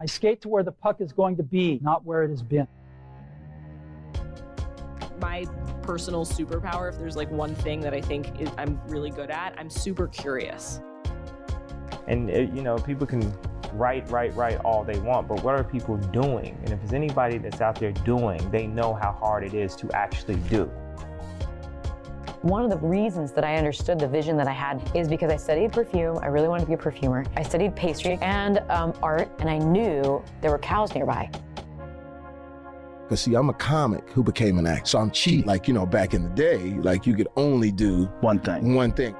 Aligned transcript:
I 0.00 0.06
skate 0.06 0.40
to 0.40 0.48
where 0.48 0.64
the 0.64 0.72
puck 0.72 1.00
is 1.00 1.12
going 1.12 1.36
to 1.36 1.44
be, 1.44 1.78
not 1.80 2.04
where 2.04 2.24
it 2.24 2.30
has 2.30 2.42
been. 2.42 2.66
My 5.20 5.44
personal 5.82 6.26
superpower, 6.26 6.92
if 6.92 6.98
there's 6.98 7.14
like 7.14 7.30
one 7.30 7.54
thing 7.54 7.80
that 7.82 7.94
I 7.94 8.00
think 8.00 8.40
is, 8.40 8.50
I'm 8.58 8.80
really 8.88 9.10
good 9.10 9.30
at, 9.30 9.54
I'm 9.56 9.70
super 9.70 10.08
curious. 10.08 10.80
And, 12.08 12.28
uh, 12.28 12.38
you 12.38 12.62
know, 12.62 12.76
people 12.76 13.06
can 13.06 13.32
write, 13.72 14.10
write, 14.10 14.34
write 14.34 14.58
all 14.64 14.82
they 14.82 14.98
want, 14.98 15.28
but 15.28 15.44
what 15.44 15.54
are 15.54 15.62
people 15.62 15.96
doing? 15.96 16.58
And 16.64 16.70
if 16.70 16.80
there's 16.80 16.92
anybody 16.92 17.38
that's 17.38 17.60
out 17.60 17.76
there 17.76 17.92
doing, 17.92 18.50
they 18.50 18.66
know 18.66 18.94
how 18.94 19.12
hard 19.12 19.44
it 19.44 19.54
is 19.54 19.76
to 19.76 19.90
actually 19.92 20.36
do. 20.50 20.68
One 22.44 22.62
of 22.62 22.68
the 22.68 22.76
reasons 22.86 23.32
that 23.32 23.42
I 23.42 23.56
understood 23.56 23.98
the 23.98 24.06
vision 24.06 24.36
that 24.36 24.46
I 24.46 24.52
had 24.52 24.90
is 24.94 25.08
because 25.08 25.32
I 25.32 25.36
studied 25.38 25.72
perfume. 25.72 26.18
I 26.20 26.26
really 26.26 26.46
wanted 26.46 26.64
to 26.64 26.66
be 26.66 26.74
a 26.74 26.76
perfumer. 26.76 27.24
I 27.38 27.42
studied 27.42 27.74
pastry 27.74 28.18
and 28.20 28.58
um, 28.68 28.92
art, 29.02 29.30
and 29.38 29.48
I 29.48 29.56
knew 29.56 30.22
there 30.42 30.50
were 30.50 30.58
cows 30.58 30.94
nearby. 30.94 31.30
Because, 33.04 33.22
see, 33.22 33.34
I'm 33.34 33.48
a 33.48 33.54
comic 33.54 34.10
who 34.10 34.22
became 34.22 34.58
an 34.58 34.66
actor. 34.66 34.84
So 34.84 34.98
I'm 34.98 35.10
cheap. 35.10 35.46
Like, 35.46 35.66
you 35.66 35.72
know, 35.72 35.86
back 35.86 36.12
in 36.12 36.22
the 36.22 36.28
day, 36.28 36.58
like 36.80 37.06
you 37.06 37.14
could 37.14 37.28
only 37.36 37.72
do 37.72 38.04
one 38.20 38.40
thing. 38.40 38.74
One 38.74 38.92
thing. 38.92 39.16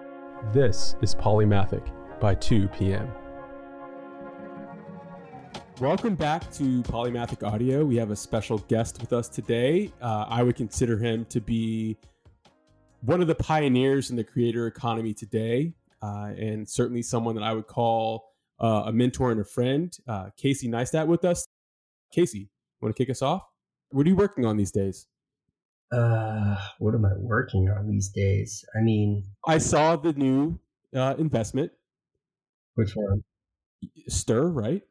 This 0.52 0.96
is 1.00 1.14
Polymathic 1.14 1.90
by 2.20 2.34
2 2.34 2.68
p.m. 2.68 3.10
Welcome 5.80 6.14
back 6.14 6.52
to 6.52 6.82
Polymathic 6.82 7.42
Audio. 7.42 7.86
We 7.86 7.96
have 7.96 8.10
a 8.10 8.16
special 8.16 8.58
guest 8.58 9.00
with 9.00 9.14
us 9.14 9.30
today. 9.30 9.94
Uh, 10.02 10.26
I 10.28 10.42
would 10.42 10.56
consider 10.56 10.98
him 10.98 11.24
to 11.30 11.40
be 11.40 11.96
one 13.04 13.20
of 13.20 13.26
the 13.26 13.34
pioneers 13.34 14.10
in 14.10 14.16
the 14.16 14.24
creator 14.24 14.66
economy 14.66 15.12
today, 15.12 15.74
uh, 16.02 16.32
and 16.36 16.68
certainly 16.68 17.02
someone 17.02 17.34
that 17.34 17.44
I 17.44 17.52
would 17.52 17.66
call 17.66 18.32
uh, 18.60 18.84
a 18.86 18.92
mentor 18.92 19.30
and 19.30 19.40
a 19.40 19.44
friend. 19.44 19.96
Uh, 20.08 20.30
Casey 20.36 20.68
Neistat 20.68 21.06
with 21.06 21.24
us. 21.24 21.46
Casey, 22.12 22.48
want 22.80 22.94
to 22.94 23.02
kick 23.02 23.10
us 23.10 23.22
off? 23.22 23.42
What 23.90 24.06
are 24.06 24.08
you 24.08 24.16
working 24.16 24.46
on 24.46 24.56
these 24.56 24.70
days? 24.70 25.06
Uh, 25.92 26.56
what 26.78 26.94
am 26.94 27.04
I 27.04 27.12
working 27.16 27.68
on 27.68 27.88
these 27.88 28.08
days? 28.08 28.64
I 28.76 28.80
mean, 28.80 29.24
I 29.46 29.58
saw 29.58 29.96
the 29.96 30.12
new 30.12 30.58
uh, 30.94 31.14
investment. 31.18 31.72
Which 32.74 32.92
one? 32.94 33.22
Stir, 34.08 34.48
right? 34.48 34.82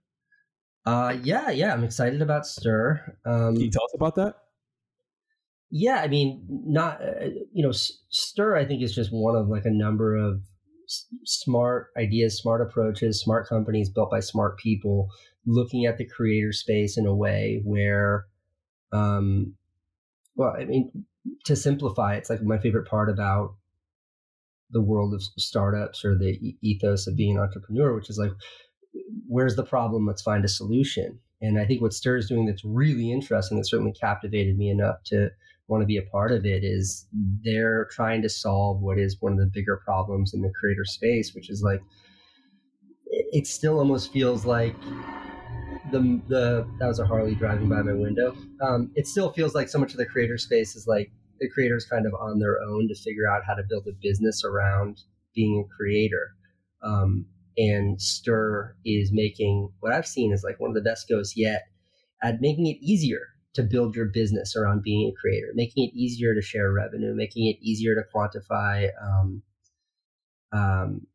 Uh, 0.85 1.17
yeah, 1.23 1.49
yeah. 1.49 1.73
I'm 1.73 1.83
excited 1.83 2.21
about 2.21 2.45
Stir. 2.45 3.17
Um, 3.25 3.55
Can 3.55 3.61
you 3.63 3.71
tell 3.71 3.83
us 3.83 3.93
about 3.95 4.15
that? 4.15 4.42
Yeah, 5.75 6.01
I 6.01 6.07
mean, 6.07 6.45
not 6.47 7.01
uh, 7.01 7.25
you 7.51 7.63
know, 7.63 7.71
Stir. 7.71 8.55
I 8.55 8.63
think 8.63 8.83
is 8.83 8.93
just 8.93 9.11
one 9.11 9.35
of 9.35 9.47
like 9.47 9.65
a 9.65 9.71
number 9.71 10.15
of 10.15 10.43
s- 10.87 11.07
smart 11.25 11.87
ideas, 11.97 12.37
smart 12.37 12.61
approaches, 12.61 13.19
smart 13.19 13.49
companies 13.49 13.89
built 13.89 14.11
by 14.11 14.19
smart 14.19 14.59
people, 14.59 15.09
looking 15.47 15.87
at 15.87 15.97
the 15.97 16.05
creator 16.05 16.51
space 16.53 16.95
in 16.95 17.07
a 17.07 17.15
way 17.15 17.59
where, 17.65 18.27
um, 18.93 19.55
well, 20.35 20.55
I 20.59 20.65
mean, 20.65 21.05
to 21.45 21.55
simplify, 21.55 22.15
it's 22.15 22.29
like 22.29 22.43
my 22.43 22.59
favorite 22.59 22.87
part 22.87 23.09
about 23.09 23.55
the 24.71 24.81
world 24.81 25.13
of 25.13 25.21
startups 25.37 26.03
or 26.03 26.17
the 26.17 26.55
ethos 26.61 27.07
of 27.07 27.15
being 27.15 27.37
an 27.37 27.43
entrepreneur, 27.43 27.93
which 27.93 28.09
is 28.09 28.17
like 28.17 28.31
where's 29.27 29.55
the 29.55 29.65
problem? 29.65 30.05
Let's 30.07 30.21
find 30.21 30.45
a 30.45 30.49
solution. 30.49 31.19
And 31.41 31.59
I 31.59 31.65
think 31.65 31.81
what 31.81 31.93
Stir 31.93 32.17
is 32.17 32.29
doing 32.29 32.45
that's 32.45 32.65
really 32.65 33.11
interesting, 33.11 33.57
that 33.57 33.67
certainly 33.67 33.93
captivated 33.93 34.57
me 34.57 34.69
enough 34.69 35.03
to 35.05 35.29
want 35.67 35.81
to 35.81 35.87
be 35.87 35.97
a 35.97 36.03
part 36.03 36.31
of 36.31 36.45
it, 36.45 36.63
is 36.63 37.07
they're 37.43 37.85
trying 37.91 38.21
to 38.21 38.29
solve 38.29 38.81
what 38.81 38.99
is 38.99 39.17
one 39.19 39.33
of 39.33 39.39
the 39.39 39.51
bigger 39.53 39.77
problems 39.77 40.33
in 40.33 40.41
the 40.41 40.51
creator 40.59 40.85
space, 40.85 41.33
which 41.33 41.49
is 41.49 41.61
like 41.61 41.81
it 43.07 43.47
still 43.47 43.79
almost 43.79 44.11
feels 44.11 44.45
like 44.45 44.75
the 45.91 46.21
the 46.27 46.67
that 46.79 46.87
was 46.87 46.99
a 46.99 47.05
Harley 47.05 47.35
driving 47.35 47.69
by 47.69 47.81
my 47.81 47.93
window. 47.93 48.35
Um, 48.61 48.91
it 48.95 49.07
still 49.07 49.31
feels 49.31 49.53
like 49.53 49.69
so 49.69 49.79
much 49.79 49.91
of 49.91 49.97
the 49.97 50.05
creator 50.05 50.37
space 50.37 50.75
is 50.75 50.87
like 50.87 51.11
the 51.39 51.49
creators 51.49 51.85
kind 51.85 52.05
of 52.05 52.13
on 52.13 52.39
their 52.39 52.61
own 52.61 52.87
to 52.87 52.95
figure 52.95 53.29
out 53.29 53.43
how 53.45 53.53
to 53.53 53.63
build 53.67 53.87
a 53.87 53.91
business 54.01 54.43
around 54.43 55.01
being 55.35 55.65
a 55.65 55.75
creator. 55.75 56.35
Um, 56.81 57.25
and 57.57 58.01
Stir 58.01 58.75
is 58.85 59.11
making 59.11 59.69
what 59.79 59.93
I've 59.93 60.07
seen 60.07 60.33
is 60.33 60.43
like 60.43 60.59
one 60.59 60.71
of 60.71 60.75
the 60.75 60.81
best 60.81 61.07
goes 61.07 61.33
yet 61.35 61.63
at 62.23 62.41
making 62.41 62.67
it 62.67 62.77
easier 62.81 63.32
to 63.53 63.63
build 63.63 63.95
your 63.95 64.05
business 64.05 64.55
around 64.55 64.81
being 64.81 65.09
a 65.09 65.19
creator, 65.19 65.51
making 65.53 65.85
it 65.85 65.95
easier 65.95 66.33
to 66.33 66.41
share 66.41 66.71
revenue, 66.71 67.13
making 67.13 67.47
it 67.47 67.57
easier 67.61 67.95
to 67.95 68.01
quantify 68.13 68.89
um, 69.01 69.43
um, 70.51 71.07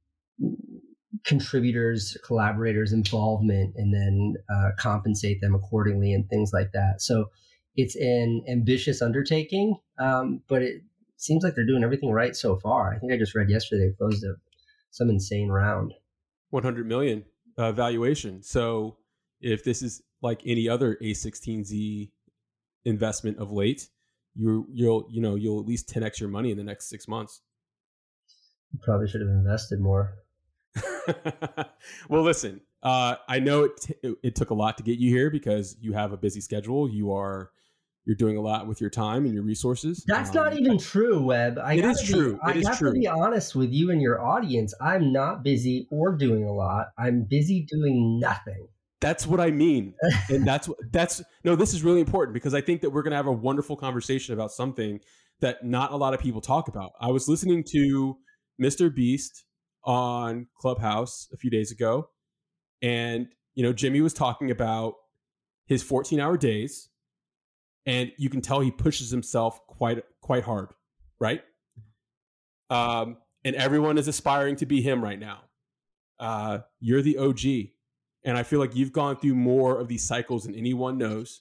contributors, 1.24 2.16
collaborators' 2.24 2.92
involvement, 2.92 3.74
and 3.76 3.92
then 3.92 4.34
uh, 4.48 4.70
compensate 4.78 5.40
them 5.40 5.54
accordingly 5.54 6.12
and 6.12 6.28
things 6.28 6.52
like 6.52 6.72
that. 6.72 7.00
So 7.00 7.30
it's 7.76 7.96
an 7.96 8.44
ambitious 8.48 9.02
undertaking, 9.02 9.76
um, 9.98 10.42
but 10.48 10.62
it 10.62 10.82
seems 11.16 11.42
like 11.42 11.54
they're 11.54 11.66
doing 11.66 11.84
everything 11.84 12.10
right 12.10 12.36
so 12.36 12.56
far. 12.56 12.94
I 12.94 12.98
think 12.98 13.12
I 13.12 13.16
just 13.16 13.34
read 13.34 13.50
yesterday 13.50 13.88
they 13.88 13.94
closed 13.96 14.24
a, 14.24 14.34
some 14.90 15.10
insane 15.10 15.48
round. 15.48 15.92
100 16.50 16.86
million 16.86 17.24
uh, 17.56 17.72
valuation. 17.72 18.42
So 18.42 18.96
if 19.40 19.64
this 19.64 19.82
is 19.82 20.02
like 20.22 20.40
any 20.46 20.68
other 20.68 20.96
A16Z 21.02 22.10
investment 22.88 23.38
of 23.38 23.52
late, 23.52 23.88
you 24.34 24.66
you'll 24.72 25.06
you 25.10 25.20
know 25.20 25.34
you'll 25.34 25.60
at 25.60 25.66
least 25.66 25.92
10x 25.92 26.20
your 26.20 26.28
money 26.28 26.50
in 26.50 26.56
the 26.56 26.64
next 26.64 26.88
six 26.88 27.06
months. 27.06 27.42
You 28.72 28.80
probably 28.82 29.08
should 29.08 29.20
have 29.20 29.30
invested 29.30 29.80
more. 29.80 30.14
well, 32.08 32.22
listen, 32.22 32.60
uh, 32.82 33.16
I 33.28 33.38
know 33.38 33.64
it, 33.64 33.72
t- 33.80 34.14
it 34.22 34.34
took 34.34 34.50
a 34.50 34.54
lot 34.54 34.76
to 34.78 34.82
get 34.82 34.98
you 34.98 35.10
here 35.10 35.30
because 35.30 35.76
you 35.80 35.92
have 35.92 36.12
a 36.12 36.16
busy 36.16 36.40
schedule. 36.40 36.88
You 36.88 37.12
are 37.12 37.50
you're 38.04 38.16
doing 38.16 38.36
a 38.36 38.40
lot 38.40 38.66
with 38.66 38.80
your 38.80 38.90
time 38.90 39.24
and 39.24 39.34
your 39.34 39.42
resources. 39.42 40.04
That's 40.06 40.30
um, 40.30 40.36
not 40.36 40.56
even 40.56 40.78
true, 40.78 41.22
Web. 41.22 41.58
I 41.58 41.74
it 41.74 41.84
is 41.84 42.00
be, 42.02 42.12
true. 42.14 42.34
It 42.34 42.40
I 42.42 42.68
have 42.68 42.78
true. 42.78 42.94
to 42.94 42.98
be 42.98 43.06
honest 43.06 43.54
with 43.54 43.72
you 43.72 43.90
and 43.90 44.00
your 44.00 44.24
audience. 44.24 44.72
I'm 44.80 45.12
not 45.12 45.42
busy 45.42 45.86
or 45.90 46.16
doing 46.16 46.44
a 46.44 46.52
lot. 46.52 46.88
I'm 46.96 47.22
busy 47.22 47.66
doing 47.68 48.18
nothing. 48.18 48.68
That's 49.00 49.26
what 49.26 49.40
I 49.40 49.50
mean, 49.50 49.94
and 50.28 50.46
that's 50.46 50.68
what 50.68 50.78
that's 50.90 51.22
no. 51.44 51.54
This 51.54 51.72
is 51.72 51.84
really 51.84 52.00
important 52.00 52.34
because 52.34 52.54
I 52.54 52.60
think 52.60 52.80
that 52.80 52.90
we're 52.90 53.02
going 53.02 53.12
to 53.12 53.16
have 53.16 53.28
a 53.28 53.32
wonderful 53.32 53.76
conversation 53.76 54.34
about 54.34 54.50
something 54.50 55.00
that 55.40 55.64
not 55.64 55.92
a 55.92 55.96
lot 55.96 56.14
of 56.14 56.20
people 56.20 56.40
talk 56.40 56.66
about. 56.66 56.92
I 57.00 57.08
was 57.08 57.28
listening 57.28 57.62
to 57.70 58.16
Mr. 58.60 58.92
Beast 58.92 59.44
on 59.84 60.48
Clubhouse 60.58 61.28
a 61.32 61.36
few 61.36 61.50
days 61.50 61.70
ago, 61.70 62.08
and 62.82 63.28
you 63.54 63.62
know 63.62 63.72
Jimmy 63.72 64.00
was 64.00 64.14
talking 64.14 64.50
about 64.50 64.94
his 65.66 65.82
14 65.82 66.18
hour 66.18 66.36
days 66.36 66.88
and 67.88 68.12
you 68.18 68.28
can 68.28 68.42
tell 68.42 68.60
he 68.60 68.70
pushes 68.70 69.10
himself 69.10 69.66
quite 69.66 70.04
quite 70.20 70.44
hard, 70.44 70.68
right? 71.18 71.42
Um, 72.68 73.16
and 73.44 73.56
everyone 73.56 73.96
is 73.96 74.08
aspiring 74.08 74.56
to 74.56 74.66
be 74.66 74.82
him 74.82 75.02
right 75.02 75.18
now. 75.18 75.40
Uh, 76.20 76.58
you're 76.80 77.00
the 77.00 77.16
OG, 77.16 77.70
and 78.28 78.36
I 78.36 78.42
feel 78.42 78.60
like 78.60 78.76
you've 78.76 78.92
gone 78.92 79.16
through 79.16 79.36
more 79.36 79.80
of 79.80 79.88
these 79.88 80.04
cycles 80.04 80.44
than 80.44 80.54
anyone 80.54 80.98
knows. 80.98 81.40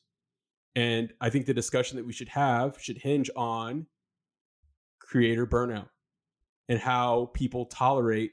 And 0.74 1.12
I 1.20 1.30
think 1.30 1.46
the 1.46 1.54
discussion 1.54 1.98
that 1.98 2.06
we 2.06 2.14
should 2.14 2.30
have 2.30 2.78
should 2.80 2.98
hinge 2.98 3.30
on 3.36 3.88
creator 4.98 5.46
burnout 5.46 5.90
and 6.70 6.80
how 6.80 7.30
people 7.34 7.66
tolerate 7.66 8.32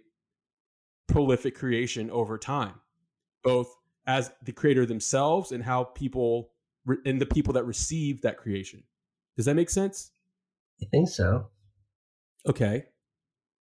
prolific 1.08 1.56
creation 1.56 2.08
over 2.12 2.38
time, 2.38 2.74
both 3.42 3.74
as 4.06 4.30
the 4.44 4.52
creator 4.52 4.86
themselves 4.86 5.50
and 5.50 5.64
how 5.64 5.82
people 5.82 6.52
and 7.04 7.20
the 7.20 7.26
people 7.26 7.54
that 7.54 7.64
receive 7.64 8.22
that 8.22 8.36
creation. 8.36 8.84
Does 9.36 9.46
that 9.46 9.56
make 9.56 9.70
sense? 9.70 10.12
I 10.80 10.86
think 10.92 11.08
so. 11.08 11.48
Okay. 12.46 12.84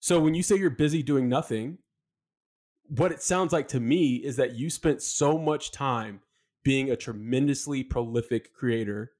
So 0.02 0.20
when 0.20 0.34
you 0.34 0.44
say 0.44 0.58
you're 0.58 0.70
busy 0.70 1.02
doing 1.04 1.30
nothing, 1.30 1.78
what 2.88 3.12
it 3.12 3.22
sounds 3.22 3.54
like 3.54 3.68
to 3.70 3.80
me 3.80 4.16
is 4.16 4.36
that 4.36 4.56
you 4.56 4.70
spent 4.70 5.02
so 5.02 5.38
much 5.38 5.72
time 5.72 6.22
being 6.64 6.90
a 6.90 6.96
tremendously 6.96 7.84
prolific 7.84 8.54
creator 8.54 9.12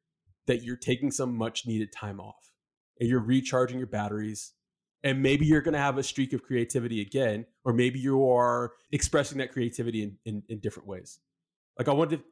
that 0.48 0.64
you're 0.64 0.78
taking 0.78 1.12
some 1.12 1.36
much 1.36 1.66
needed 1.66 1.92
time 1.92 2.20
off 2.20 2.52
and 3.00 3.10
you're 3.10 3.20
recharging 3.20 3.78
your 3.78 3.88
batteries. 3.88 4.54
And 5.04 5.22
maybe 5.22 5.46
you're 5.46 5.62
going 5.62 5.74
to 5.74 5.80
have 5.80 5.98
a 5.98 6.04
streak 6.04 6.32
of 6.32 6.44
creativity 6.44 7.02
again, 7.02 7.46
or 7.66 7.74
maybe 7.74 8.00
you 8.00 8.30
are 8.30 8.72
expressing 8.92 9.38
that 9.40 9.52
creativity 9.52 10.04
in, 10.04 10.18
in, 10.26 10.44
in 10.48 10.60
different 10.60 10.88
ways. 10.88 11.20
Like 11.78 11.90
I 11.90 11.92
wanted 11.92 12.18
to 12.18 12.24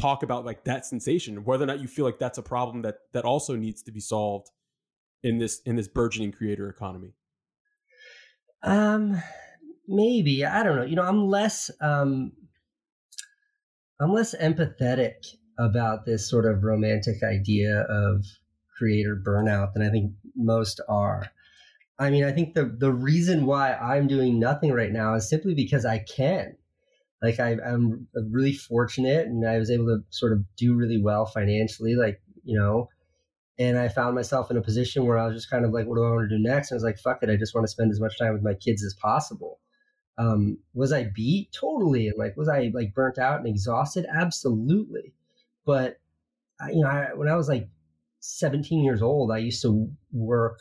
talk 0.00 0.22
about 0.22 0.44
like 0.44 0.64
that 0.64 0.86
sensation 0.86 1.44
whether 1.44 1.64
or 1.64 1.66
not 1.66 1.80
you 1.80 1.88
feel 1.88 2.04
like 2.04 2.18
that's 2.18 2.38
a 2.38 2.42
problem 2.42 2.82
that 2.82 2.98
that 3.12 3.24
also 3.24 3.56
needs 3.56 3.82
to 3.82 3.92
be 3.92 4.00
solved 4.00 4.48
in 5.22 5.38
this 5.38 5.60
in 5.64 5.76
this 5.76 5.88
burgeoning 5.88 6.30
creator 6.30 6.68
economy 6.68 7.14
um 8.62 9.20
maybe 9.88 10.44
i 10.44 10.62
don't 10.62 10.76
know 10.76 10.84
you 10.84 10.96
know 10.96 11.02
i'm 11.02 11.26
less 11.28 11.70
um 11.80 12.32
i'm 14.00 14.12
less 14.12 14.34
empathetic 14.36 15.14
about 15.58 16.06
this 16.06 16.28
sort 16.28 16.46
of 16.46 16.62
romantic 16.62 17.22
idea 17.22 17.80
of 17.82 18.24
creator 18.76 19.16
burnout 19.16 19.72
than 19.72 19.82
i 19.82 19.90
think 19.90 20.12
most 20.36 20.80
are 20.88 21.26
i 21.98 22.10
mean 22.10 22.24
i 22.24 22.32
think 22.32 22.54
the 22.54 22.64
the 22.78 22.92
reason 22.92 23.46
why 23.46 23.74
i'm 23.74 24.06
doing 24.06 24.38
nothing 24.38 24.72
right 24.72 24.92
now 24.92 25.14
is 25.14 25.28
simply 25.28 25.54
because 25.54 25.84
i 25.84 25.98
can 25.98 26.56
Like 27.22 27.40
I, 27.40 27.56
I'm 27.66 28.06
really 28.30 28.54
fortunate, 28.54 29.26
and 29.26 29.48
I 29.48 29.58
was 29.58 29.70
able 29.70 29.86
to 29.86 30.04
sort 30.10 30.32
of 30.32 30.44
do 30.56 30.74
really 30.74 31.00
well 31.02 31.26
financially. 31.26 31.94
Like 31.96 32.20
you 32.44 32.58
know, 32.58 32.88
and 33.58 33.78
I 33.78 33.88
found 33.88 34.14
myself 34.14 34.50
in 34.50 34.56
a 34.56 34.62
position 34.62 35.04
where 35.06 35.18
I 35.18 35.26
was 35.26 35.34
just 35.36 35.50
kind 35.50 35.64
of 35.64 35.72
like, 35.72 35.86
what 35.86 35.96
do 35.96 36.04
I 36.04 36.10
want 36.10 36.30
to 36.30 36.36
do 36.36 36.42
next? 36.42 36.70
And 36.70 36.76
I 36.76 36.78
was 36.78 36.84
like, 36.84 36.98
fuck 36.98 37.22
it, 37.22 37.30
I 37.30 37.36
just 37.36 37.54
want 37.54 37.64
to 37.66 37.70
spend 37.72 37.90
as 37.90 38.00
much 38.00 38.18
time 38.18 38.32
with 38.34 38.42
my 38.42 38.54
kids 38.54 38.84
as 38.84 38.94
possible. 39.02 39.58
Um, 40.18 40.58
was 40.74 40.92
I 40.92 41.04
beat? 41.14 41.52
Totally. 41.52 42.08
And 42.08 42.18
like, 42.18 42.36
was 42.36 42.48
I 42.48 42.70
like 42.74 42.94
burnt 42.94 43.18
out 43.18 43.38
and 43.38 43.46
exhausted? 43.48 44.06
Absolutely. 44.12 45.14
But 45.64 45.98
I, 46.60 46.70
you 46.70 46.80
know, 46.80 46.88
I, 46.88 47.14
when 47.14 47.28
I 47.28 47.36
was 47.36 47.48
like 47.48 47.68
17 48.20 48.82
years 48.82 49.00
old, 49.00 49.30
I 49.30 49.38
used 49.38 49.62
to 49.62 49.88
work 50.12 50.58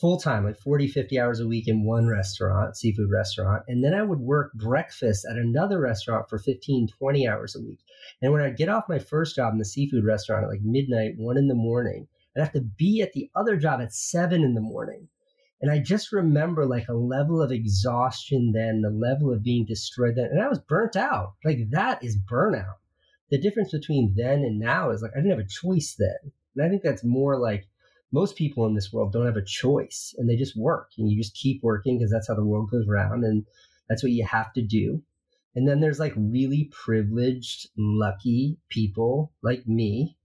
full 0.00 0.18
time, 0.18 0.44
like 0.44 0.58
40, 0.58 0.88
50 0.88 1.20
hours 1.20 1.40
a 1.40 1.46
week 1.46 1.68
in 1.68 1.84
one 1.84 2.08
restaurant, 2.08 2.76
seafood 2.76 3.10
restaurant. 3.10 3.62
And 3.68 3.84
then 3.84 3.92
I 3.94 4.02
would 4.02 4.20
work 4.20 4.52
breakfast 4.54 5.26
at 5.30 5.36
another 5.36 5.78
restaurant 5.78 6.28
for 6.28 6.38
15, 6.38 6.88
20 6.88 7.28
hours 7.28 7.54
a 7.54 7.60
week. 7.60 7.80
And 8.22 8.32
when 8.32 8.40
I'd 8.40 8.56
get 8.56 8.70
off 8.70 8.88
my 8.88 8.98
first 8.98 9.36
job 9.36 9.52
in 9.52 9.58
the 9.58 9.64
seafood 9.64 10.04
restaurant 10.04 10.44
at 10.44 10.50
like 10.50 10.62
midnight, 10.62 11.14
one 11.18 11.36
in 11.36 11.48
the 11.48 11.54
morning, 11.54 12.08
I'd 12.34 12.40
have 12.40 12.52
to 12.52 12.62
be 12.62 13.02
at 13.02 13.12
the 13.12 13.30
other 13.34 13.56
job 13.56 13.80
at 13.80 13.92
seven 13.92 14.42
in 14.42 14.54
the 14.54 14.60
morning. 14.60 15.08
And 15.62 15.70
I 15.70 15.78
just 15.78 16.12
remember 16.12 16.64
like 16.64 16.88
a 16.88 16.94
level 16.94 17.42
of 17.42 17.52
exhaustion 17.52 18.52
then, 18.52 18.80
the 18.80 18.90
level 18.90 19.32
of 19.32 19.42
being 19.42 19.66
destroyed 19.66 20.16
then. 20.16 20.30
And 20.32 20.40
I 20.40 20.48
was 20.48 20.58
burnt 20.58 20.96
out. 20.96 21.34
Like 21.44 21.70
that 21.70 22.02
is 22.02 22.16
burnout. 22.18 22.76
The 23.30 23.40
difference 23.40 23.70
between 23.70 24.14
then 24.16 24.40
and 24.40 24.58
now 24.58 24.90
is 24.90 25.02
like 25.02 25.12
I 25.14 25.18
didn't 25.18 25.38
have 25.38 25.46
a 25.46 25.48
choice 25.48 25.94
then. 25.98 26.32
And 26.56 26.64
I 26.64 26.68
think 26.68 26.82
that's 26.82 27.04
more 27.04 27.38
like 27.38 27.68
most 28.12 28.36
people 28.36 28.66
in 28.66 28.74
this 28.74 28.92
world 28.92 29.12
don't 29.12 29.26
have 29.26 29.36
a 29.36 29.44
choice 29.44 30.14
and 30.18 30.28
they 30.28 30.36
just 30.36 30.56
work 30.56 30.90
and 30.98 31.10
you 31.10 31.16
just 31.16 31.36
keep 31.36 31.62
working 31.62 31.98
because 31.98 32.10
that's 32.10 32.28
how 32.28 32.34
the 32.34 32.44
world 32.44 32.70
goes 32.70 32.88
around 32.88 33.24
and 33.24 33.44
that's 33.88 34.02
what 34.02 34.12
you 34.12 34.24
have 34.24 34.52
to 34.54 34.62
do. 34.62 35.02
And 35.54 35.68
then 35.68 35.80
there's 35.80 35.98
like 35.98 36.14
really 36.16 36.70
privileged, 36.72 37.68
lucky 37.76 38.58
people 38.68 39.32
like 39.42 39.66
me 39.66 40.16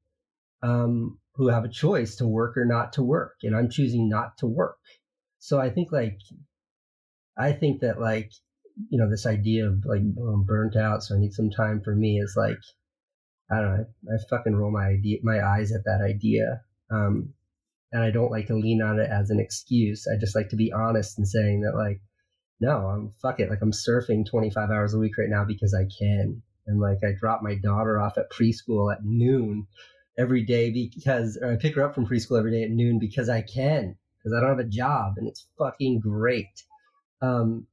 um, 0.64 1.20
who 1.34 1.50
have 1.50 1.66
a 1.66 1.70
choice 1.70 2.16
to 2.18 2.28
work 2.28 2.58
or 2.58 2.66
not 2.66 2.94
to 2.94 3.04
work. 3.04 3.36
And 3.44 3.56
I'm 3.56 3.70
choosing 3.70 4.08
not 4.08 4.38
to 4.40 4.48
work. 4.48 4.78
So 5.40 5.60
I 5.60 5.70
think 5.70 5.92
like, 5.92 6.20
I 7.38 7.52
think 7.52 7.82
that 7.82 8.00
like, 8.00 8.32
you 8.90 9.00
know, 9.00 9.10
this 9.10 9.26
idea 9.26 9.68
of 9.68 9.86
like 9.86 10.02
I'm 10.02 10.44
burnt 10.44 10.76
out, 10.76 11.04
so 11.04 11.16
I 11.16 11.20
need 11.20 11.34
some 11.34 11.50
time 11.50 11.82
for 11.84 11.96
me 11.96 12.20
is 12.20 12.36
like, 12.38 12.58
I 13.52 13.62
don't 13.62 13.78
know. 13.78 13.86
I, 14.10 14.16
I 14.16 14.18
fucking 14.30 14.56
roll 14.56 14.72
my 14.72 14.88
idea, 14.88 15.20
my 15.24 15.42
eyes 15.42 15.72
at 15.72 15.86
that 15.86 16.02
idea. 16.02 16.62
Um, 16.92 17.34
and 17.92 18.04
I 18.04 18.12
don't 18.12 18.32
like 18.32 18.48
to 18.48 18.58
lean 18.58 18.82
on 18.82 19.00
it 19.00 19.10
as 19.10 19.30
an 19.30 19.40
excuse. 19.40 20.08
I 20.08 20.20
just 20.20 20.36
like 20.36 20.50
to 20.50 20.56
be 20.56 20.74
honest 20.74 21.18
and 21.18 21.28
saying 21.28 21.62
that 21.62 21.78
like, 21.78 22.02
no, 22.60 22.88
I'm 22.88 23.14
fuck 23.22 23.40
it. 23.40 23.50
Like 23.50 23.60
I'm 23.62 23.72
surfing 23.72 24.30
25 24.30 24.70
hours 24.70 24.94
a 24.94 25.00
week 25.00 25.18
right 25.18 25.30
now 25.30 25.46
because 25.46 25.74
I 25.74 25.88
can. 26.00 26.42
And 26.68 26.80
like 26.80 26.98
I 27.04 27.14
drop 27.20 27.42
my 27.42 27.56
daughter 27.56 28.02
off 28.02 28.18
at 28.18 28.32
preschool 28.32 28.92
at 28.94 29.04
noon 29.04 29.68
every 30.18 30.44
day 30.44 30.72
because, 30.72 31.38
or 31.42 31.54
I 31.54 31.56
pick 31.58 31.76
her 31.76 31.84
up 31.84 31.94
from 31.94 32.08
preschool 32.08 32.40
every 32.40 32.52
day 32.52 32.64
at 32.64 32.72
noon 32.72 33.00
because 33.00 33.30
I 33.30 33.42
can, 33.42 33.98
because 34.26 34.36
I 34.36 34.42
don't 34.42 34.58
have 34.58 34.66
a 34.66 34.70
job 34.70 35.14
and 35.18 35.28
it's 35.28 35.48
fucking 35.58 36.00
great. 36.00 36.64
Um, 37.22 37.68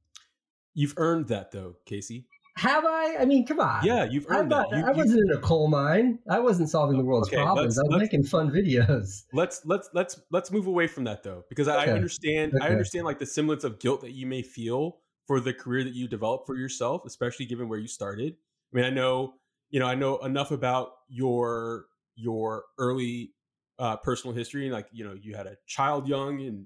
You've 0.75 0.93
earned 0.97 1.27
that 1.27 1.51
though, 1.51 1.75
Casey. 1.85 2.25
Have 2.57 2.85
I? 2.85 3.17
I 3.19 3.25
mean, 3.25 3.45
come 3.47 3.59
on. 3.59 3.85
Yeah, 3.85 4.05
you've 4.05 4.27
earned 4.29 4.49
not, 4.49 4.69
that. 4.69 4.77
You, 4.77 4.85
I 4.87 4.91
wasn't 4.91 5.21
in 5.27 5.37
a 5.37 5.41
coal 5.41 5.67
mine. 5.67 6.19
I 6.29 6.39
wasn't 6.39 6.69
solving 6.69 6.97
the 6.97 7.03
world's 7.03 7.27
Okay, 7.29 7.37
problems. 7.37 7.79
I 7.79 7.83
was 7.83 7.97
making 7.97 8.23
fun 8.23 8.51
videos. 8.51 9.23
let's 9.33 9.61
let's 9.65 9.89
let's 9.93 10.19
let's 10.31 10.51
move 10.51 10.67
away 10.67 10.85
from 10.85 11.03
that 11.05 11.23
though 11.23 11.43
because 11.49 11.67
I 11.67 11.81
Okay. 11.81 11.91
understand 11.91 12.53
I 12.61 12.69
understand 12.69 13.05
like 13.05 13.17
the 13.17 13.25
semblance 13.25 13.63
of 13.63 13.79
guilt 13.79 14.01
that 14.01 14.11
you 14.11 14.27
may 14.27 14.43
feel 14.43 14.97
for 15.25 15.39
the 15.39 15.53
career 15.53 15.83
that 15.83 15.93
you 15.93 16.07
developed 16.07 16.45
for 16.45 16.55
yourself, 16.55 17.05
especially 17.05 17.45
given 17.45 17.69
where 17.69 17.79
you 17.79 17.87
started. 17.87 18.35
I 18.71 18.75
mean, 18.75 18.85
I 18.85 18.91
know 18.91 19.33
you 19.71 19.79
know 19.79 19.87
I 19.87 19.95
know 19.95 20.17
enough 20.19 20.51
about 20.51 20.91
your 21.07 21.85
your 22.15 22.65
early 22.77 23.33
uh, 23.79 23.97
personal 23.97 24.35
history, 24.35 24.69
like 24.69 24.87
you 24.91 25.03
know 25.03 25.15
you 25.19 25.35
had 25.35 25.47
a 25.47 25.57
child 25.67 26.07
young, 26.07 26.41
and 26.41 26.65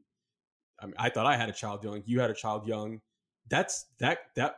I, 0.82 0.86
mean, 0.86 0.96
I 0.98 1.10
thought 1.10 1.26
I 1.26 1.38
had 1.38 1.50
a 1.50 1.54
child 1.54 1.84
young. 1.84 2.04
You 2.06 2.20
had 2.20 2.30
a 2.30 2.36
child 2.36 2.68
young. 2.68 3.02
That's 3.50 3.86
that 4.00 4.20
that 4.36 4.58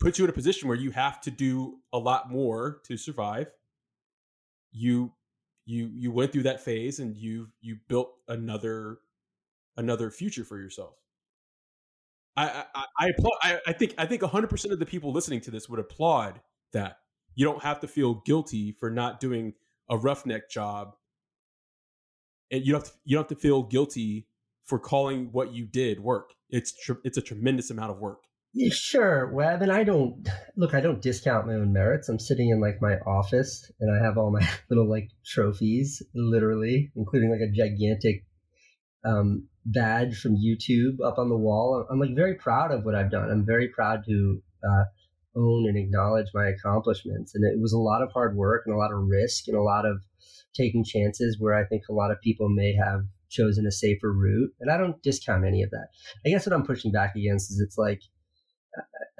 puts 0.00 0.18
you 0.18 0.24
in 0.24 0.30
a 0.30 0.34
position 0.34 0.68
where 0.68 0.76
you 0.76 0.90
have 0.90 1.20
to 1.22 1.30
do 1.30 1.78
a 1.92 1.98
lot 1.98 2.30
more 2.30 2.80
to 2.84 2.96
survive. 2.96 3.48
You 4.72 5.12
you 5.66 5.90
you 5.94 6.12
went 6.12 6.32
through 6.32 6.44
that 6.44 6.60
phase 6.60 6.98
and 6.98 7.16
you 7.16 7.48
you 7.60 7.78
built 7.88 8.12
another 8.28 8.98
another 9.76 10.10
future 10.10 10.44
for 10.44 10.58
yourself. 10.58 10.94
I 12.36 12.64
I 12.74 12.84
I 12.98 13.08
applaud. 13.08 13.38
I, 13.42 13.58
I 13.66 13.72
think 13.72 13.94
I 13.98 14.06
think 14.06 14.22
100 14.22 14.48
percent 14.48 14.72
of 14.72 14.78
the 14.78 14.86
people 14.86 15.12
listening 15.12 15.40
to 15.42 15.50
this 15.50 15.68
would 15.68 15.80
applaud 15.80 16.40
that. 16.72 16.98
You 17.36 17.44
don't 17.44 17.62
have 17.64 17.80
to 17.80 17.88
feel 17.88 18.22
guilty 18.24 18.70
for 18.70 18.90
not 18.90 19.18
doing 19.18 19.54
a 19.90 19.96
roughneck 19.96 20.48
job, 20.48 20.94
and 22.54 22.64
you 22.64 22.72
don't 22.72 22.82
have 22.82 22.92
to, 22.92 22.98
you 23.04 23.16
don't 23.16 23.28
have 23.28 23.36
to 23.36 23.42
feel 23.42 23.62
guilty 23.62 24.26
for 24.64 24.78
calling 24.78 25.28
what 25.32 25.52
you 25.52 25.66
did 25.66 26.00
work. 26.00 26.30
It's 26.48 26.72
tr- 26.72 27.02
it's 27.04 27.18
a 27.18 27.22
tremendous 27.22 27.70
amount 27.70 27.90
of 27.90 27.98
work. 27.98 28.20
Yeah, 28.52 28.70
sure, 28.72 29.32
Web. 29.32 29.62
And 29.62 29.72
I 29.72 29.82
don't 29.82 30.28
look. 30.56 30.74
I 30.74 30.80
don't 30.80 31.02
discount 31.02 31.46
my 31.46 31.54
own 31.54 31.72
merits. 31.72 32.08
I'm 32.08 32.20
sitting 32.20 32.50
in 32.50 32.60
like 32.60 32.80
my 32.80 32.98
office, 33.00 33.70
and 33.80 33.90
I 33.90 34.04
have 34.04 34.16
all 34.16 34.30
my 34.30 34.48
little 34.70 34.88
like 34.88 35.10
trophies, 35.26 36.02
literally, 36.14 36.92
including 36.94 37.30
like 37.30 37.40
a 37.40 37.50
gigantic 37.50 38.24
um, 39.04 39.48
badge 39.66 40.20
from 40.20 40.36
YouTube 40.36 41.04
up 41.04 41.18
on 41.18 41.28
the 41.28 41.36
wall. 41.36 41.84
I'm 41.90 41.98
like 41.98 42.14
very 42.14 42.36
proud 42.36 42.70
of 42.70 42.84
what 42.84 42.94
I've 42.94 43.10
done. 43.10 43.30
I'm 43.30 43.44
very 43.44 43.68
proud 43.68 44.04
to 44.06 44.42
uh, 44.62 44.84
own 45.36 45.68
and 45.68 45.76
acknowledge 45.76 46.28
my 46.32 46.46
accomplishments. 46.46 47.34
And 47.34 47.44
it 47.44 47.60
was 47.60 47.72
a 47.72 47.78
lot 47.78 48.02
of 48.02 48.12
hard 48.12 48.36
work 48.36 48.62
and 48.66 48.74
a 48.74 48.78
lot 48.78 48.92
of 48.92 49.06
risk 49.08 49.48
and 49.48 49.56
a 49.56 49.62
lot 49.62 49.84
of 49.84 50.00
taking 50.54 50.84
chances 50.84 51.36
where 51.38 51.54
I 51.54 51.64
think 51.64 51.82
a 51.88 51.94
lot 51.94 52.10
of 52.10 52.20
people 52.20 52.48
may 52.48 52.74
have 52.74 53.02
chosen 53.30 53.66
a 53.66 53.72
safer 53.72 54.12
route. 54.12 54.50
And 54.60 54.70
I 54.70 54.76
don't 54.76 55.02
discount 55.02 55.44
any 55.44 55.62
of 55.62 55.70
that. 55.70 55.88
I 56.24 56.30
guess 56.30 56.46
what 56.46 56.54
I'm 56.54 56.66
pushing 56.66 56.92
back 56.92 57.16
against 57.16 57.50
is 57.50 57.60
it's 57.60 57.78
like 57.78 58.00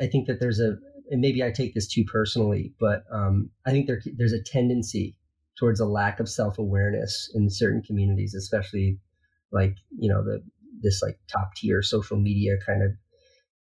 I 0.01 0.07
think 0.07 0.27
that 0.27 0.41
there's 0.41 0.61
a 0.61 0.77
and 1.11 1.21
maybe 1.21 1.43
I 1.43 1.51
take 1.51 1.75
this 1.75 1.87
too 1.87 2.05
personally, 2.05 2.73
but 2.81 3.05
um, 3.13 3.51
I 3.67 3.71
think 3.71 3.87
there 3.87 4.01
there's 4.17 4.33
a 4.33 4.43
tendency 4.43 5.17
towards 5.59 5.81
a 5.81 5.87
lack 5.87 6.19
of 6.19 6.29
self 6.29 6.59
awareness 6.59 7.31
in 7.35 7.51
certain 7.51 7.83
communities, 7.83 8.35
especially 8.35 8.99
like 9.53 9.77
you 9.97 10.11
know 10.11 10.25
the 10.25 10.43
this 10.83 11.03
like 11.03 11.19
top 11.31 11.55
tier 11.57 11.83
social 11.83 12.17
media 12.17 12.57
kind 12.67 12.83
of 12.83 12.93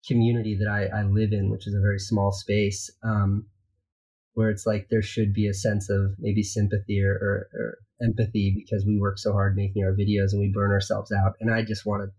community 0.08 0.56
that 0.56 0.70
I, 0.70 1.00
I 1.00 1.04
live 1.04 1.34
in, 1.34 1.50
which 1.50 1.68
is 1.68 1.74
a 1.74 1.82
very 1.82 2.00
small 2.00 2.32
space, 2.32 2.90
um, 3.04 3.46
where 4.34 4.50
it's 4.50 4.66
like 4.66 4.88
there 4.90 5.02
should 5.02 5.34
be 5.34 5.48
a 5.48 5.54
sense 5.54 5.90
of 5.90 6.14
maybe 6.20 6.44
sympathy 6.44 7.02
or, 7.02 7.14
or, 7.14 7.48
or 7.54 7.78
empathy 8.02 8.54
because 8.56 8.86
we 8.86 9.00
work 9.00 9.18
so 9.18 9.34
hard 9.34 9.56
making 9.56 9.84
our 9.84 9.92
videos 9.92 10.32
and 10.32 10.40
we 10.40 10.52
burn 10.54 10.72
ourselves 10.72 11.12
out. 11.12 11.34
And 11.40 11.54
I 11.54 11.64
just 11.64 11.86
want 11.86 12.04
to 12.04 12.10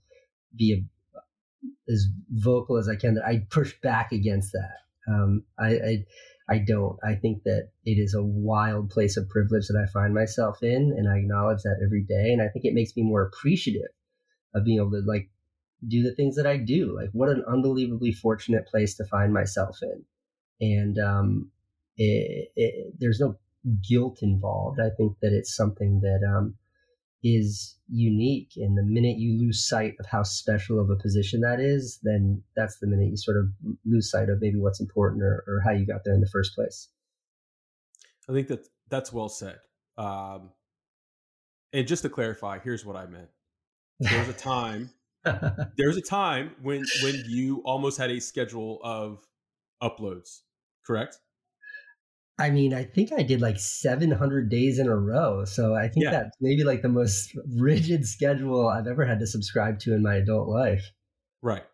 be 0.57 0.75
a, 0.75 1.21
as 1.91 2.07
vocal 2.31 2.77
as 2.77 2.89
I 2.89 2.97
can 2.97 3.15
that 3.15 3.27
I 3.27 3.47
push 3.51 3.75
back 3.83 4.13
against 4.13 4.53
that. 4.53 5.13
Um, 5.13 5.45
I, 5.59 5.69
I 5.69 6.05
I 6.51 6.59
don't. 6.59 6.99
I 7.05 7.15
think 7.15 7.45
that 7.45 7.69
it 7.85 7.93
is 7.93 8.13
a 8.13 8.25
wild 8.25 8.91
place 8.91 9.17
of 9.17 9.29
privilege 9.29 9.69
that 9.69 9.81
I 9.81 9.91
find 9.93 10.13
myself 10.13 10.63
in, 10.63 10.93
and 10.97 11.09
I 11.09 11.19
acknowledge 11.19 11.63
that 11.63 11.81
every 11.85 12.03
day. 12.03 12.33
And 12.33 12.43
I 12.43 12.49
think 12.49 12.65
it 12.65 12.75
makes 12.75 12.97
me 12.97 13.05
more 13.05 13.23
appreciative 13.23 13.91
of 14.55 14.65
being 14.65 14.79
able 14.79 14.91
to 14.91 15.03
like 15.07 15.31
do 15.87 16.03
the 16.03 16.15
things 16.15 16.35
that 16.37 16.49
I 16.49 16.57
do. 16.57 16.95
Like, 16.95 17.11
what 17.13 17.29
an 17.29 17.45
unbelievably 17.49 18.13
fortunate 18.13 18.67
place 18.67 18.97
to 18.97 19.05
find 19.05 19.33
myself 19.33 19.79
in. 19.81 20.05
And 20.61 20.99
um, 20.99 21.51
it, 22.01 22.53
it, 22.57 22.95
there's 22.99 23.21
no 23.21 23.37
guilt 23.87 24.21
involved. 24.23 24.81
I 24.81 24.89
think 24.97 25.19
that 25.21 25.33
it's 25.33 25.55
something 25.55 26.01
that 26.01 26.27
um, 26.27 26.55
is 27.23 27.77
unique. 27.89 28.53
And 28.57 28.77
the 28.77 28.83
minute 28.83 29.19
you 29.19 29.39
lose 29.39 29.69
sight 29.69 29.95
of 30.01 30.07
how 30.07 30.23
special 30.23 30.81
of 30.81 30.89
a 30.89 30.97
position 30.97 31.41
that 31.43 31.61
is, 31.61 31.99
then 32.03 32.43
that's 32.57 32.79
the 32.79 32.87
minute 32.87 33.11
you 33.11 33.17
sort 33.17 33.37
of 33.37 33.47
lose 33.85 34.11
sight 34.11 34.31
of 34.31 34.41
maybe 34.41 34.59
what's 34.59 34.81
important 34.81 35.23
or, 35.23 35.45
or 35.47 35.61
how 35.65 35.73
you 35.73 35.87
got 35.87 36.05
there 36.05 36.15
in 36.15 36.21
the 36.21 36.31
first 36.33 36.55
place. 36.55 36.89
I 38.29 38.33
think 38.33 38.49
that 38.49 38.67
that's 38.89 39.13
well 39.13 39.29
said. 39.29 39.59
Um, 39.99 40.51
and 41.73 41.87
just 41.87 42.03
to 42.03 42.09
clarify, 42.09 42.59
here's 42.61 42.85
what 42.85 42.97
I 42.97 43.07
meant. 43.07 43.29
There 43.99 44.19
was 44.19 44.29
a 44.29 44.33
time. 44.33 44.91
there 45.25 45.89
was 45.89 45.99
a 45.99 46.03
time 46.03 46.53
when 46.63 46.83
when 47.03 47.23
you 47.29 47.61
almost 47.67 47.99
had 47.99 48.11
a 48.11 48.21
schedule 48.21 48.81
of 48.83 49.23
uploads, 49.83 50.41
correct? 50.87 51.19
I 52.41 52.51
mean, 52.51 52.73
I 52.75 52.85
think 52.85 53.13
I 53.13 53.23
did 53.23 53.41
like 53.41 53.59
700 53.59 54.49
days 54.51 54.79
in 54.79 54.87
a 54.89 54.97
row. 54.97 55.45
So 55.45 55.75
I 55.75 55.89
think 55.89 56.05
Yeah. 56.05 56.11
that's 56.13 56.37
maybe 56.41 56.65
like 56.65 56.83
the 56.83 56.89
most 56.89 57.37
rigid 57.57 58.07
schedule 58.07 58.69
I've 58.69 58.87
ever 58.87 59.05
had 59.05 59.21
to 59.21 59.27
subscribe 59.27 59.79
to 59.81 59.95
in 59.95 60.03
my 60.03 60.15
adult 60.17 60.49
life. 60.49 60.91
Right. 61.43 61.65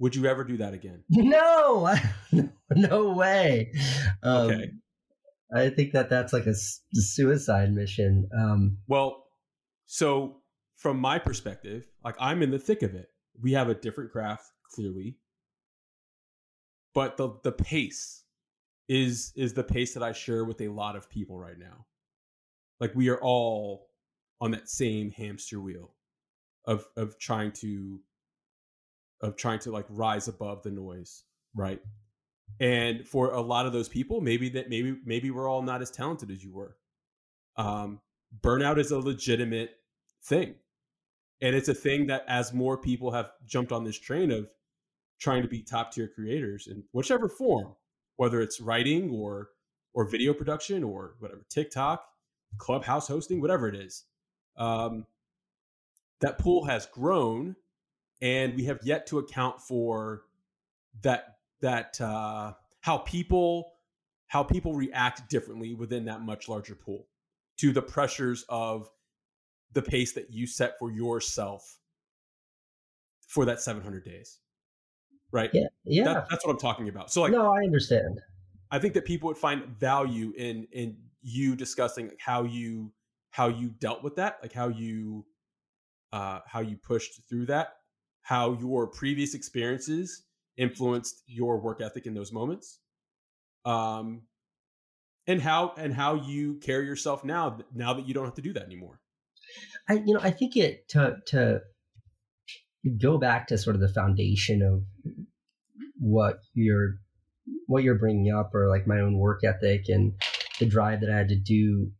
Would 0.00 0.16
you 0.16 0.26
ever 0.26 0.42
do 0.44 0.56
that 0.58 0.74
again? 0.74 1.04
No, 1.10 1.94
no 2.74 3.12
way. 3.12 3.72
Um, 4.22 4.50
Okay. 4.50 4.70
I 5.54 5.70
think 5.70 5.92
that 5.92 6.10
that's 6.10 6.32
like 6.32 6.46
a 6.46 6.54
suicide 6.94 7.72
mission. 7.72 8.28
Um, 8.36 8.78
Well, 8.88 9.24
so 9.86 10.42
from 10.76 10.98
my 10.98 11.18
perspective, 11.20 11.86
like 12.02 12.16
I'm 12.18 12.42
in 12.42 12.50
the 12.50 12.58
thick 12.58 12.82
of 12.82 12.94
it. 12.94 13.06
We 13.40 13.52
have 13.52 13.68
a 13.68 13.74
different 13.74 14.10
craft, 14.10 14.44
clearly. 14.74 15.18
but 16.94 17.16
the 17.16 17.38
the 17.44 17.52
pace 17.52 18.23
is 18.88 19.32
is 19.36 19.54
the 19.54 19.64
pace 19.64 19.94
that 19.94 20.02
I 20.02 20.12
share 20.12 20.44
with 20.44 20.60
a 20.60 20.68
lot 20.68 20.96
of 20.96 21.08
people 21.08 21.38
right 21.38 21.58
now. 21.58 21.86
Like 22.80 22.94
we 22.94 23.08
are 23.08 23.20
all 23.20 23.88
on 24.40 24.50
that 24.50 24.68
same 24.68 25.10
hamster 25.10 25.60
wheel 25.60 25.94
of 26.66 26.86
of 26.96 27.18
trying 27.18 27.52
to 27.52 28.00
of 29.20 29.36
trying 29.36 29.58
to 29.60 29.70
like 29.70 29.86
rise 29.88 30.28
above 30.28 30.62
the 30.62 30.70
noise, 30.70 31.24
right? 31.54 31.80
And 32.60 33.06
for 33.06 33.32
a 33.32 33.40
lot 33.40 33.66
of 33.66 33.72
those 33.72 33.88
people, 33.88 34.20
maybe 34.20 34.50
that 34.50 34.68
maybe 34.68 34.96
maybe 35.04 35.30
we're 35.30 35.48
all 35.48 35.62
not 35.62 35.82
as 35.82 35.90
talented 35.90 36.30
as 36.30 36.44
you 36.44 36.52
were. 36.52 36.76
Um, 37.56 38.00
burnout 38.40 38.78
is 38.78 38.90
a 38.90 38.98
legitimate 38.98 39.70
thing, 40.24 40.54
and 41.40 41.54
it's 41.54 41.68
a 41.68 41.74
thing 41.74 42.08
that 42.08 42.24
as 42.28 42.52
more 42.52 42.76
people 42.76 43.12
have 43.12 43.30
jumped 43.46 43.72
on 43.72 43.84
this 43.84 43.98
train 43.98 44.30
of 44.30 44.48
trying 45.20 45.42
to 45.42 45.48
be 45.48 45.62
top 45.62 45.92
tier 45.92 46.08
creators 46.08 46.66
in 46.66 46.84
whichever 46.92 47.28
form, 47.28 47.74
whether 48.16 48.40
it's 48.40 48.60
writing 48.60 49.10
or 49.10 49.48
or 49.92 50.08
video 50.08 50.34
production 50.34 50.82
or 50.82 51.14
whatever, 51.20 51.44
TikTok, 51.48 52.04
clubhouse 52.58 53.06
hosting, 53.06 53.40
whatever 53.40 53.68
it 53.68 53.76
is, 53.76 54.04
um, 54.56 55.06
that 56.20 56.38
pool 56.38 56.64
has 56.64 56.86
grown, 56.86 57.54
and 58.20 58.54
we 58.54 58.64
have 58.64 58.80
yet 58.82 59.06
to 59.08 59.18
account 59.18 59.60
for 59.60 60.22
that 61.02 61.36
that 61.60 62.00
uh, 62.00 62.52
how 62.80 62.98
people 62.98 63.72
how 64.26 64.42
people 64.42 64.74
react 64.74 65.28
differently 65.28 65.74
within 65.74 66.06
that 66.06 66.20
much 66.20 66.48
larger 66.48 66.74
pool 66.74 67.06
to 67.56 67.72
the 67.72 67.82
pressures 67.82 68.44
of 68.48 68.90
the 69.72 69.82
pace 69.82 70.12
that 70.12 70.30
you 70.30 70.46
set 70.46 70.78
for 70.78 70.90
yourself 70.90 71.78
for 73.26 73.44
that 73.44 73.60
700 73.60 74.04
days 74.04 74.38
right? 75.34 75.50
Yeah 75.52 75.66
yeah. 75.84 76.04
that, 76.04 76.26
that's 76.30 76.46
what 76.46 76.52
i'm 76.52 76.58
talking 76.58 76.88
about. 76.88 77.10
So 77.10 77.22
like 77.22 77.32
no 77.32 77.52
i 77.52 77.58
understand. 77.58 78.20
I 78.70 78.78
think 78.78 78.94
that 78.94 79.04
people 79.04 79.28
would 79.28 79.38
find 79.38 79.66
value 79.78 80.32
in 80.36 80.66
in 80.72 80.96
you 81.22 81.56
discussing 81.56 82.12
how 82.18 82.44
you 82.44 82.92
how 83.30 83.48
you 83.48 83.70
dealt 83.70 84.02
with 84.02 84.16
that 84.16 84.38
like 84.42 84.52
how 84.52 84.68
you 84.68 85.24
uh 86.12 86.40
how 86.46 86.60
you 86.60 86.76
pushed 86.76 87.20
through 87.28 87.46
that 87.46 87.74
how 88.22 88.54
your 88.54 88.86
previous 88.86 89.34
experiences 89.34 90.24
influenced 90.56 91.22
your 91.26 91.58
work 91.58 91.80
ethic 91.80 92.06
in 92.06 92.14
those 92.14 92.32
moments 92.32 92.78
um 93.64 94.22
and 95.26 95.40
how 95.40 95.72
and 95.76 95.94
how 95.94 96.14
you 96.14 96.54
carry 96.56 96.86
yourself 96.86 97.24
now 97.24 97.58
now 97.74 97.94
that 97.94 98.06
you 98.06 98.14
don't 98.14 98.24
have 98.24 98.34
to 98.34 98.42
do 98.42 98.52
that 98.52 98.64
anymore. 98.64 99.00
I 99.88 99.94
you 99.94 100.14
know 100.14 100.20
i 100.22 100.30
think 100.30 100.56
it 100.56 100.88
to 100.88 101.16
to 101.28 101.60
go 103.00 103.18
back 103.18 103.46
to 103.46 103.58
sort 103.58 103.76
of 103.76 103.80
the 103.80 103.88
foundation 103.88 104.62
of 104.62 104.82
what 105.98 106.40
you're 106.54 106.98
what 107.66 107.82
you're 107.82 107.98
bringing 107.98 108.32
up 108.32 108.54
or 108.54 108.68
like 108.68 108.86
my 108.86 109.00
own 109.00 109.18
work 109.18 109.42
ethic 109.44 109.88
and 109.88 110.12
the 110.60 110.66
drive 110.66 111.00
that 111.00 111.10
i 111.10 111.16
had 111.16 111.28
to 111.28 111.36
do 111.36 111.90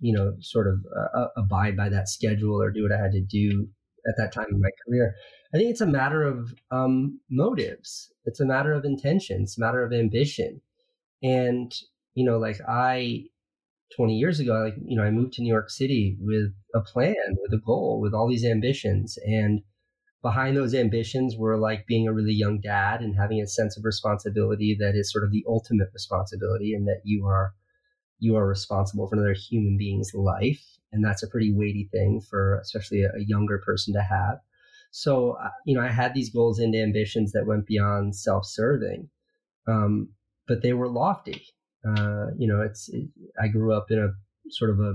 you 0.00 0.12
know 0.12 0.34
sort 0.40 0.66
of 0.66 0.78
uh, 1.14 1.26
abide 1.36 1.76
by 1.76 1.88
that 1.88 2.08
schedule 2.08 2.60
or 2.60 2.70
do 2.70 2.82
what 2.82 2.92
i 2.92 3.00
had 3.00 3.12
to 3.12 3.20
do 3.20 3.68
at 4.06 4.16
that 4.16 4.32
time 4.32 4.46
in 4.50 4.60
my 4.60 4.70
career. 4.84 5.14
I 5.54 5.58
think 5.58 5.70
it's 5.70 5.80
a 5.80 5.86
matter 5.86 6.22
of 6.22 6.52
um, 6.70 7.20
motives. 7.30 8.10
It's 8.24 8.40
a 8.40 8.46
matter 8.46 8.72
of 8.72 8.84
intention. 8.84 9.42
It's 9.42 9.58
a 9.58 9.60
matter 9.60 9.84
of 9.84 9.92
ambition. 9.92 10.60
And 11.22 11.72
you 12.14 12.26
know 12.26 12.38
like 12.38 12.60
i 12.68 13.24
20 13.96 14.18
years 14.18 14.38
ago 14.38 14.52
like 14.64 14.74
you 14.84 14.94
know 14.96 15.02
i 15.02 15.10
moved 15.10 15.32
to 15.32 15.40
new 15.40 15.48
york 15.48 15.70
city 15.70 16.14
with 16.20 16.52
a 16.74 16.80
plan 16.80 17.14
with 17.40 17.54
a 17.54 17.62
goal 17.64 18.00
with 18.00 18.12
all 18.12 18.28
these 18.28 18.44
ambitions. 18.44 19.18
And 19.24 19.62
behind 20.22 20.56
those 20.56 20.74
ambitions 20.74 21.36
were 21.36 21.58
like 21.58 21.86
being 21.86 22.06
a 22.06 22.12
really 22.12 22.32
young 22.32 22.60
dad 22.60 23.00
and 23.00 23.16
having 23.16 23.40
a 23.40 23.46
sense 23.46 23.76
of 23.76 23.84
responsibility 23.84 24.76
that 24.78 24.94
is 24.94 25.10
sort 25.12 25.24
of 25.24 25.32
the 25.32 25.44
ultimate 25.48 25.88
responsibility 25.92 26.74
and 26.74 26.86
that 26.86 27.00
you 27.04 27.26
are 27.26 27.54
you 28.20 28.36
are 28.36 28.46
responsible 28.46 29.08
for 29.08 29.16
another 29.16 29.34
human 29.34 29.76
being's 29.76 30.14
life. 30.14 30.62
And 30.92 31.04
that's 31.04 31.24
a 31.24 31.28
pretty 31.28 31.52
weighty 31.52 31.88
thing 31.90 32.20
for 32.20 32.58
especially 32.60 33.02
a, 33.02 33.08
a 33.08 33.24
younger 33.26 33.58
person 33.58 33.94
to 33.94 34.02
have. 34.02 34.38
So 34.92 35.32
uh, 35.32 35.50
you 35.66 35.74
know 35.74 35.82
i 35.82 35.88
had 35.88 36.14
these 36.14 36.30
goals 36.30 36.58
and 36.58 36.74
ambitions 36.74 37.32
that 37.32 37.46
went 37.46 37.66
beyond 37.66 38.14
self-serving 38.14 39.08
um, 39.66 40.10
but 40.46 40.62
they 40.62 40.72
were 40.72 40.88
lofty. 40.88 41.42
Uh, 41.86 42.26
you 42.38 42.46
know 42.46 42.60
it's 42.60 42.88
it, 42.90 43.08
i 43.42 43.48
grew 43.48 43.74
up 43.74 43.90
in 43.90 43.98
a 43.98 44.08
sort 44.50 44.70
of 44.70 44.78
a 44.78 44.94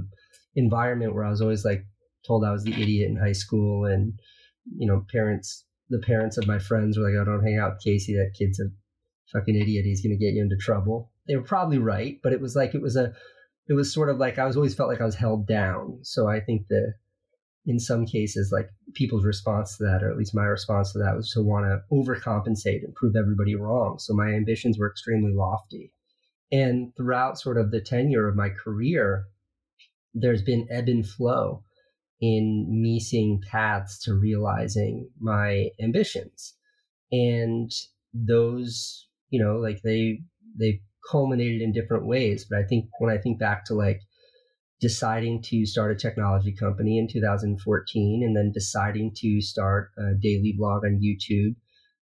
environment 0.56 1.14
where 1.14 1.26
i 1.26 1.30
was 1.30 1.42
always 1.42 1.66
like 1.66 1.86
told 2.26 2.46
i 2.46 2.52
was 2.52 2.64
the 2.64 2.72
idiot 2.82 3.10
in 3.10 3.18
high 3.18 3.34
school 3.34 3.86
and 3.86 4.14
you 4.76 4.88
know, 4.88 5.06
parents, 5.12 5.66
the 5.90 6.00
parents 6.00 6.38
of 6.38 6.48
my 6.48 6.60
friends 6.60 6.98
were 6.98 7.04
like, 7.04 7.20
"Oh, 7.20 7.26
don't 7.26 7.44
hang 7.44 7.58
out 7.58 7.74
with 7.74 7.84
Casey. 7.84 8.16
That 8.16 8.34
kid's 8.38 8.60
a 8.60 8.66
fucking 9.32 9.56
idiot. 9.56 9.86
He's 9.86 10.02
going 10.02 10.18
to 10.18 10.24
get 10.24 10.34
you 10.34 10.42
into 10.42 10.58
trouble." 10.58 11.12
They 11.28 11.36
were 11.36 11.44
probably 11.44 11.78
right, 11.78 12.20
but 12.24 12.34
it 12.34 12.42
was 12.42 12.56
like 12.56 12.74
it 12.74 12.82
was 12.82 12.96
a, 12.96 13.14
it 13.68 13.74
was 13.74 13.94
sort 13.94 14.10
of 14.10 14.18
like 14.18 14.38
I 14.38 14.46
was 14.46 14.56
always 14.56 14.76
felt 14.76 14.90
like 14.90 15.02
I 15.02 15.06
was 15.06 15.16
held 15.16 15.48
down. 15.48 16.00
So 16.04 16.28
I 16.28 16.40
think 16.40 16.68
that 16.70 16.94
in 17.66 17.80
some 17.80 18.06
cases, 18.06 18.50
like 18.52 18.70
people's 18.94 19.26
response 19.26 19.78
to 19.78 19.84
that, 19.84 20.02
or 20.02 20.10
at 20.10 20.18
least 20.18 20.34
my 20.34 20.46
response 20.46 20.94
to 20.94 21.00
that, 21.00 21.16
was 21.16 21.32
to 21.32 21.44
want 21.44 21.66
to 21.66 21.82
overcompensate 21.94 22.84
and 22.84 22.96
prove 22.96 23.16
everybody 23.16 23.56
wrong. 23.56 24.00
So 24.00 24.14
my 24.14 24.30
ambitions 24.30 24.80
were 24.80 24.90
extremely 24.90 25.34
lofty. 25.34 25.92
And 26.50 26.96
throughout 26.96 27.38
sort 27.38 27.58
of 27.58 27.72
the 27.72 27.82
tenure 27.82 28.30
of 28.30 28.38
my 28.38 28.50
career, 28.50 29.26
there's 30.14 30.42
been 30.42 30.68
ebb 30.72 30.88
and 30.88 31.06
flow 31.06 31.66
in 32.22 32.66
me 32.70 33.00
seeing 33.00 33.42
paths 33.52 34.00
to 34.04 34.14
realizing 34.14 35.10
my 35.20 35.70
ambitions. 35.82 36.56
And 37.12 37.72
those, 38.14 39.08
you 39.30 39.44
know, 39.44 39.58
like 39.58 39.82
they, 39.84 40.22
they 40.58 40.82
culminated 41.10 41.62
in 41.62 41.72
different 41.72 42.06
ways. 42.06 42.46
But 42.50 42.60
I 42.60 42.64
think 42.64 42.90
when 43.00 43.14
I 43.14 43.18
think 43.18 43.40
back 43.40 43.66
to 43.66 43.74
like 43.74 44.02
deciding 44.80 45.42
to 45.42 45.66
start 45.66 45.92
a 45.92 45.96
technology 45.96 46.54
company 46.54 46.98
in 46.98 47.08
2014 47.08 48.24
and 48.24 48.36
then 48.36 48.52
deciding 48.52 49.12
to 49.18 49.42
start 49.42 49.92
a 49.98 50.14
daily 50.20 50.54
blog 50.58 50.84
on 50.86 51.02
YouTube 51.02 51.56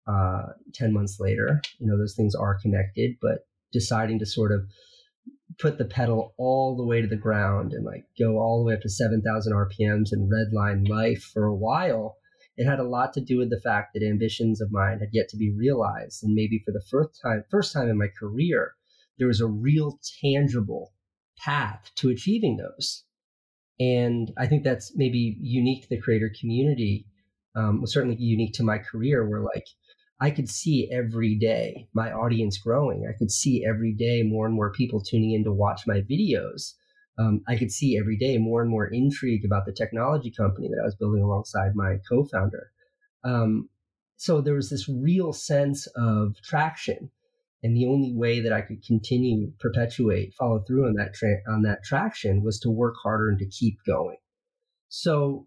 uh, 0.08 0.54
10 0.74 0.94
months 0.94 1.20
later, 1.20 1.62
you 1.80 1.88
know, 1.88 1.98
those 1.98 2.16
things 2.16 2.36
are 2.36 2.60
connected, 2.60 3.16
but 3.22 3.40
deciding 3.72 4.20
to 4.20 4.26
sort 4.26 4.52
of 4.52 4.62
put 5.60 5.78
the 5.78 5.86
pedal 5.86 6.34
all 6.38 6.76
the 6.76 6.86
way 6.86 7.02
to 7.02 7.08
the 7.08 7.16
ground 7.16 7.74
and 7.74 7.86
like 7.86 8.06
go 8.18 8.38
all 8.38 8.60
the 8.60 8.68
way 8.68 8.74
up 8.74 8.82
to 8.82 8.90
7,000 8.90 9.54
RPMs 9.54 10.12
and 10.12 10.32
redline 10.32 10.88
life 10.88 11.24
for 11.34 11.46
a 11.46 11.56
while, 11.56 12.16
it 12.56 12.66
had 12.66 12.80
a 12.80 12.88
lot 12.88 13.14
to 13.14 13.22
do 13.22 13.38
with 13.38 13.50
the 13.50 13.62
fact 13.62 13.94
that 13.94 14.04
ambitions 14.04 14.62
of 14.62 14.72
mine 14.72 15.00
had 15.00 15.10
yet 15.14 15.30
to 15.30 15.38
be 15.38 15.52
realized. 15.52 16.24
And 16.24 16.34
maybe 16.34 16.62
for 16.66 16.72
the 16.72 16.84
first 16.90 17.20
time, 17.22 17.44
first 17.50 17.74
time 17.74 17.90
in 17.90 17.98
my 17.98 18.08
career, 18.08 18.74
there 19.18 19.28
was 19.28 19.42
a 19.42 19.48
real 19.48 20.00
tangible 20.22 20.94
path 21.38 21.92
to 21.96 22.10
achieving 22.10 22.58
those. 22.58 23.04
And 23.80 24.32
I 24.38 24.46
think 24.48 24.64
that's 24.64 24.92
maybe 24.96 25.38
unique 25.40 25.84
to 25.84 25.90
the 25.90 26.02
creator 26.02 26.32
community. 26.40 27.06
Um, 27.56 27.82
certainly 27.86 28.18
unique 28.20 28.54
to 28.56 28.64
my 28.64 28.78
career 28.78 29.28
where 29.28 29.42
like 29.42 29.66
I 30.22 30.32
could 30.32 30.50
see 30.50 30.90
every 30.92 31.36
day 31.36 31.88
my 31.94 32.12
audience 32.12 32.58
growing. 32.58 33.08
I 33.08 33.18
could 33.18 33.32
see 33.32 33.66
every 33.66 33.94
day 33.94 34.24
more 34.24 34.46
and 34.46 34.56
more 34.56 34.72
people 34.72 35.02
tuning 35.02 35.32
in 35.32 35.44
to 35.46 35.54
watch 35.54 35.88
my 35.88 36.02
videos. 36.02 36.74
Um, 37.18 37.42
I 37.48 37.58
could 37.58 37.72
see 37.72 37.98
every 37.98 38.18
day 38.18 38.38
more 38.38 38.62
and 38.62 38.70
more 38.70 38.88
intrigue 38.88 39.46
about 39.46 39.66
the 39.66 39.74
technology 39.74 40.32
company 40.32 40.68
that 40.70 40.80
I 40.82 40.86
was 40.86 40.96
building 40.96 41.24
alongside 41.24 41.76
my 41.76 41.98
co 42.10 42.26
founder. 42.26 42.72
Um, 43.24 43.70
so 44.18 44.42
there 44.42 44.54
was 44.54 44.70
this 44.70 44.90
real 44.90 45.32
sense 45.32 45.88
of 45.96 46.36
traction. 46.44 47.12
And 47.62 47.76
the 47.76 47.88
only 47.88 48.14
way 48.14 48.40
that 48.40 48.54
I 48.54 48.62
could 48.62 48.86
continue, 48.86 49.52
perpetuate, 49.60 50.34
follow 50.34 50.60
through 50.60 50.88
on 50.88 50.94
that 50.96 51.14
tra- 51.14 51.44
on 51.48 51.62
that 51.64 51.84
traction 51.84 52.42
was 52.42 52.58
to 52.62 52.70
work 52.70 52.96
harder 53.04 53.30
and 53.30 53.40
to 53.40 53.46
keep 53.46 53.78
going. 53.86 54.18
So 54.88 55.46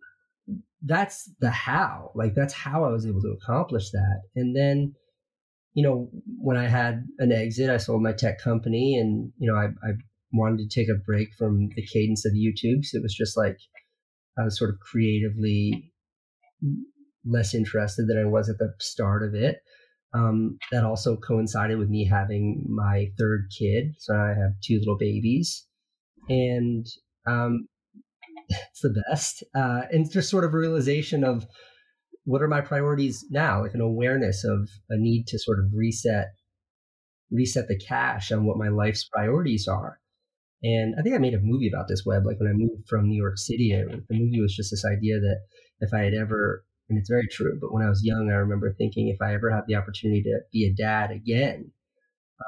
that's 0.85 1.31
the 1.41 1.51
how. 1.51 2.11
Like 2.15 2.35
that's 2.35 2.55
how 2.55 2.85
I 2.85 2.91
was 2.91 3.07
able 3.07 3.21
to 3.23 3.37
accomplish 3.41 3.91
that. 3.91 4.23
And 4.35 4.57
then, 4.57 4.95
you 5.75 5.83
know, 5.83 6.11
when 6.39 6.57
I 6.57 6.69
had 6.69 7.05
an 7.19 7.33
exit, 7.33 7.71
I 7.71 7.77
sold 7.77 8.03
my 8.03 8.13
tech 8.13 8.41
company, 8.41 8.99
and 8.99 9.33
you 9.39 9.51
know, 9.51 9.57
I, 9.57 9.67
I 9.87 9.93
wanted 10.33 10.69
to 10.69 10.81
take 10.81 10.89
a 10.89 10.99
break 11.07 11.29
from 11.39 11.69
the 11.77 11.87
cadence 11.87 12.25
of 12.27 12.33
YouTube. 12.33 12.81
because 12.81 12.95
it 12.95 13.03
was 13.03 13.15
just 13.15 13.37
like 13.37 13.59
I 14.39 14.45
was 14.45 14.59
sort 14.59 14.71
of 14.71 14.81
creatively 14.81 15.93
less 17.25 17.55
interested 17.55 18.07
than 18.09 18.19
I 18.19 18.25
was 18.25 18.49
at 18.49 18.59
the 18.59 18.73
start 18.81 19.23
of 19.23 19.35
it. 19.35 19.59
Um, 20.15 20.59
that 20.71 20.85
also 20.85 21.17
coincided 21.17 21.79
with 21.79 21.89
me 21.89 22.07
having 22.07 22.67
my 22.69 23.07
third 23.19 23.49
kid. 23.59 23.95
So 23.99 24.15
I 24.15 24.29
have 24.29 24.53
two 24.63 24.79
little 24.79 24.99
babies. 24.99 25.67
And 26.29 26.87
um, 27.27 27.67
it's 28.71 28.81
the 28.83 29.03
best. 29.09 29.45
Uh, 29.55 29.83
and 29.91 30.11
just 30.11 30.31
sort 30.31 30.45
of 30.45 30.55
a 30.55 30.59
realization 30.59 31.25
of 31.25 31.47
what 32.25 32.43
are 32.43 32.49
my 32.49 32.61
priorities 32.61 33.25
now, 33.31 33.63
like 33.63 33.75
an 33.75 33.81
awareness 33.81 34.45
of 34.45 34.69
a 34.91 34.97
need 34.97 35.27
to 35.29 35.39
sort 35.39 35.59
of 35.59 35.67
reset, 35.75 36.29
reset 37.31 37.67
the 37.69 37.79
cache 37.79 38.31
on 38.31 38.45
what 38.47 38.59
my 38.59 38.69
life's 38.69 39.09
priorities 39.13 39.67
are. 39.67 39.99
And 40.63 40.95
I 40.97 41.03
think 41.03 41.15
I 41.17 41.19
made 41.19 41.35
a 41.35 41.41
movie 41.43 41.69
about 41.69 41.89
this 41.89 42.05
web, 42.07 42.25
like 42.25 42.39
when 42.39 42.49
I 42.49 42.53
moved 42.55 42.87
from 42.89 43.09
New 43.09 43.21
York 43.21 43.37
City. 43.39 43.73
The 43.73 44.15
movie 44.15 44.41
was 44.41 44.55
just 44.55 44.71
this 44.71 44.85
idea 44.85 45.19
that 45.19 45.41
if 45.81 45.93
I 45.93 46.05
had 46.05 46.15
ever, 46.15 46.65
and 46.89 46.97
it's 46.99 47.11
very 47.11 47.27
true, 47.27 47.59
but 47.61 47.73
when 47.73 47.85
I 47.85 47.89
was 47.89 48.05
young, 48.05 48.31
I 48.31 48.37
remember 48.37 48.73
thinking 48.73 49.09
if 49.09 49.21
I 49.21 49.35
ever 49.35 49.51
had 49.51 49.65
the 49.67 49.75
opportunity 49.75 50.23
to 50.23 50.41
be 50.53 50.67
a 50.67 50.75
dad 50.75 51.11
again, 51.11 51.73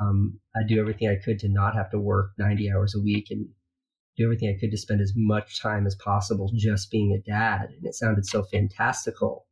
Um, 0.00 0.40
I 0.56 0.60
do 0.66 0.80
everything 0.80 1.08
I 1.08 1.22
could 1.24 1.38
to 1.40 1.48
not 1.48 1.74
have 1.74 1.90
to 1.90 1.98
work 2.00 2.32
90 2.38 2.70
hours 2.72 2.94
a 2.94 3.00
week 3.02 3.28
and 3.30 3.48
do 4.16 4.24
everything 4.24 4.48
I 4.48 4.58
could 4.60 4.70
to 4.70 4.76
spend 4.76 5.00
as 5.00 5.12
much 5.16 5.60
time 5.60 5.86
as 5.86 5.96
possible 5.96 6.50
just 6.54 6.90
being 6.90 7.12
a 7.12 7.30
dad. 7.30 7.70
And 7.76 7.84
it 7.84 7.94
sounded 7.94 8.26
so 8.26 8.42
fantastical 8.44 9.46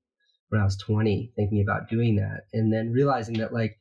when 0.48 0.60
I 0.60 0.64
was 0.64 0.76
20, 0.76 1.32
thinking 1.34 1.62
about 1.62 1.88
doing 1.88 2.16
that. 2.16 2.42
And 2.52 2.72
then 2.72 2.92
realizing 2.92 3.38
that, 3.38 3.52
like, 3.52 3.78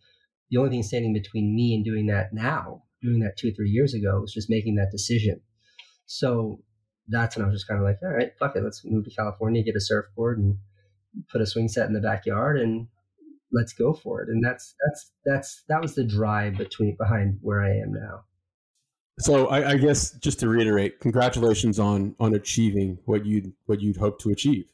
the 0.49 0.57
only 0.57 0.71
thing 0.71 0.83
standing 0.83 1.13
between 1.13 1.55
me 1.55 1.75
and 1.75 1.85
doing 1.85 2.07
that 2.07 2.33
now, 2.33 2.83
doing 3.01 3.19
that 3.19 3.37
two 3.37 3.49
or 3.49 3.51
three 3.51 3.69
years 3.69 3.93
ago, 3.93 4.19
was 4.21 4.33
just 4.33 4.49
making 4.49 4.75
that 4.75 4.91
decision. 4.91 5.41
So 6.05 6.63
that's 7.07 7.35
when 7.35 7.45
I 7.45 7.47
was 7.47 7.55
just 7.55 7.67
kind 7.67 7.79
of 7.79 7.85
like, 7.85 7.97
all 8.01 8.09
right, 8.09 8.31
fuck 8.39 8.55
it, 8.55 8.63
let's 8.63 8.83
move 8.85 9.05
to 9.05 9.15
California, 9.15 9.63
get 9.63 9.75
a 9.75 9.81
surfboard, 9.81 10.39
and 10.39 10.57
put 11.31 11.41
a 11.41 11.45
swing 11.45 11.67
set 11.67 11.87
in 11.87 11.93
the 11.93 11.99
backyard, 11.99 12.59
and 12.59 12.87
let's 13.51 13.73
go 13.73 13.93
for 13.93 14.21
it. 14.21 14.29
And 14.29 14.43
that's 14.43 14.73
that's 14.85 15.11
that's 15.25 15.63
that 15.67 15.81
was 15.81 15.95
the 15.95 16.03
drive 16.03 16.57
between 16.57 16.95
behind 16.97 17.39
where 17.41 17.61
I 17.61 17.71
am 17.77 17.93
now. 17.93 18.23
So 19.21 19.47
I, 19.49 19.71
I 19.71 19.77
guess 19.77 20.11
just 20.13 20.39
to 20.39 20.49
reiterate, 20.49 20.99
congratulations 20.99 21.77
on 21.77 22.15
on 22.19 22.33
achieving 22.33 22.97
what 23.05 23.23
you'd 23.25 23.53
what 23.67 23.79
you'd 23.79 23.97
hoped 23.97 24.21
to 24.21 24.31
achieve. 24.31 24.65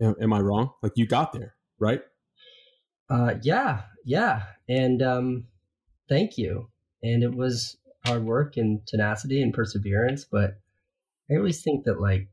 Am, 0.00 0.14
am 0.20 0.32
I 0.32 0.40
wrong? 0.40 0.70
Like 0.82 0.92
you 0.96 1.06
got 1.06 1.32
there, 1.34 1.54
right? 1.78 2.00
Uh, 3.10 3.34
yeah, 3.42 3.82
yeah, 4.04 4.44
and 4.68 5.02
um, 5.02 5.44
thank 6.08 6.38
you. 6.38 6.68
And 7.02 7.22
it 7.22 7.34
was 7.34 7.76
hard 8.06 8.24
work 8.24 8.56
and 8.56 8.86
tenacity 8.86 9.42
and 9.42 9.52
perseverance, 9.52 10.24
but 10.24 10.58
I 11.30 11.36
always 11.36 11.62
think 11.62 11.84
that 11.84 12.00
like 12.00 12.28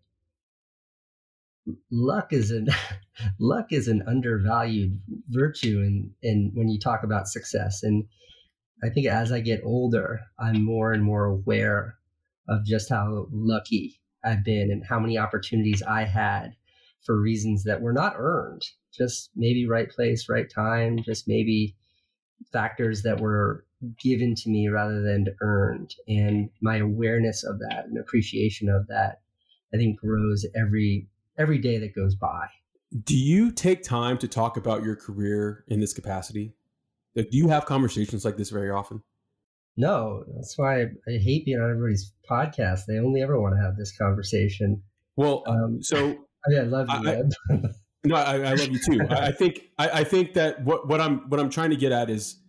luck 1.92 2.32
is 2.32 2.52
an 2.52 2.70
luck 3.40 3.74
is 3.74 3.90
an 3.90 4.04
undervalued 4.08 5.02
virtue 5.30 5.84
and 5.86 6.12
and 6.24 6.56
when 6.56 6.70
you 6.70 6.80
talk 6.80 7.04
about 7.04 7.28
success 7.28 7.84
and 7.84 8.06
I 8.84 8.90
think 8.90 9.08
as 9.08 9.32
I 9.32 9.40
get 9.40 9.62
older, 9.64 10.22
I'm 10.40 10.64
more 10.64 10.94
and 10.94 11.04
more 11.04 11.26
aware 11.26 11.98
of 12.48 12.66
just 12.66 12.90
how 12.90 13.28
lucky 13.32 14.00
I've 14.24 14.44
been 14.44 14.72
and 14.72 14.86
how 14.86 15.00
many 15.00 15.18
opportunities 15.18 15.82
I 15.84 16.04
had 16.04 16.56
for 17.06 17.20
reasons 17.20 17.64
that 17.64 17.82
were 17.82 17.94
not 17.94 18.16
earned. 18.18 18.64
Just 18.94 19.32
maybe 19.36 19.68
right 19.68 19.90
place, 19.90 20.30
right 20.30 20.50
time, 20.50 21.00
just 21.04 21.28
maybe 21.28 21.76
factors 22.52 23.04
that 23.04 23.20
were 23.20 23.66
given 24.00 24.36
to 24.36 24.50
me 24.50 24.68
rather 24.68 25.02
than 25.02 25.36
earned. 25.42 25.94
And 26.08 26.50
my 26.62 26.78
awareness 26.78 27.44
of 27.44 27.60
that 27.60 27.86
and 27.86 27.98
appreciation 27.98 28.70
of 28.70 28.88
that, 28.88 29.22
I 29.74 29.78
think 29.78 30.00
grows 30.00 30.46
every 30.56 31.08
every 31.38 31.60
day 31.60 31.78
that 31.78 31.96
goes 31.96 32.16
by. 32.16 32.48
Do 33.04 33.18
you 33.18 33.52
take 33.52 33.84
time 33.84 34.18
to 34.20 34.28
talk 34.28 34.58
about 34.58 34.84
your 34.84 34.96
career 34.96 35.66
in 35.68 35.80
this 35.80 35.94
capacity? 35.94 36.54
Like, 37.18 37.32
do 37.32 37.38
you 37.38 37.48
have 37.48 37.66
conversations 37.66 38.24
like 38.24 38.38
this 38.38 38.52
very 38.52 38.70
often? 38.70 39.02
No, 39.76 40.24
that's 40.36 40.56
why 40.56 40.82
I, 40.82 40.86
I 41.08 41.18
hate 41.18 41.46
being 41.46 41.60
on 41.60 41.72
everybody's 41.72 42.14
podcast. 42.30 42.82
They 42.88 43.00
only 43.00 43.24
ever 43.24 43.42
want 43.42 43.56
to 43.56 43.62
have 43.62 43.76
this 43.76 43.98
conversation. 43.98 44.84
Well, 45.16 45.44
um, 45.48 45.82
so 45.82 45.98
I, 46.46 46.50
mean, 46.50 46.60
I 46.60 46.62
love 46.62 46.88
you, 46.90 47.10
I, 47.10 47.58
no, 48.04 48.16
I, 48.16 48.36
I, 48.36 48.54
love 48.54 48.70
you 48.70 48.80
too. 48.80 49.02
I, 49.10 49.28
I 49.28 49.32
think 49.32 49.62
I, 49.80 49.90
I, 49.90 50.04
think 50.04 50.34
that 50.34 50.64
what, 50.64 50.88
what 50.88 51.02
I'm 51.02 51.28
what 51.30 51.40
I'm 51.40 51.50
trying 51.50 51.72
to 51.72 51.76
get 51.76 51.92
at 51.92 52.12
is, 52.12 52.40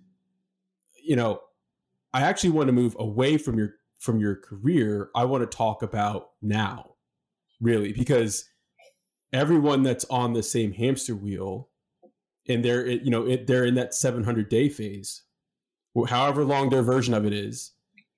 you 1.02 1.16
know, 1.16 1.40
I 2.12 2.22
actually 2.22 2.50
want 2.50 2.66
to 2.68 2.72
move 2.72 2.94
away 2.98 3.38
from 3.38 3.56
your 3.56 3.74
from 3.98 4.20
your 4.20 4.36
career. 4.36 5.08
I 5.14 5.24
want 5.24 5.50
to 5.50 5.56
talk 5.56 5.82
about 5.82 6.28
now, 6.42 6.92
really, 7.58 7.94
because 7.94 8.44
everyone 9.32 9.82
that's 9.82 10.04
on 10.10 10.34
the 10.34 10.42
same 10.42 10.72
hamster 10.72 11.16
wheel 11.16 11.70
and 12.48 12.64
they're 12.64 12.86
you 12.86 13.10
know 13.10 13.26
it, 13.26 13.46
they're 13.46 13.64
in 13.64 13.74
that 13.74 13.94
700 13.94 14.48
day 14.48 14.68
phase. 14.68 15.22
However 16.08 16.44
long 16.44 16.68
their 16.70 16.82
version 16.82 17.14
of 17.14 17.26
it 17.26 17.32
is 17.32 17.72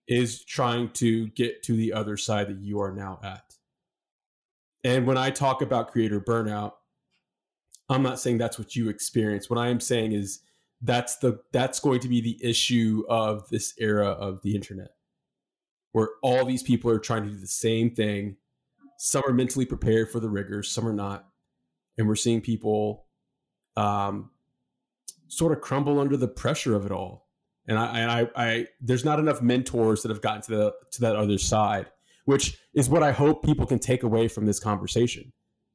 is 0.06 0.44
trying 0.44 0.90
to 0.90 1.28
get 1.28 1.62
to 1.62 1.72
the 1.74 1.92
other 1.92 2.16
side 2.16 2.48
that 2.48 2.60
you 2.60 2.80
are 2.80 2.92
now 2.92 3.18
at. 3.22 3.54
And 4.84 5.06
when 5.06 5.18
i 5.18 5.30
talk 5.30 5.62
about 5.62 5.92
creator 5.92 6.20
burnout 6.20 6.72
i'm 7.88 8.02
not 8.02 8.20
saying 8.20 8.38
that's 8.38 8.58
what 8.58 8.76
you 8.76 8.88
experience. 8.88 9.48
What 9.50 9.58
i 9.58 9.68
am 9.68 9.80
saying 9.80 10.12
is 10.12 10.40
that's 10.82 11.16
the 11.16 11.40
that's 11.52 11.80
going 11.80 12.00
to 12.00 12.08
be 12.08 12.20
the 12.20 12.38
issue 12.42 13.04
of 13.08 13.48
this 13.50 13.74
era 13.78 14.08
of 14.08 14.42
the 14.42 14.54
internet 14.54 14.92
where 15.92 16.10
all 16.22 16.44
these 16.44 16.62
people 16.62 16.90
are 16.90 16.98
trying 16.98 17.24
to 17.24 17.30
do 17.30 17.36
the 17.36 17.46
same 17.46 17.90
thing. 17.90 18.36
Some 18.98 19.22
are 19.26 19.32
mentally 19.32 19.66
prepared 19.66 20.10
for 20.10 20.20
the 20.20 20.28
rigors, 20.28 20.70
some 20.70 20.86
are 20.86 20.92
not. 20.92 21.26
And 21.98 22.06
we're 22.06 22.16
seeing 22.16 22.40
people 22.40 23.06
um, 23.76 24.30
sort 25.28 25.52
of 25.52 25.60
crumble 25.60 26.00
under 26.00 26.16
the 26.16 26.28
pressure 26.28 26.74
of 26.74 26.84
it 26.84 26.92
all. 26.92 27.28
And 27.66 27.78
I, 27.78 27.98
and 27.98 28.10
I, 28.10 28.28
I, 28.36 28.66
there's 28.80 29.04
not 29.04 29.18
enough 29.18 29.42
mentors 29.42 30.02
that 30.02 30.08
have 30.08 30.20
gotten 30.20 30.42
to 30.42 30.50
the 30.50 30.74
to 30.92 31.00
that 31.02 31.14
other 31.14 31.38
side, 31.38 31.86
which 32.24 32.58
is 32.74 32.88
what 32.88 33.02
I 33.02 33.12
hope 33.12 33.44
people 33.44 33.66
can 33.66 33.78
take 33.78 34.02
away 34.02 34.28
from 34.28 34.46
this 34.46 34.58
conversation. 34.58 35.32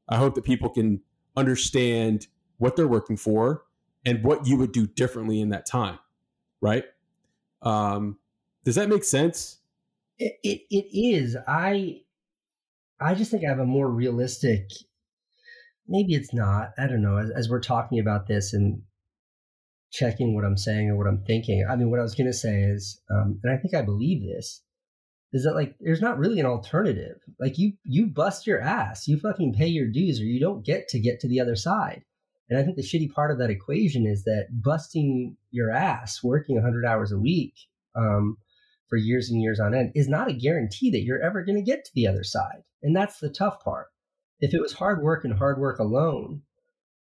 I 0.09 0.17
hope 0.17 0.35
that 0.35 0.43
people 0.43 0.69
can 0.69 1.01
understand 1.37 2.27
what 2.57 2.75
they're 2.75 2.87
working 2.87 3.17
for 3.17 3.63
and 4.05 4.23
what 4.23 4.45
you 4.47 4.57
would 4.57 4.71
do 4.71 4.87
differently 4.87 5.39
in 5.41 5.49
that 5.49 5.65
time, 5.65 5.99
right? 6.61 6.83
Um, 7.61 8.17
does 8.63 8.75
that 8.75 8.89
make 8.89 9.03
sense? 9.03 9.59
It, 10.17 10.33
it, 10.43 10.61
it 10.69 10.97
is. 10.97 11.37
I 11.47 12.01
I 12.99 13.13
just 13.13 13.31
think 13.31 13.43
I 13.43 13.49
have 13.49 13.59
a 13.59 13.65
more 13.65 13.89
realistic. 13.89 14.71
Maybe 15.87 16.13
it's 16.13 16.33
not. 16.33 16.71
I 16.77 16.87
don't 16.87 17.01
know. 17.01 17.17
As, 17.17 17.29
as 17.31 17.49
we're 17.49 17.61
talking 17.61 17.99
about 17.99 18.27
this 18.27 18.53
and 18.53 18.81
checking 19.91 20.35
what 20.35 20.45
I'm 20.45 20.57
saying 20.57 20.89
or 20.89 20.97
what 20.97 21.07
I'm 21.07 21.23
thinking, 21.23 21.65
I 21.69 21.75
mean, 21.75 21.89
what 21.89 21.99
I 21.99 22.03
was 22.03 22.15
going 22.15 22.27
to 22.27 22.33
say 22.33 22.61
is, 22.61 23.01
um, 23.09 23.39
and 23.43 23.53
I 23.53 23.57
think 23.57 23.73
I 23.73 23.81
believe 23.81 24.23
this, 24.23 24.61
is 25.33 25.43
that 25.43 25.55
like 25.55 25.75
there's 25.79 26.01
not 26.01 26.17
really 26.17 26.39
an 26.39 26.45
alternative. 26.45 27.17
Like 27.39 27.57
you 27.57 27.73
you 27.83 28.07
bust 28.07 28.47
your 28.47 28.61
ass, 28.61 29.07
you 29.07 29.19
fucking 29.19 29.53
pay 29.53 29.67
your 29.67 29.87
dues, 29.87 30.19
or 30.19 30.25
you 30.25 30.39
don't 30.39 30.65
get 30.65 30.87
to 30.89 30.99
get 30.99 31.19
to 31.21 31.27
the 31.27 31.39
other 31.39 31.55
side. 31.55 32.03
And 32.49 32.59
I 32.59 32.63
think 32.63 32.77
the 32.77 32.83
shitty 32.83 33.11
part 33.11 33.31
of 33.31 33.39
that 33.39 33.49
equation 33.49 34.05
is 34.05 34.23
that 34.23 34.47
busting 34.51 35.35
your 35.51 35.71
ass, 35.71 36.23
working 36.23 36.55
100 36.55 36.85
hours 36.85 37.11
a 37.11 37.17
week, 37.17 37.53
um, 37.95 38.37
for 38.87 38.97
years 38.97 39.29
and 39.29 39.41
years 39.41 39.59
on 39.59 39.73
end 39.73 39.91
is 39.95 40.07
not 40.07 40.29
a 40.29 40.33
guarantee 40.33 40.91
that 40.91 41.01
you're 41.01 41.21
ever 41.21 41.43
going 41.43 41.57
to 41.57 41.61
get 41.61 41.85
to 41.85 41.91
the 41.95 42.07
other 42.07 42.23
side. 42.23 42.63
And 42.83 42.95
that's 42.95 43.19
the 43.19 43.29
tough 43.29 43.63
part. 43.63 43.87
If 44.45 44.53
it 44.53 44.61
was 44.61 44.73
hard 44.73 45.01
work 45.01 45.25
and 45.25 45.33
hard 45.33 45.57
work 45.57 45.79
alone, 45.79 46.43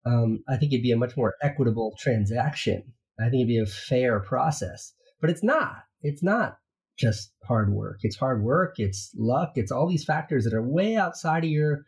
um, 0.04 0.44
I 0.46 0.58
think 0.58 0.72
it'd 0.72 0.82
be 0.82 0.92
a 0.92 0.96
much 0.98 1.16
more 1.16 1.36
equitable 1.40 1.96
transaction. 1.98 2.92
I 3.18 3.24
think 3.24 3.36
it'd 3.36 3.48
be 3.48 3.58
a 3.58 3.64
fair 3.66 4.20
process. 4.20 4.92
But 5.22 5.30
it's 5.30 5.42
not. 5.42 5.76
It's 6.02 6.22
not 6.22 6.58
just 6.98 7.32
hard 7.48 7.72
work. 7.72 8.00
It's 8.02 8.16
hard 8.16 8.42
work. 8.42 8.74
It's 8.76 9.10
luck. 9.16 9.52
It's 9.54 9.72
all 9.72 9.88
these 9.88 10.04
factors 10.04 10.44
that 10.44 10.52
are 10.52 10.62
way 10.62 10.96
outside 10.96 11.44
of 11.44 11.50
your 11.50 11.84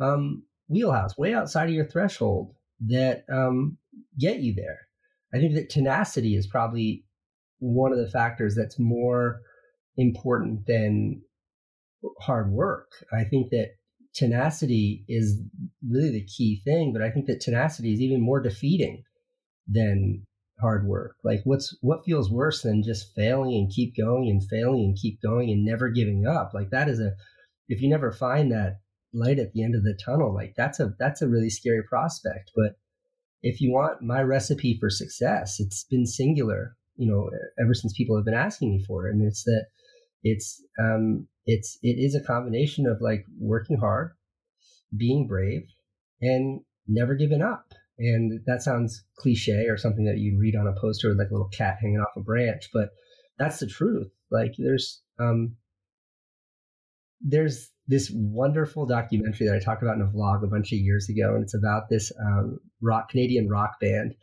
um, 0.00 0.44
wheelhouse, 0.68 1.18
way 1.18 1.34
outside 1.34 1.68
of 1.68 1.74
your 1.74 1.86
threshold 1.86 2.54
that 2.86 3.24
um, 3.30 3.76
get 4.18 4.40
you 4.40 4.54
there. 4.54 4.78
I 5.34 5.38
think 5.40 5.54
that 5.56 5.68
tenacity 5.68 6.36
is 6.36 6.46
probably 6.46 7.04
one 7.58 7.92
of 7.92 7.98
the 7.98 8.08
factors 8.08 8.54
that's 8.54 8.78
more 8.78 9.42
important 9.98 10.64
than 10.66 11.20
hard 12.20 12.50
work. 12.50 13.04
I 13.12 13.24
think 13.24 13.50
that 13.50 13.72
tenacity 14.14 15.04
is 15.08 15.40
really 15.88 16.10
the 16.10 16.26
key 16.26 16.60
thing, 16.64 16.92
but 16.92 17.02
I 17.02 17.10
think 17.10 17.26
that 17.26 17.40
tenacity 17.40 17.92
is 17.92 18.00
even 18.00 18.20
more 18.20 18.40
defeating 18.40 19.04
than 19.66 20.26
hard 20.60 20.86
work. 20.86 21.16
Like 21.24 21.40
what's 21.44 21.76
what 21.80 22.04
feels 22.04 22.30
worse 22.30 22.62
than 22.62 22.82
just 22.82 23.14
failing 23.14 23.54
and 23.54 23.70
keep 23.70 23.96
going 23.96 24.28
and 24.28 24.42
failing 24.48 24.84
and 24.84 24.98
keep 25.00 25.20
going 25.22 25.50
and 25.50 25.64
never 25.64 25.88
giving 25.88 26.26
up? 26.26 26.52
Like 26.54 26.70
that 26.70 26.88
is 26.88 27.00
a 27.00 27.12
if 27.68 27.80
you 27.80 27.88
never 27.88 28.12
find 28.12 28.50
that 28.52 28.80
light 29.12 29.38
at 29.38 29.52
the 29.52 29.62
end 29.62 29.74
of 29.74 29.84
the 29.84 29.98
tunnel, 30.04 30.34
like 30.34 30.54
that's 30.56 30.80
a 30.80 30.94
that's 30.98 31.22
a 31.22 31.28
really 31.28 31.50
scary 31.50 31.82
prospect. 31.82 32.50
But 32.54 32.76
if 33.42 33.60
you 33.60 33.72
want 33.72 34.02
my 34.02 34.22
recipe 34.22 34.76
for 34.78 34.90
success, 34.90 35.60
it's 35.60 35.84
been 35.84 36.06
singular 36.06 36.76
you 37.00 37.10
know 37.10 37.30
ever 37.60 37.74
since 37.74 37.94
people 37.94 38.14
have 38.14 38.26
been 38.26 38.34
asking 38.34 38.70
me 38.70 38.84
for 38.86 39.08
it 39.08 39.14
and 39.14 39.26
it's 39.26 39.42
that 39.44 39.66
it's 40.22 40.62
um 40.78 41.26
it's 41.50 41.78
it 41.82 41.96
is 41.98 42.14
a 42.14 42.24
combination 42.24 42.86
of 42.86 43.00
like 43.00 43.24
working 43.38 43.78
hard 43.78 44.12
being 44.96 45.26
brave 45.26 45.62
and 46.20 46.60
never 46.86 47.14
giving 47.14 47.42
up. 47.42 47.72
And 47.98 48.40
that 48.46 48.62
sounds 48.62 49.04
cliche 49.18 49.66
or 49.68 49.76
something 49.76 50.04
that 50.06 50.18
you'd 50.18 50.40
read 50.40 50.56
on 50.56 50.66
a 50.66 50.80
poster 50.80 51.08
with 51.08 51.18
like 51.18 51.28
a 51.30 51.34
little 51.34 51.48
cat 51.48 51.76
hanging 51.80 51.98
off 51.98 52.16
a 52.16 52.20
branch 52.20 52.70
but 52.72 52.88
that's 53.38 53.58
the 53.58 53.66
truth. 53.66 54.08
Like 54.30 54.52
there's 54.58 55.02
um 55.18 55.56
there's 57.20 57.70
this 57.88 58.10
wonderful 58.14 58.86
documentary 58.86 59.48
that 59.48 59.56
I 59.56 59.58
talked 59.58 59.82
about 59.82 59.96
in 59.96 60.02
a 60.02 60.06
vlog 60.06 60.44
a 60.44 60.46
bunch 60.46 60.72
of 60.72 60.78
years 60.78 61.08
ago, 61.08 61.34
and 61.34 61.42
it's 61.42 61.54
about 61.54 61.88
this 61.90 62.12
um, 62.24 62.58
rock 62.80 63.08
Canadian 63.10 63.48
rock 63.48 63.72
band 63.80 64.14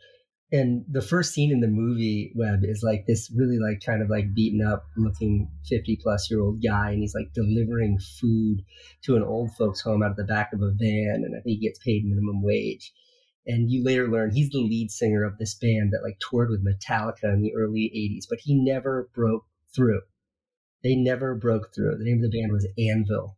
and 0.50 0.84
the 0.90 1.02
first 1.02 1.34
scene 1.34 1.52
in 1.52 1.60
the 1.60 1.68
movie 1.68 2.32
web 2.34 2.60
is 2.62 2.82
like 2.82 3.06
this 3.06 3.30
really 3.36 3.58
like 3.58 3.82
kind 3.84 4.02
of 4.02 4.08
like 4.08 4.34
beaten 4.34 4.66
up 4.66 4.86
looking 4.96 5.50
50 5.68 5.98
plus 6.02 6.30
year 6.30 6.40
old 6.40 6.62
guy 6.62 6.90
and 6.90 7.00
he's 7.00 7.14
like 7.14 7.32
delivering 7.34 7.98
food 7.98 8.64
to 9.02 9.16
an 9.16 9.22
old 9.22 9.54
folks 9.56 9.80
home 9.80 10.02
out 10.02 10.10
of 10.10 10.16
the 10.16 10.24
back 10.24 10.52
of 10.52 10.62
a 10.62 10.70
van 10.70 11.22
and 11.24 11.34
i 11.36 11.40
think 11.40 11.58
he 11.58 11.66
gets 11.66 11.78
paid 11.78 12.04
minimum 12.04 12.42
wage 12.42 12.92
and 13.48 13.70
you 13.70 13.82
later 13.82 14.06
learn 14.08 14.30
he's 14.30 14.50
the 14.50 14.58
lead 14.58 14.90
singer 14.90 15.24
of 15.24 15.38
this 15.38 15.54
band 15.54 15.92
that 15.92 16.02
like 16.02 16.18
toured 16.20 16.50
with 16.50 16.64
Metallica 16.64 17.32
in 17.32 17.40
the 17.40 17.54
early 17.56 17.90
80s, 17.96 18.26
but 18.28 18.38
he 18.40 18.54
never 18.54 19.08
broke 19.14 19.46
through. 19.74 20.02
They 20.84 20.94
never 20.94 21.34
broke 21.34 21.74
through. 21.74 21.96
The 21.96 22.04
name 22.04 22.22
of 22.22 22.30
the 22.30 22.38
band 22.38 22.52
was 22.52 22.68
Anvil. 22.78 23.36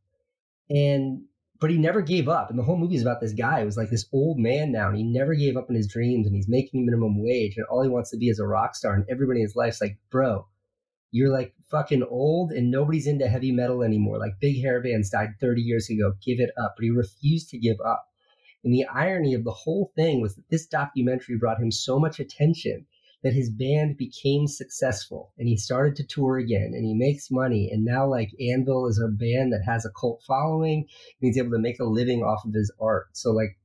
And 0.69 1.23
but 1.61 1.71
he 1.71 1.77
never 1.77 2.01
gave 2.01 2.29
up. 2.29 2.49
And 2.49 2.59
the 2.59 2.63
whole 2.63 2.79
movie 2.79 2.97
is 2.97 3.03
about 3.03 3.21
this 3.21 3.35
guy 3.35 3.63
who's 3.63 3.77
like 3.77 3.91
this 3.91 4.07
old 4.13 4.39
man 4.39 4.73
now, 4.73 4.89
and 4.89 4.97
he 4.97 5.05
never 5.05 5.35
gave 5.35 5.57
up 5.57 5.69
on 5.69 5.77
his 5.77 5.87
dreams, 5.87 6.27
and 6.27 6.35
he's 6.35 6.49
making 6.49 6.87
minimum 6.87 7.23
wage, 7.23 7.55
and 7.57 7.67
all 7.67 7.83
he 7.83 7.89
wants 7.89 8.11
to 8.11 8.17
be 8.17 8.29
is 8.29 8.39
a 8.39 8.47
rock 8.47 8.75
star. 8.75 8.95
And 8.95 9.05
everybody 9.11 9.41
in 9.41 9.47
his 9.47 9.57
life's 9.57 9.81
like, 9.81 9.99
bro, 10.11 10.47
you're 11.11 11.33
like 11.33 11.55
fucking 11.71 12.03
old, 12.03 12.51
and 12.51 12.71
nobody's 12.71 13.07
into 13.07 13.29
heavy 13.29 13.53
metal 13.53 13.83
anymore. 13.83 14.19
Like 14.19 14.41
big 14.41 14.63
hair 14.63 14.83
bands 14.83 15.11
died 15.11 15.35
30 15.39 15.61
years 15.61 15.91
ago. 15.91 16.15
Give 16.25 16.41
it 16.41 16.51
up. 16.57 16.75
But 16.77 16.85
he 16.85 16.91
refused 16.91 17.51
to 17.51 17.59
give 17.59 17.77
up. 17.85 18.07
And 18.65 18.73
the 18.73 18.85
irony 18.85 19.35
of 19.35 19.45
the 19.45 19.53
whole 19.53 19.93
thing 19.97 20.21
was 20.21 20.37
that 20.37 20.49
this 20.51 20.67
documentary 20.67 21.37
brought 21.37 21.61
him 21.61 21.71
so 21.71 21.99
much 21.99 22.21
attention 22.21 22.87
that 23.23 23.35
his 23.35 23.51
band 23.51 23.97
became 23.97 24.47
successful 24.47 25.33
and 25.39 25.47
he 25.47 25.57
started 25.57 25.95
to 25.97 26.07
tour 26.07 26.39
again 26.39 26.73
and 26.75 26.85
he 26.85 26.95
makes 26.95 27.31
money 27.31 27.69
and 27.71 27.85
now 27.85 28.07
like 28.07 28.31
Anvil 28.41 28.87
is 28.87 28.99
a 28.99 29.09
band 29.09 29.53
that 29.53 29.63
has 29.67 29.85
a 29.85 29.91
cult 30.01 30.23
following 30.27 30.79
and 30.79 30.87
he's 31.21 31.37
able 31.37 31.51
to 31.51 31.59
make 31.59 31.79
a 31.81 31.85
living 31.85 32.23
off 32.23 32.45
of 32.47 32.55
his 32.55 32.73
art. 32.81 33.09
So 33.13 33.31
like 33.31 33.59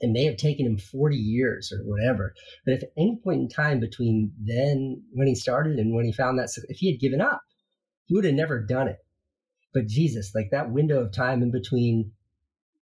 it 0.00 0.10
may 0.10 0.24
have 0.24 0.36
taken 0.36 0.64
him 0.64 0.78
40 0.78 1.16
years 1.16 1.72
or 1.72 1.84
whatever. 1.84 2.34
But 2.64 2.74
if 2.74 2.82
at 2.84 2.92
any 2.96 3.20
point 3.22 3.40
in 3.40 3.48
time 3.48 3.80
between 3.80 4.32
then 4.40 5.02
when 5.12 5.26
he 5.26 5.34
started 5.34 5.78
and 5.78 5.94
when 5.94 6.06
he 6.06 6.12
found 6.12 6.38
that 6.38 6.48
if 6.68 6.78
he 6.78 6.90
had 6.90 7.00
given 7.00 7.20
up, 7.20 7.42
he 8.06 8.14
would 8.14 8.24
have 8.24 8.34
never 8.34 8.60
done 8.60 8.88
it. 8.88 9.04
But 9.74 9.86
Jesus, 9.86 10.34
like 10.34 10.50
that 10.50 10.70
window 10.70 11.00
of 11.00 11.12
time 11.12 11.42
in 11.42 11.50
between, 11.50 12.12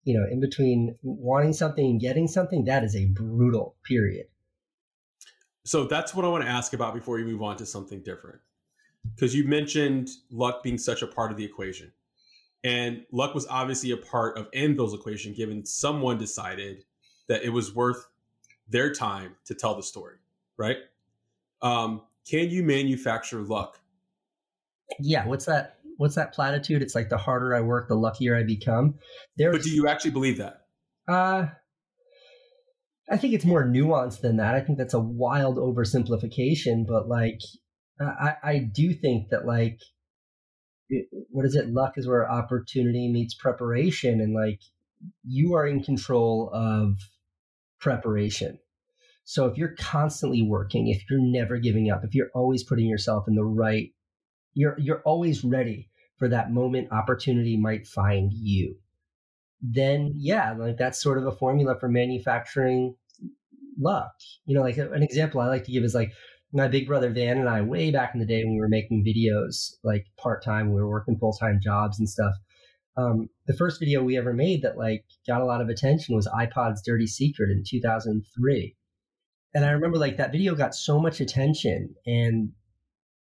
you 0.04 0.20
know, 0.20 0.26
in 0.30 0.42
between 0.42 0.98
wanting 1.02 1.54
something 1.54 1.86
and 1.86 2.02
getting 2.02 2.28
something, 2.28 2.66
that 2.66 2.84
is 2.84 2.96
a 2.96 3.06
brutal 3.06 3.78
period. 3.88 4.26
So 5.66 5.86
that's 5.86 6.14
what 6.14 6.26
I 6.26 6.28
want 6.28 6.44
to 6.44 6.50
ask 6.50 6.74
about 6.74 6.94
before 6.94 7.20
you 7.20 7.26
move 7.26 7.42
on 7.42 7.58
to 7.58 7.66
something 7.66 8.02
different. 8.02 8.40
Because 9.16 9.36
you 9.36 9.46
mentioned 9.46 10.10
luck 10.32 10.64
being 10.64 10.78
such 10.78 11.02
a 11.02 11.08
part 11.08 11.32
of 11.32 11.38
the 11.38 11.44
equation. 11.44 11.92
And 12.64 13.06
luck 13.12 13.34
was 13.34 13.46
obviously 13.48 13.92
a 13.92 13.98
part 13.98 14.38
of 14.38 14.48
Anvil's 14.54 14.94
equation, 14.94 15.34
given 15.34 15.66
someone 15.66 16.18
decided 16.18 16.86
that 17.28 17.44
it 17.44 17.50
was 17.50 17.76
worth 17.76 18.08
their 18.70 18.94
time 18.94 19.36
to 19.46 19.54
tell 19.54 19.76
the 19.76 19.84
story, 19.84 20.16
right? 20.58 20.78
Um, 21.62 22.02
can 22.30 22.50
you 22.50 22.64
manufacture 22.64 23.42
luck? 23.42 23.80
Yeah, 25.00 25.26
what's 25.28 25.46
that? 25.46 25.80
What's 25.98 26.16
that 26.16 26.34
platitude? 26.34 26.82
It's 26.82 26.96
like 26.96 27.10
the 27.10 27.18
harder 27.18 27.56
I 27.56 27.62
work, 27.62 27.88
the 27.88 27.96
luckier 27.96 28.36
I 28.36 28.44
become. 28.44 28.96
There's, 29.38 29.56
but 29.56 29.64
do 29.64 29.70
you 29.70 29.88
actually 29.88 30.12
believe 30.12 30.38
that? 30.38 30.66
Uh, 31.08 31.48
I 33.10 33.18
think 33.18 33.34
it's 33.34 33.46
more 33.46 33.66
nuanced 33.66 34.22
than 34.22 34.38
that. 34.38 34.56
I 34.56 34.62
think 34.62 34.78
that's 34.78 34.94
a 34.94 35.00
wild 35.00 35.58
oversimplification, 35.58 36.86
but 36.88 37.08
like, 37.08 37.40
I, 38.00 38.36
I 38.44 38.58
do 38.60 38.94
think 38.94 39.30
that 39.30 39.46
like, 39.46 39.80
what 41.30 41.46
is 41.46 41.56
it? 41.56 41.70
Luck 41.70 41.94
is 41.98 42.08
where 42.08 42.30
opportunity 42.30 43.12
meets 43.12 43.36
preparation, 43.36 44.22
and 44.22 44.34
like, 44.34 44.60
you 45.24 45.54
are 45.54 45.68
in 45.68 45.84
control 45.84 46.50
of 46.54 46.98
preparation. 47.80 48.60
So 49.26 49.48
if 49.48 49.58
you're 49.58 49.76
constantly 49.78 50.42
working, 50.42 50.88
if 50.88 51.04
you're 51.10 51.20
never 51.20 51.58
giving 51.58 51.90
up, 51.90 52.04
if 52.04 52.14
you're 52.14 52.32
always 52.34 52.64
putting 52.64 52.88
yourself 52.88 53.26
in 53.28 53.36
the 53.36 53.44
right, 53.44 53.90
you're 54.54 54.78
you're 54.80 55.02
always 55.02 55.44
ready 55.44 55.90
for 56.20 56.28
that 56.30 56.52
moment 56.52 56.92
opportunity 56.92 57.58
might 57.58 57.88
find 57.88 58.32
you 58.34 58.78
then 59.64 60.14
yeah, 60.18 60.54
like 60.54 60.78
that's 60.78 61.02
sort 61.02 61.18
of 61.18 61.26
a 61.26 61.32
formula 61.32 61.80
for 61.80 61.88
manufacturing 61.88 62.96
luck. 63.80 64.12
You 64.46 64.56
know, 64.56 64.62
like 64.62 64.78
an 64.78 65.02
example 65.02 65.40
I 65.40 65.48
like 65.48 65.64
to 65.64 65.72
give 65.72 65.84
is 65.84 65.96
like 65.96 66.12
my 66.52 66.68
big 66.68 66.86
brother 66.86 67.10
Van 67.10 67.40
and 67.40 67.50
I, 67.50 67.62
way 67.62 67.90
back 67.90 68.12
in 68.14 68.20
the 68.20 68.26
day 68.26 68.44
when 68.44 68.54
we 68.54 68.60
were 68.60 68.68
making 68.68 69.06
videos 69.06 69.76
like 69.84 70.06
part 70.18 70.44
time, 70.44 70.74
we 70.74 70.82
were 70.82 70.90
working 70.90 71.18
full 71.18 71.34
time 71.34 71.60
jobs 71.64 71.98
and 71.98 72.10
stuff. 72.10 72.34
Um, 72.98 73.30
the 73.48 73.56
first 73.56 73.80
video 73.80 74.04
we 74.04 74.18
ever 74.18 74.34
made 74.34 74.62
that 74.62 74.78
like 74.78 75.06
got 75.26 75.42
a 75.42 75.46
lot 75.46 75.62
of 75.62 75.70
attention 75.70 76.14
was 76.14 76.28
iPod's 76.28 76.84
Dirty 76.84 77.08
Secret 77.08 77.50
in 77.50 77.64
2003. 77.66 78.76
And 79.56 79.66
I 79.66 79.72
remember 79.72 79.98
like 79.98 80.18
that 80.18 80.34
video 80.34 80.56
got 80.56 80.76
so 80.76 81.00
much 81.00 81.22
attention 81.22 81.96
and 82.06 82.52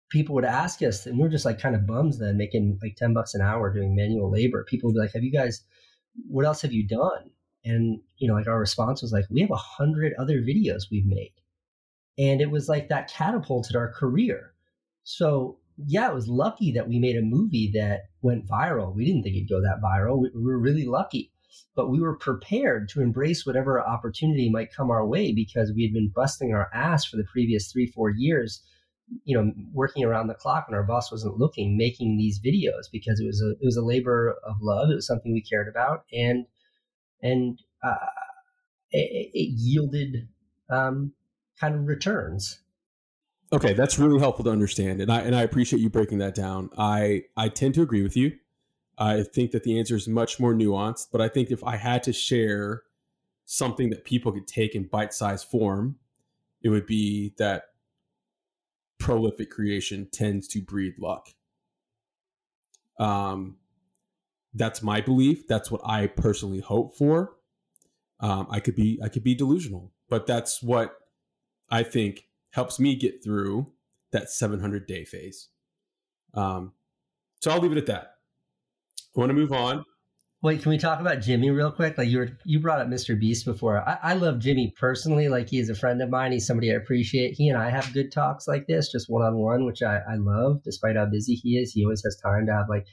people 0.09 0.33
would 0.35 0.45
ask 0.45 0.81
us, 0.81 1.05
and 1.05 1.19
we 1.19 1.25
are 1.25 1.29
just 1.29 1.45
like 1.45 1.59
kind 1.59 1.75
of 1.75 1.85
bums 1.85 2.17
then, 2.17 2.37
making 2.37 2.79
like 2.81 2.95
10 2.95 3.13
bucks 3.13 3.35
an 3.35 3.41
hour 3.41 3.71
doing 3.71 3.95
manual 3.95 4.31
labor. 4.31 4.63
People 4.63 4.89
would 4.89 4.93
be 4.93 5.01
like, 5.01 5.13
Have 5.13 5.23
you 5.23 5.31
guys 5.31 5.63
what 6.27 6.45
else 6.45 6.61
have 6.61 6.73
you 6.73 6.87
done? 6.87 7.31
And, 7.65 7.99
you 8.17 8.27
know, 8.27 8.35
like 8.35 8.47
our 8.47 8.59
response 8.59 9.01
was 9.01 9.11
like, 9.11 9.25
we 9.29 9.41
have 9.41 9.51
a 9.51 9.55
hundred 9.55 10.13
other 10.17 10.41
videos 10.41 10.83
we've 10.91 11.05
made. 11.05 11.33
And 12.17 12.41
it 12.41 12.51
was 12.51 12.67
like 12.67 12.89
that 12.89 13.11
catapulted 13.11 13.75
our 13.75 13.91
career. 13.91 14.53
So 15.03 15.59
yeah, 15.85 16.09
it 16.09 16.13
was 16.13 16.27
lucky 16.27 16.71
that 16.73 16.87
we 16.87 16.99
made 16.99 17.15
a 17.15 17.21
movie 17.21 17.71
that 17.73 18.09
went 18.21 18.47
viral. 18.47 18.93
We 18.93 19.05
didn't 19.05 19.23
think 19.23 19.35
it'd 19.35 19.49
go 19.49 19.61
that 19.61 19.81
viral. 19.81 20.19
We, 20.19 20.29
we 20.35 20.43
were 20.43 20.59
really 20.59 20.85
lucky, 20.85 21.31
but 21.75 21.89
we 21.89 22.01
were 22.01 22.17
prepared 22.17 22.89
to 22.89 23.01
embrace 23.01 23.45
whatever 23.45 23.81
opportunity 23.81 24.49
might 24.49 24.73
come 24.73 24.91
our 24.91 25.05
way 25.05 25.31
because 25.31 25.71
we 25.73 25.83
had 25.83 25.93
been 25.93 26.11
busting 26.13 26.53
our 26.53 26.69
ass 26.73 27.05
for 27.05 27.17
the 27.17 27.23
previous 27.23 27.71
three, 27.71 27.87
four 27.87 28.09
years 28.09 28.61
you 29.23 29.37
know 29.37 29.51
working 29.73 30.03
around 30.03 30.27
the 30.27 30.33
clock 30.33 30.67
when 30.67 30.75
our 30.75 30.83
boss 30.83 31.11
wasn't 31.11 31.37
looking 31.37 31.77
making 31.77 32.17
these 32.17 32.39
videos 32.39 32.89
because 32.91 33.19
it 33.19 33.25
was 33.25 33.41
a 33.41 33.51
it 33.51 33.65
was 33.65 33.77
a 33.77 33.85
labor 33.85 34.35
of 34.43 34.55
love. 34.61 34.89
It 34.89 34.95
was 34.95 35.07
something 35.07 35.33
we 35.33 35.41
cared 35.41 35.67
about. 35.67 36.05
And 36.13 36.45
and 37.21 37.59
uh, 37.83 37.95
it, 38.91 39.31
it, 39.33 39.53
yielded 39.57 40.29
um, 40.69 41.13
kind 41.59 41.75
of 41.75 41.87
returns. 41.87 42.61
Okay 43.51 43.73
that's 43.73 43.97
really 43.97 44.19
helpful 44.19 44.45
to 44.45 44.51
understand. 44.51 45.01
And 45.01 45.11
i 45.11 45.21
and 45.21 45.35
i 45.35 45.41
appreciate 45.41 45.81
you 45.81 45.89
breaking 45.89 46.19
that 46.19 46.35
down. 46.35 46.69
I 46.77 47.23
i 47.35 47.49
tend 47.49 47.73
to 47.75 47.81
agree 47.81 48.03
with 48.03 48.15
you. 48.15 48.33
I 48.97 49.23
think 49.23 49.51
that 49.51 49.63
the 49.63 49.79
answer 49.79 49.95
is 49.95 50.07
much 50.07 50.41
more 50.41 50.53
nuanced 50.53 51.07
but 51.09 51.21
i 51.21 51.29
think 51.29 51.51
if 51.51 51.63
i 51.63 51.77
had 51.77 52.03
to 52.03 52.11
share 52.11 52.83
something 53.45 53.89
that 53.91 54.03
people 54.03 54.33
could 54.33 54.45
take 54.45 54.75
in 54.75 54.83
bite-sized 54.83 55.47
form 55.47 55.95
it 56.61 56.67
would 56.67 56.85
be 56.85 57.33
that 57.37 57.69
prolific 58.99 59.49
creation 59.49 60.07
tends 60.11 60.47
to 60.49 60.61
breed 60.61 60.95
luck. 60.99 61.29
Um, 62.99 63.57
that's 64.53 64.83
my 64.83 65.01
belief. 65.01 65.47
That's 65.47 65.71
what 65.71 65.81
I 65.83 66.07
personally 66.07 66.59
hope 66.59 66.95
for. 66.95 67.35
Um, 68.19 68.47
I 68.49 68.59
could 68.59 68.75
be 68.75 68.99
I 69.03 69.07
could 69.07 69.23
be 69.23 69.33
delusional, 69.33 69.93
but 70.09 70.27
that's 70.27 70.61
what 70.61 70.97
I 71.69 71.83
think 71.83 72.27
helps 72.51 72.79
me 72.79 72.95
get 72.95 73.23
through 73.23 73.71
that 74.11 74.29
700 74.29 74.85
day 74.85 75.05
phase. 75.05 75.49
Um, 76.33 76.73
so 77.41 77.51
I'll 77.51 77.59
leave 77.59 77.71
it 77.71 77.77
at 77.77 77.85
that. 77.85 78.15
I 79.15 79.19
want 79.19 79.29
to 79.29 79.33
move 79.33 79.53
on. 79.53 79.85
Wait, 80.41 80.61
can 80.61 80.69
we 80.69 80.77
talk 80.77 81.01
about 81.01 81.19
Jimmy 81.19 81.49
real 81.49 81.69
quick? 81.69 81.97
Like 81.97 82.07
you 82.07 82.19
were, 82.19 82.29
you 82.45 82.61
brought 82.61 82.79
up 82.79 82.87
Mr. 82.87 83.19
Beast 83.19 83.43
before. 83.43 83.77
I, 83.87 83.97
I 84.01 84.13
love 84.13 84.39
Jimmy 84.39 84.73
personally. 84.79 85.27
Like 85.27 85.49
he 85.49 85.59
is 85.59 85.69
a 85.69 85.75
friend 85.75 86.01
of 86.01 86.09
mine. 86.09 86.31
He's 86.31 86.47
somebody 86.47 86.71
I 86.71 86.75
appreciate. 86.75 87.33
He 87.33 87.49
and 87.49 87.57
I 87.57 87.69
have 87.69 87.93
good 87.93 88.09
talks 88.09 88.47
like 88.47 88.65
this, 88.65 88.89
just 88.89 89.09
one 89.09 89.21
on 89.21 89.35
one, 89.35 89.65
which 89.65 89.83
I, 89.83 89.97
I 89.97 90.15
love. 90.15 90.63
Despite 90.63 90.95
how 90.95 91.07
busy 91.07 91.33
he 91.33 91.57
is, 91.57 91.73
he 91.73 91.83
always 91.83 92.03
has 92.05 92.17
time 92.23 92.45
to 92.45 92.53
have 92.53 92.69
like 92.69 92.85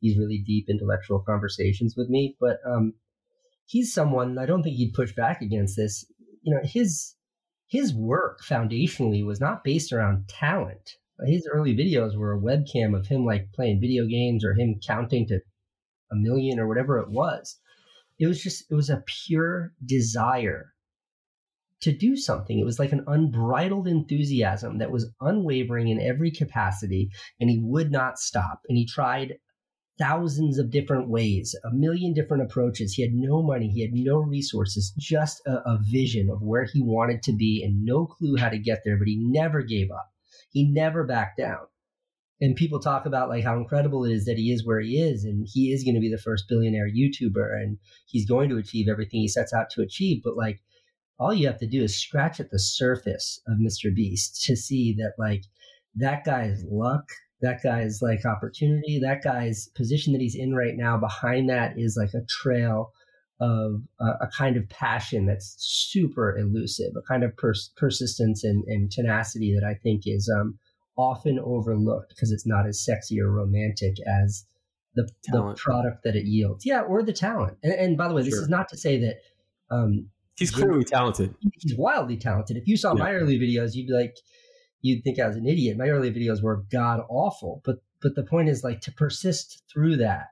these 0.00 0.16
really 0.16 0.44
deep 0.46 0.66
intellectual 0.68 1.18
conversations 1.18 1.94
with 1.96 2.08
me. 2.08 2.36
But 2.38 2.58
um, 2.64 2.92
he's 3.66 3.92
someone 3.92 4.38
I 4.38 4.46
don't 4.46 4.62
think 4.62 4.76
he'd 4.76 4.94
push 4.94 5.12
back 5.12 5.42
against 5.42 5.76
this. 5.76 6.06
You 6.42 6.54
know, 6.54 6.60
his 6.62 7.16
his 7.66 7.92
work 7.92 8.42
foundationally 8.48 9.26
was 9.26 9.40
not 9.40 9.64
based 9.64 9.92
around 9.92 10.28
talent. 10.28 10.92
His 11.26 11.48
early 11.52 11.74
videos 11.74 12.16
were 12.16 12.34
a 12.34 12.40
webcam 12.40 12.96
of 12.96 13.08
him 13.08 13.24
like 13.24 13.52
playing 13.54 13.80
video 13.80 14.06
games 14.06 14.44
or 14.44 14.54
him 14.54 14.78
counting 14.86 15.26
to 15.26 15.40
a 16.12 16.16
million 16.16 16.60
or 16.60 16.68
whatever 16.68 16.98
it 16.98 17.10
was. 17.10 17.58
It 18.18 18.26
was 18.26 18.42
just, 18.42 18.70
it 18.70 18.74
was 18.74 18.90
a 18.90 19.02
pure 19.06 19.72
desire 19.84 20.74
to 21.80 21.92
do 21.92 22.16
something. 22.16 22.58
It 22.58 22.64
was 22.64 22.78
like 22.78 22.92
an 22.92 23.04
unbridled 23.08 23.88
enthusiasm 23.88 24.78
that 24.78 24.92
was 24.92 25.10
unwavering 25.20 25.88
in 25.88 26.00
every 26.00 26.30
capacity, 26.30 27.10
and 27.40 27.50
he 27.50 27.58
would 27.58 27.90
not 27.90 28.18
stop. 28.18 28.60
And 28.68 28.78
he 28.78 28.86
tried 28.86 29.38
thousands 29.98 30.58
of 30.58 30.70
different 30.70 31.08
ways, 31.08 31.54
a 31.64 31.74
million 31.74 32.14
different 32.14 32.44
approaches. 32.44 32.94
He 32.94 33.02
had 33.02 33.12
no 33.12 33.42
money, 33.42 33.68
he 33.68 33.82
had 33.82 33.92
no 33.92 34.18
resources, 34.18 34.92
just 34.98 35.42
a, 35.46 35.56
a, 35.68 35.78
vision 35.90 36.30
of 36.30 36.42
where 36.42 36.64
he 36.64 36.82
wanted 36.82 37.22
to 37.24 37.32
be 37.32 37.62
and 37.64 37.84
no 37.84 38.06
clue 38.06 38.36
how 38.36 38.48
to 38.48 38.58
get 38.58 38.82
there, 38.84 38.96
but 38.96 39.08
he 39.08 39.16
never 39.16 39.62
gave 39.62 39.90
up. 39.90 40.10
He 40.50 40.70
never 40.70 41.04
backed 41.04 41.38
down 41.38 41.66
and 42.42 42.56
people 42.56 42.80
talk 42.80 43.06
about 43.06 43.28
like 43.28 43.44
how 43.44 43.56
incredible 43.56 44.04
it 44.04 44.12
is 44.12 44.24
that 44.24 44.36
he 44.36 44.52
is 44.52 44.66
where 44.66 44.80
he 44.80 45.00
is 45.00 45.24
and 45.24 45.46
he 45.50 45.72
is 45.72 45.84
going 45.84 45.94
to 45.94 46.00
be 46.00 46.10
the 46.10 46.20
first 46.20 46.46
billionaire 46.48 46.90
youtuber 46.90 47.54
and 47.54 47.78
he's 48.06 48.28
going 48.28 48.50
to 48.50 48.58
achieve 48.58 48.88
everything 48.88 49.20
he 49.20 49.28
sets 49.28 49.52
out 49.54 49.70
to 49.70 49.80
achieve 49.80 50.20
but 50.22 50.36
like 50.36 50.60
all 51.18 51.32
you 51.32 51.46
have 51.46 51.58
to 51.58 51.68
do 51.68 51.84
is 51.84 51.96
scratch 51.96 52.40
at 52.40 52.50
the 52.50 52.58
surface 52.58 53.40
of 53.46 53.58
mr 53.58 53.94
beast 53.94 54.42
to 54.44 54.56
see 54.56 54.92
that 54.98 55.12
like 55.18 55.44
that 55.94 56.24
guy's 56.24 56.64
luck 56.68 57.04
that 57.40 57.62
guy's 57.62 58.02
like 58.02 58.26
opportunity 58.26 58.98
that 58.98 59.22
guy's 59.22 59.68
position 59.76 60.12
that 60.12 60.20
he's 60.20 60.36
in 60.36 60.52
right 60.54 60.74
now 60.76 60.98
behind 60.98 61.48
that 61.48 61.78
is 61.78 61.96
like 61.96 62.12
a 62.12 62.26
trail 62.28 62.92
of 63.40 63.82
uh, 64.00 64.14
a 64.20 64.28
kind 64.28 64.56
of 64.56 64.68
passion 64.68 65.26
that's 65.26 65.56
super 65.58 66.38
elusive, 66.38 66.92
a 66.96 67.02
kind 67.02 67.24
of 67.24 67.36
pers- 67.36 67.72
persistence 67.76 68.44
and, 68.44 68.62
and, 68.68 68.92
tenacity 68.92 69.52
that 69.52 69.66
I 69.66 69.74
think 69.82 70.02
is 70.06 70.32
um, 70.38 70.60
often 70.96 71.38
overlooked 71.38 72.10
because 72.10 72.32
it's 72.32 72.46
not 72.46 72.66
as 72.66 72.84
sexy 72.84 73.20
or 73.20 73.30
romantic 73.30 73.94
as 74.06 74.44
the, 74.94 75.08
the 75.26 75.54
product 75.56 76.04
that 76.04 76.16
it 76.16 76.26
yields. 76.26 76.66
Yeah, 76.66 76.82
or 76.82 77.02
the 77.02 77.12
talent. 77.12 77.56
And, 77.62 77.72
and 77.72 77.96
by 77.96 78.08
the 78.08 78.14
way, 78.14 78.22
this 78.22 78.34
is 78.34 78.48
not 78.48 78.68
to 78.68 78.76
say 78.76 78.98
that 79.00 79.16
um, 79.70 80.08
he's 80.36 80.50
clearly 80.50 80.84
talented. 80.84 81.34
He's 81.58 81.76
wildly 81.76 82.16
talented. 82.16 82.56
If 82.56 82.66
you 82.66 82.76
saw 82.76 82.94
yeah. 82.94 83.04
my 83.04 83.12
early 83.12 83.38
videos, 83.38 83.74
you'd 83.74 83.86
be 83.86 83.94
like, 83.94 84.14
you'd 84.82 85.02
think 85.02 85.18
I 85.18 85.26
was 85.26 85.36
an 85.36 85.46
idiot. 85.46 85.78
My 85.78 85.88
early 85.88 86.10
videos 86.10 86.42
were 86.42 86.64
god 86.70 87.00
awful, 87.08 87.62
but 87.64 87.76
but 88.02 88.16
the 88.16 88.24
point 88.24 88.48
is 88.48 88.64
like 88.64 88.80
to 88.82 88.92
persist 88.92 89.62
through 89.72 89.96
that 89.98 90.26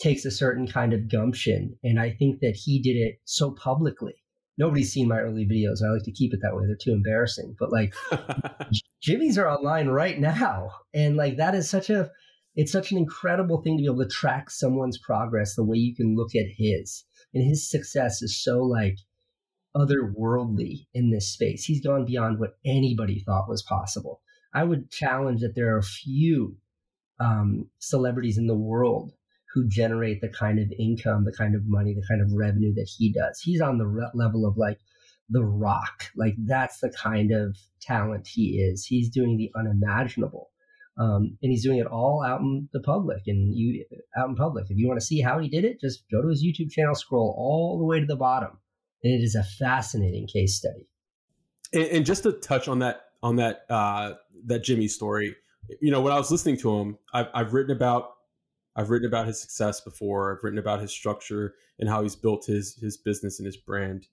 takes 0.00 0.24
a 0.24 0.30
certain 0.30 0.66
kind 0.66 0.92
of 0.92 1.08
gumption, 1.10 1.76
and 1.82 1.98
I 1.98 2.10
think 2.10 2.40
that 2.40 2.56
he 2.56 2.80
did 2.80 2.96
it 2.96 3.20
so 3.24 3.52
publicly. 3.52 4.14
Nobody's 4.58 4.92
seen 4.92 5.08
my 5.08 5.20
early 5.20 5.46
videos. 5.46 5.82
I 5.82 5.92
like 5.92 6.02
to 6.04 6.12
keep 6.12 6.34
it 6.34 6.40
that 6.42 6.54
way. 6.54 6.64
They're 6.66 6.76
too 6.76 6.92
embarrassing. 6.92 7.56
But 7.58 7.72
like 7.72 7.94
Jimmy's 9.02 9.38
are 9.38 9.48
online 9.48 9.88
right 9.88 10.18
now, 10.18 10.70
and 10.92 11.16
like 11.16 11.36
that 11.36 11.54
is 11.54 11.70
such 11.70 11.90
a 11.90 12.10
it's 12.56 12.72
such 12.72 12.90
an 12.90 12.98
incredible 12.98 13.62
thing 13.62 13.76
to 13.76 13.82
be 13.82 13.86
able 13.86 14.02
to 14.02 14.08
track 14.08 14.50
someone's 14.50 14.98
progress 14.98 15.54
the 15.54 15.64
way 15.64 15.78
you 15.78 15.94
can 15.94 16.16
look 16.16 16.34
at 16.34 16.46
his 16.56 17.04
and 17.32 17.44
his 17.44 17.70
success 17.70 18.22
is 18.22 18.42
so 18.42 18.62
like 18.62 18.96
otherworldly 19.76 20.86
in 20.94 21.10
this 21.10 21.32
space. 21.32 21.64
He's 21.64 21.84
gone 21.84 22.04
beyond 22.04 22.38
what 22.38 22.58
anybody 22.64 23.20
thought 23.20 23.48
was 23.48 23.62
possible. 23.62 24.22
I 24.54 24.64
would 24.64 24.90
challenge 24.90 25.40
that 25.42 25.54
there 25.54 25.76
are 25.76 25.82
few 25.82 26.56
um, 27.20 27.68
celebrities 27.78 28.38
in 28.38 28.46
the 28.46 28.56
world 28.56 29.12
who 29.54 29.66
generate 29.68 30.20
the 30.20 30.28
kind 30.28 30.58
of 30.58 30.70
income, 30.78 31.24
the 31.24 31.32
kind 31.32 31.54
of 31.54 31.62
money, 31.66 31.94
the 31.94 32.06
kind 32.06 32.20
of 32.20 32.32
revenue 32.32 32.74
that 32.74 32.88
he 32.96 33.12
does. 33.12 33.40
He's 33.40 33.60
on 33.60 33.78
the 33.78 33.86
re- 33.86 34.10
level 34.14 34.46
of 34.46 34.56
like 34.56 34.78
the 35.28 35.44
rock. 35.44 36.04
Like 36.16 36.34
that's 36.38 36.80
the 36.80 36.90
kind 36.90 37.32
of 37.32 37.56
talent 37.80 38.28
he 38.28 38.58
is. 38.58 38.84
He's 38.84 39.08
doing 39.08 39.36
the 39.36 39.50
unimaginable. 39.58 40.50
Um, 40.98 41.38
and 41.42 41.52
he's 41.52 41.62
doing 41.62 41.78
it 41.78 41.86
all 41.86 42.24
out 42.26 42.40
in 42.40 42.68
the 42.72 42.80
public 42.80 43.22
and 43.28 43.54
you 43.54 43.84
out 44.16 44.28
in 44.28 44.34
public. 44.34 44.66
If 44.68 44.76
you 44.76 44.88
want 44.88 44.98
to 45.00 45.06
see 45.06 45.20
how 45.20 45.38
he 45.38 45.48
did 45.48 45.64
it, 45.64 45.80
just 45.80 46.02
go 46.10 46.20
to 46.20 46.28
his 46.28 46.44
YouTube 46.44 46.72
channel, 46.72 46.94
scroll 46.94 47.34
all 47.38 47.78
the 47.78 47.84
way 47.84 48.00
to 48.00 48.06
the 48.06 48.16
bottom, 48.16 48.58
and 49.04 49.12
it 49.12 49.22
is 49.22 49.36
a 49.36 49.44
fascinating 49.44 50.26
case 50.26 50.56
study. 50.56 50.88
And, 51.72 51.84
and 51.84 52.06
just 52.06 52.24
to 52.24 52.32
touch 52.32 52.66
on 52.66 52.80
that 52.80 53.02
on 53.22 53.36
that 53.36 53.64
uh, 53.70 54.14
that 54.46 54.64
Jimmy 54.64 54.88
story, 54.88 55.36
you 55.80 55.92
know, 55.92 56.00
when 56.00 56.12
I 56.12 56.16
was 56.16 56.32
listening 56.32 56.56
to 56.58 56.76
him, 56.78 56.98
I've, 57.14 57.28
I've 57.32 57.52
written 57.52 57.76
about 57.76 58.10
I've 58.78 58.90
written 58.90 59.08
about 59.08 59.26
his 59.26 59.40
success 59.40 59.80
before. 59.80 60.32
I've 60.32 60.44
written 60.44 60.60
about 60.60 60.80
his 60.80 60.92
structure 60.92 61.56
and 61.80 61.88
how 61.88 62.02
he's 62.02 62.14
built 62.14 62.46
his 62.46 62.76
his 62.76 62.96
business 62.96 63.40
and 63.40 63.46
his 63.46 63.56
brand. 63.56 64.06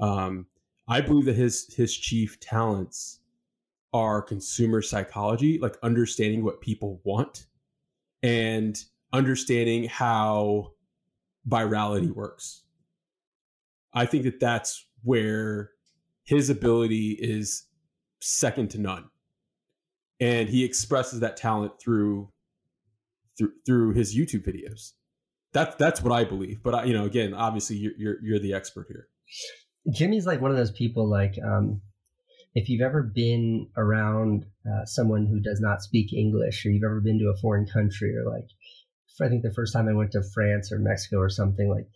Um, 0.00 0.46
I 0.88 1.00
believe 1.00 1.26
that 1.26 1.36
his 1.36 1.72
his 1.72 1.96
chief 1.96 2.40
talents 2.40 3.20
are 3.92 4.20
consumer 4.20 4.82
psychology, 4.82 5.56
like 5.60 5.76
understanding 5.84 6.42
what 6.42 6.60
people 6.60 7.00
want 7.04 7.46
and 8.24 8.82
understanding 9.12 9.84
how 9.84 10.72
virality 11.48 12.10
works. 12.10 12.64
I 13.94 14.06
think 14.06 14.24
that 14.24 14.40
that's 14.40 14.84
where 15.04 15.70
his 16.24 16.50
ability 16.50 17.18
is 17.20 17.66
second 18.20 18.70
to 18.70 18.80
none. 18.80 19.04
And 20.18 20.48
he 20.48 20.64
expresses 20.64 21.20
that 21.20 21.36
talent 21.36 21.78
through 21.78 22.31
through 23.38 23.52
through 23.66 23.94
his 23.94 24.16
YouTube 24.16 24.46
videos. 24.46 24.92
That's 25.52 25.76
that's 25.76 26.02
what 26.02 26.12
I 26.12 26.24
believe. 26.24 26.62
But 26.62 26.74
I, 26.74 26.84
you 26.84 26.94
know, 26.94 27.04
again, 27.04 27.34
obviously 27.34 27.76
you're, 27.76 27.92
you're 27.96 28.16
you're 28.22 28.38
the 28.38 28.54
expert 28.54 28.86
here. 28.88 29.08
Jimmy's 29.92 30.26
like 30.26 30.40
one 30.40 30.50
of 30.50 30.56
those 30.56 30.70
people 30.70 31.08
like 31.08 31.34
um 31.44 31.82
if 32.54 32.68
you've 32.68 32.82
ever 32.82 33.02
been 33.02 33.68
around 33.76 34.44
uh, 34.66 34.84
someone 34.84 35.26
who 35.26 35.40
does 35.40 35.60
not 35.60 35.82
speak 35.82 36.12
English, 36.12 36.64
or 36.64 36.70
you've 36.70 36.84
ever 36.84 37.00
been 37.00 37.18
to 37.18 37.32
a 37.34 37.40
foreign 37.40 37.66
country, 37.66 38.14
or 38.16 38.30
like, 38.30 38.48
I 39.20 39.28
think 39.28 39.42
the 39.42 39.54
first 39.54 39.72
time 39.72 39.88
I 39.88 39.94
went 39.94 40.12
to 40.12 40.22
France 40.34 40.72
or 40.72 40.78
Mexico 40.78 41.18
or 41.18 41.30
something, 41.30 41.68
like, 41.70 41.86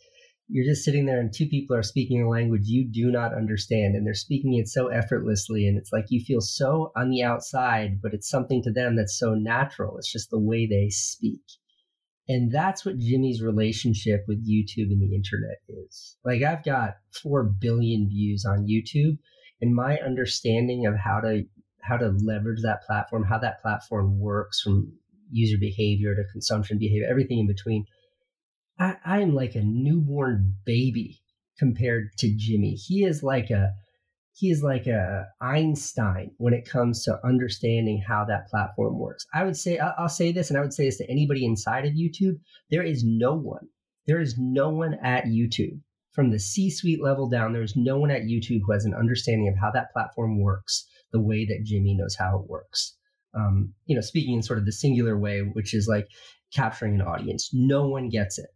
you're 0.49 0.65
just 0.65 0.85
sitting 0.85 1.07
there 1.07 1.21
and 1.21 1.33
two 1.33 1.47
people 1.47 1.77
are 1.77 1.83
speaking 1.83 2.23
a 2.23 2.29
language 2.29 2.63
you 2.65 2.89
do 2.89 3.11
not 3.11 3.35
understand, 3.35 3.95
and 3.95 4.07
they're 4.07 4.15
speaking 4.15 4.55
it 4.55 4.69
so 4.69 4.89
effortlessly, 4.89 5.67
and 5.67 5.77
it's 5.77 5.93
like 5.93 6.07
you 6.09 6.25
feel 6.25 6.41
so 6.41 6.93
on 6.97 7.11
the 7.11 7.23
outside, 7.23 8.01
but 8.03 8.15
it's 8.15 8.31
something 8.31 8.63
to 8.63 8.73
them 8.73 8.97
that's 8.97 9.19
so 9.19 9.35
natural. 9.35 9.99
It's 9.99 10.13
just 10.13 10.31
the 10.31 10.39
way 10.39 10.67
they 10.67 10.89
speak. 10.91 11.43
And 12.29 12.53
that's 12.53 12.85
what 12.85 12.99
Jimmy's 12.99 13.41
relationship 13.43 14.25
with 14.27 14.49
YouTube 14.49 14.91
and 14.91 15.01
the 15.01 15.15
internet 15.15 15.59
is. 15.69 16.17
Like, 16.25 16.43
I've 16.43 16.65
got 16.65 16.95
4 17.23 17.45
billion 17.45 18.09
views 18.09 18.45
on 18.45 18.67
YouTube 18.67 19.19
and 19.61 19.75
my 19.75 19.99
understanding 19.99 20.87
of 20.87 20.95
how 20.97 21.21
to 21.21 21.45
how 21.87 21.97
to 21.97 22.17
leverage 22.25 22.63
that 22.63 22.83
platform, 22.87 23.25
how 23.25 23.39
that 23.39 23.63
platform 23.63 24.19
works 24.19 24.61
from 24.61 24.93
user 25.31 25.57
behavior 25.59 26.15
to 26.15 26.25
consumption 26.33 26.79
behavior, 26.79 27.07
everything 27.09 27.39
in 27.39 27.47
between. 27.47 27.85
I, 28.79 28.97
I 29.05 29.21
am 29.21 29.35
like 29.35 29.55
a 29.55 29.63
newborn 29.63 30.55
baby 30.65 31.23
compared 31.59 32.11
to 32.19 32.35
Jimmy. 32.37 32.75
He 32.75 33.05
is 33.05 33.23
like 33.23 33.51
a 33.51 33.73
he 34.35 34.51
is 34.51 34.63
like 34.63 34.87
a 34.87 35.27
Einstein 35.41 36.33
when 36.37 36.53
it 36.53 36.69
comes 36.69 37.03
to 37.05 37.19
understanding 37.25 38.03
how 38.07 38.27
that 38.27 38.49
platform 38.49 38.99
works. 38.99 39.25
I 39.33 39.45
would 39.45 39.57
say 39.57 39.79
I'll 39.79 40.11
say 40.11 40.31
this, 40.31 40.51
and 40.51 40.59
I 40.59 40.63
would 40.63 40.75
say 40.75 40.85
this 40.85 40.99
to 40.99 41.11
anybody 41.11 41.45
inside 41.45 41.87
of 41.87 41.95
YouTube: 41.95 42.39
there 42.71 42.83
is 42.83 43.03
no 43.05 43.35
one, 43.35 43.69
there 44.07 44.21
is 44.21 44.37
no 44.39 44.69
one 44.69 44.95
at 45.03 45.25
YouTube 45.25 45.81
from 46.17 46.31
the 46.31 46.39
C 46.39 46.71
suite 46.71 47.03
level 47.03 47.29
down, 47.29 47.53
there's 47.53 47.77
no 47.77 47.99
one 47.99 48.11
at 48.11 48.23
YouTube 48.23 48.63
who 48.65 48.73
has 48.73 48.87
an 48.87 48.95
understanding 48.95 49.49
of 49.49 49.55
how 49.61 49.71
that 49.71 49.93
platform 49.93 50.41
works 50.41 50.87
the 51.13 51.21
way 51.21 51.45
that 51.45 51.63
Jimmy 51.63 51.95
knows 51.95 52.17
how 52.19 52.39
it 52.39 52.49
works. 52.49 52.97
Um, 53.35 53.75
you 53.85 53.95
know, 53.95 54.01
speaking 54.01 54.35
in 54.35 54.43
sort 54.43 54.59
of 54.59 54.65
the 54.65 54.73
singular 54.73 55.19
way, 55.19 55.41
which 55.41 55.75
is 55.75 55.87
like 55.87 56.09
capturing 56.55 56.95
an 56.95 57.03
audience. 57.03 57.51
No 57.53 57.87
one 57.87 58.09
gets 58.09 58.39
it. 58.39 58.47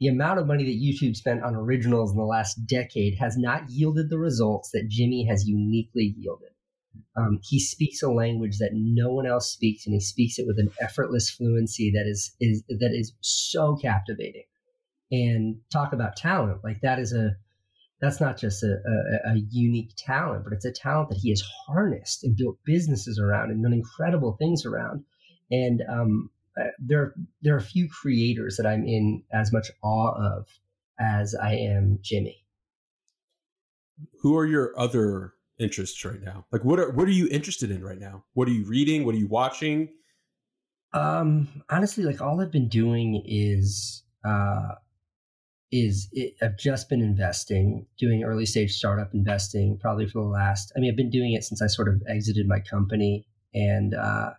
The 0.00 0.08
amount 0.08 0.38
of 0.38 0.46
money 0.46 0.64
that 0.64 0.82
YouTube 0.82 1.14
spent 1.14 1.42
on 1.42 1.54
originals 1.54 2.10
in 2.10 2.16
the 2.16 2.24
last 2.24 2.66
decade 2.66 3.18
has 3.18 3.36
not 3.36 3.68
yielded 3.68 4.08
the 4.08 4.18
results 4.18 4.70
that 4.70 4.88
Jimmy 4.88 5.26
has 5.26 5.46
uniquely 5.46 6.14
yielded. 6.16 6.48
Um, 7.16 7.38
he 7.42 7.60
speaks 7.60 8.02
a 8.02 8.10
language 8.10 8.58
that 8.58 8.70
no 8.72 9.12
one 9.12 9.26
else 9.26 9.52
speaks, 9.52 9.86
and 9.86 9.94
he 9.94 10.00
speaks 10.00 10.38
it 10.38 10.46
with 10.46 10.58
an 10.58 10.70
effortless 10.80 11.30
fluency 11.30 11.90
that 11.90 12.06
is 12.06 12.34
is 12.40 12.62
that 12.68 12.92
is 12.94 13.12
so 13.20 13.76
captivating. 13.76 14.44
And 15.12 15.56
talk 15.72 15.92
about 15.92 16.16
talent. 16.16 16.64
Like 16.64 16.80
that 16.82 16.98
is 16.98 17.12
a 17.12 17.36
that's 18.00 18.20
not 18.20 18.38
just 18.38 18.62
a, 18.62 18.78
a, 19.26 19.32
a, 19.32 19.36
unique 19.50 19.92
talent 19.96 20.42
but 20.44 20.54
it's 20.54 20.64
a 20.64 20.72
talent 20.72 21.10
that 21.10 21.18
he 21.18 21.28
has 21.28 21.42
harnessed 21.66 22.24
and 22.24 22.34
built 22.34 22.56
businesses 22.64 23.18
around 23.18 23.50
and 23.50 23.62
done 23.62 23.74
incredible 23.74 24.36
things 24.38 24.64
around. 24.64 25.04
And 25.50 25.82
um, 25.88 26.30
uh, 26.58 26.64
there 26.78 27.14
there 27.42 27.54
are 27.54 27.58
a 27.58 27.62
few 27.62 27.88
creators 27.88 28.56
that 28.56 28.66
i'm 28.66 28.84
in 28.84 29.22
as 29.32 29.52
much 29.52 29.70
awe 29.82 30.12
of 30.12 30.46
as 30.98 31.34
i 31.34 31.54
am 31.54 31.98
jimmy. 32.02 32.44
Who 34.22 34.36
are 34.36 34.46
your 34.46 34.78
other 34.78 35.34
interests 35.58 36.04
right 36.04 36.22
now? 36.22 36.46
Like 36.50 36.64
what 36.64 36.78
are 36.80 36.90
what 36.90 37.06
are 37.06 37.12
you 37.12 37.28
interested 37.30 37.70
in 37.70 37.84
right 37.84 37.98
now? 37.98 38.24
What 38.32 38.48
are 38.48 38.52
you 38.52 38.64
reading? 38.64 39.04
What 39.04 39.14
are 39.14 39.18
you 39.18 39.28
watching? 39.28 39.90
Um 40.92 41.62
honestly 41.68 42.04
like 42.04 42.20
all 42.20 42.40
i've 42.40 42.50
been 42.50 42.68
doing 42.68 43.22
is 43.26 44.02
uh 44.24 44.74
is 45.72 46.08
it, 46.12 46.34
I've 46.42 46.58
just 46.58 46.88
been 46.88 47.00
investing, 47.00 47.86
doing 47.98 48.24
early 48.24 48.46
stage 48.46 48.72
startup 48.72 49.14
investing, 49.14 49.78
probably 49.78 50.06
for 50.06 50.22
the 50.22 50.28
last. 50.28 50.72
I 50.76 50.80
mean, 50.80 50.90
I've 50.90 50.96
been 50.96 51.10
doing 51.10 51.32
it 51.32 51.44
since 51.44 51.62
I 51.62 51.68
sort 51.68 51.88
of 51.88 52.02
exited 52.08 52.48
my 52.48 52.58
company, 52.58 53.24
and 53.54 53.94
uh, 53.94 54.30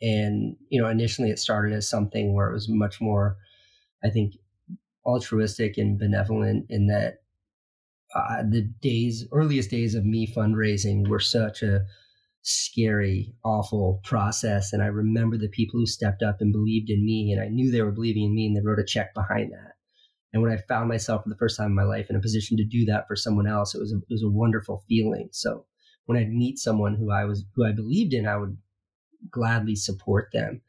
and 0.00 0.56
you 0.68 0.80
know, 0.80 0.88
initially 0.88 1.30
it 1.30 1.38
started 1.38 1.72
as 1.72 1.88
something 1.88 2.34
where 2.34 2.48
it 2.48 2.54
was 2.54 2.68
much 2.68 3.00
more, 3.00 3.36
I 4.04 4.10
think, 4.10 4.34
altruistic 5.06 5.78
and 5.78 5.98
benevolent. 5.98 6.66
In 6.68 6.86
that, 6.88 7.22
uh, 8.14 8.42
the 8.48 8.62
days, 8.80 9.26
earliest 9.32 9.70
days 9.70 9.94
of 9.94 10.04
me 10.04 10.26
fundraising 10.26 11.08
were 11.08 11.20
such 11.20 11.62
a 11.62 11.84
scary, 12.42 13.34
awful 13.44 14.00
process, 14.04 14.72
and 14.72 14.82
I 14.82 14.86
remember 14.86 15.36
the 15.36 15.48
people 15.48 15.80
who 15.80 15.86
stepped 15.86 16.22
up 16.22 16.40
and 16.40 16.52
believed 16.52 16.90
in 16.90 17.04
me, 17.04 17.32
and 17.32 17.42
I 17.42 17.48
knew 17.48 17.70
they 17.70 17.82
were 17.82 17.92
believing 17.92 18.24
in 18.24 18.34
me, 18.34 18.46
and 18.46 18.56
they 18.56 18.60
wrote 18.60 18.78
a 18.78 18.84
check 18.84 19.14
behind 19.14 19.52
that 19.52 19.74
and 20.32 20.42
when 20.42 20.52
I 20.52 20.58
found 20.68 20.88
myself 20.88 21.22
for 21.22 21.30
the 21.30 21.36
first 21.36 21.56
time 21.56 21.68
in 21.68 21.74
my 21.74 21.84
life 21.84 22.10
in 22.10 22.16
a 22.16 22.20
position 22.20 22.56
to 22.58 22.64
do 22.64 22.84
that 22.86 23.06
for 23.08 23.16
someone 23.16 23.46
else, 23.46 23.74
it 23.74 23.80
was 23.80 23.92
a, 23.92 23.96
it 23.96 24.10
was 24.10 24.22
a 24.22 24.28
wonderful 24.28 24.84
feeling. 24.88 25.28
So 25.32 25.64
when 26.06 26.18
I'd 26.18 26.30
meet 26.30 26.58
someone 26.58 26.94
who 26.94 27.10
I 27.10 27.24
was 27.24 27.44
who 27.54 27.64
I 27.64 27.72
believed 27.72 28.12
in, 28.12 28.26
I 28.26 28.36
would 28.36 28.56
gladly 29.30 29.74
support 29.74 30.28
them. 30.32 30.60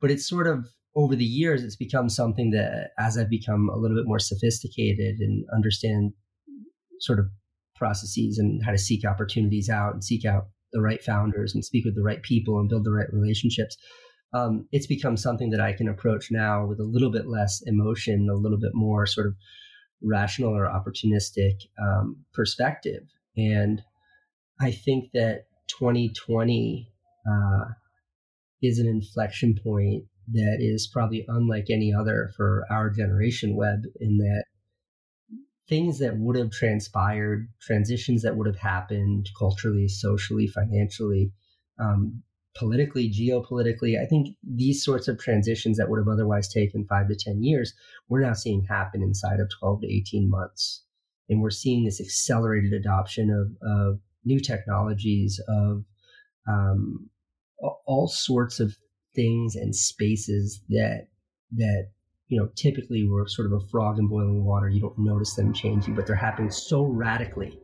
But 0.00 0.10
it's 0.10 0.28
sort 0.28 0.46
of 0.46 0.68
over 0.94 1.14
the 1.14 1.24
years, 1.24 1.62
it's 1.62 1.76
become 1.76 2.08
something 2.08 2.50
that 2.50 2.90
as 2.98 3.16
I've 3.16 3.30
become 3.30 3.68
a 3.68 3.76
little 3.76 3.96
bit 3.96 4.06
more 4.06 4.18
sophisticated 4.18 5.20
and 5.20 5.44
understand 5.54 6.12
sort 7.00 7.18
of 7.18 7.26
processes 7.76 8.38
and 8.38 8.64
how 8.64 8.72
to 8.72 8.78
seek 8.78 9.04
opportunities 9.04 9.68
out 9.68 9.92
and 9.92 10.02
seek 10.02 10.24
out 10.24 10.48
the 10.72 10.80
right 10.80 11.02
founders 11.02 11.54
and 11.54 11.64
speak 11.64 11.84
with 11.84 11.94
the 11.94 12.02
right 12.02 12.22
people 12.22 12.58
and 12.58 12.68
build 12.68 12.84
the 12.84 12.90
right 12.90 13.06
relationships 13.12 13.76
um, 14.34 14.68
it's 14.72 14.86
become 14.86 15.16
something 15.16 15.50
that 15.50 15.60
I 15.60 15.72
can 15.72 15.88
approach 15.88 16.30
now 16.30 16.66
with 16.66 16.80
a 16.80 16.84
little 16.84 17.10
bit 17.10 17.26
less 17.26 17.62
emotion, 17.66 18.28
a 18.30 18.36
little 18.36 18.58
bit 18.58 18.72
more 18.74 19.06
sort 19.06 19.26
of 19.26 19.34
rational 20.02 20.54
or 20.54 20.66
opportunistic 20.66 21.54
um, 21.80 22.16
perspective. 22.34 23.04
And 23.36 23.82
I 24.60 24.70
think 24.72 25.12
that 25.14 25.46
2020 25.68 26.92
uh, 27.26 27.64
is 28.62 28.78
an 28.78 28.86
inflection 28.86 29.54
point 29.62 30.04
that 30.32 30.58
is 30.60 30.88
probably 30.92 31.24
unlike 31.28 31.66
any 31.70 31.92
other 31.92 32.30
for 32.36 32.64
our 32.70 32.90
generation 32.90 33.56
web 33.56 33.82
in 34.00 34.18
that 34.18 34.44
things 35.68 35.98
that 35.98 36.16
would 36.16 36.36
have 36.36 36.50
transpired, 36.50 37.48
transitions 37.60 38.22
that 38.22 38.36
would 38.36 38.46
have 38.46 38.58
happened 38.58 39.28
culturally, 39.38 39.86
socially, 39.86 40.46
financially, 40.46 41.30
um, 41.78 42.22
politically, 42.56 43.10
geopolitically. 43.10 44.00
I 44.00 44.06
think 44.06 44.36
these 44.42 44.82
sorts 44.82 45.08
of 45.08 45.18
transitions 45.18 45.76
that 45.76 45.88
would 45.88 45.98
have 45.98 46.08
otherwise 46.08 46.48
taken 46.48 46.86
five 46.86 47.08
to 47.08 47.14
10 47.14 47.42
years, 47.42 47.74
we're 48.08 48.22
now 48.22 48.32
seeing 48.32 48.64
happen 48.64 49.02
inside 49.02 49.40
of 49.40 49.50
12 49.60 49.82
to 49.82 49.94
18 49.94 50.28
months. 50.30 50.82
And 51.28 51.42
we're 51.42 51.50
seeing 51.50 51.84
this 51.84 52.00
accelerated 52.00 52.72
adoption 52.72 53.30
of, 53.30 53.68
of 53.68 54.00
new 54.24 54.40
technologies, 54.40 55.38
of 55.48 55.84
um, 56.48 57.10
all 57.60 58.08
sorts 58.08 58.60
of 58.60 58.76
things 59.14 59.56
and 59.56 59.74
spaces 59.74 60.60
that 60.68 61.08
that 61.52 61.88
you 62.28 62.38
know 62.38 62.48
typically 62.54 63.08
were 63.08 63.26
sort 63.26 63.50
of 63.50 63.52
a 63.52 63.66
frog 63.68 63.98
in 63.98 64.08
boiling 64.08 64.44
water. 64.44 64.68
You 64.68 64.80
don't 64.80 64.98
notice 64.98 65.34
them 65.34 65.52
changing, 65.52 65.94
but 65.94 66.06
they're 66.06 66.16
happening 66.16 66.50
so 66.50 66.84
radically 66.84 67.58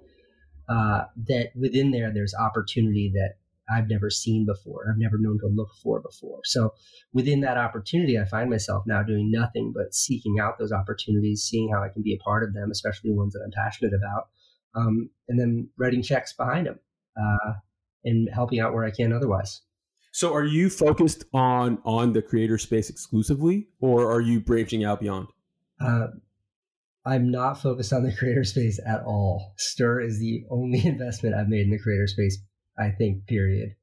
uh, 0.68 1.02
that 1.28 1.50
within 1.54 1.90
there 1.90 2.12
there's 2.12 2.34
opportunity 2.34 3.12
that 3.14 3.34
I've 3.68 3.88
never 3.88 4.10
seen 4.10 4.44
before. 4.46 4.86
I've 4.90 4.98
never 4.98 5.16
known 5.18 5.38
to 5.40 5.46
look 5.46 5.70
for 5.82 6.00
before. 6.00 6.40
So 6.44 6.74
within 7.12 7.40
that 7.40 7.56
opportunity, 7.56 8.18
I 8.18 8.24
find 8.24 8.50
myself 8.50 8.84
now 8.86 9.02
doing 9.02 9.30
nothing 9.30 9.72
but 9.74 9.94
seeking 9.94 10.36
out 10.38 10.58
those 10.58 10.72
opportunities, 10.72 11.42
seeing 11.42 11.70
how 11.72 11.82
I 11.82 11.88
can 11.88 12.02
be 12.02 12.14
a 12.14 12.22
part 12.22 12.42
of 12.42 12.52
them, 12.52 12.70
especially 12.70 13.10
ones 13.10 13.32
that 13.32 13.42
I'm 13.42 13.52
passionate 13.52 13.94
about, 13.94 14.28
um, 14.74 15.08
and 15.28 15.40
then 15.40 15.68
writing 15.78 16.02
checks 16.02 16.34
behind 16.34 16.66
them 16.66 16.78
uh, 17.16 17.52
and 18.04 18.28
helping 18.32 18.60
out 18.60 18.74
where 18.74 18.84
I 18.84 18.90
can 18.90 19.12
otherwise. 19.12 19.62
So 20.14 20.32
are 20.32 20.44
you 20.44 20.70
focused 20.70 21.24
on 21.34 21.78
on 21.84 22.12
the 22.12 22.22
creator 22.22 22.56
space 22.56 22.88
exclusively 22.88 23.66
or 23.80 24.12
are 24.12 24.20
you 24.20 24.38
branching 24.38 24.84
out 24.84 25.00
beyond? 25.00 25.26
Uh, 25.80 26.06
I'm 27.04 27.32
not 27.32 27.60
focused 27.60 27.92
on 27.92 28.04
the 28.04 28.14
creator 28.14 28.44
space 28.44 28.78
at 28.86 29.02
all. 29.02 29.54
Stir 29.56 30.02
is 30.02 30.20
the 30.20 30.44
only 30.52 30.86
investment 30.86 31.34
I've 31.34 31.48
made 31.48 31.62
in 31.62 31.70
the 31.70 31.80
creator 31.80 32.06
space, 32.06 32.38
I 32.78 32.90
think, 32.90 33.26
period. 33.26 33.74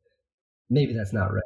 Maybe 0.70 0.94
that's 0.94 1.12
not 1.12 1.34
right. 1.34 1.44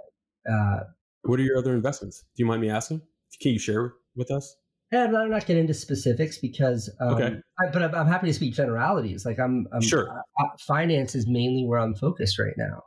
Uh, 0.47 0.83
what 1.23 1.39
are 1.39 1.43
your 1.43 1.57
other 1.57 1.73
investments? 1.73 2.19
Do 2.19 2.43
you 2.43 2.45
mind 2.45 2.61
me 2.61 2.69
asking? 2.69 3.01
Can 3.41 3.53
you 3.53 3.59
share 3.59 3.93
with 4.15 4.29
us? 4.29 4.55
Yeah, 4.91 5.05
I'm 5.05 5.31
not 5.31 5.47
getting 5.47 5.61
into 5.61 5.73
specifics 5.73 6.37
because, 6.37 6.91
um, 7.01 7.15
okay. 7.15 7.37
I, 7.59 7.71
but 7.73 7.81
I'm, 7.81 7.95
I'm, 7.95 8.07
happy 8.07 8.27
to 8.27 8.33
speak 8.35 8.53
generalities. 8.53 9.25
Like 9.25 9.39
I'm, 9.39 9.65
I'm 9.73 9.81
sure. 9.81 10.07
Uh, 10.11 10.45
finance 10.59 11.15
is 11.15 11.25
mainly 11.25 11.65
where 11.65 11.79
I'm 11.79 11.95
focused 11.95 12.37
right 12.37 12.53
now. 12.55 12.83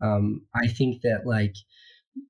Um, 0.00 0.42
I 0.54 0.68
think 0.68 1.02
that 1.02 1.26
like 1.26 1.54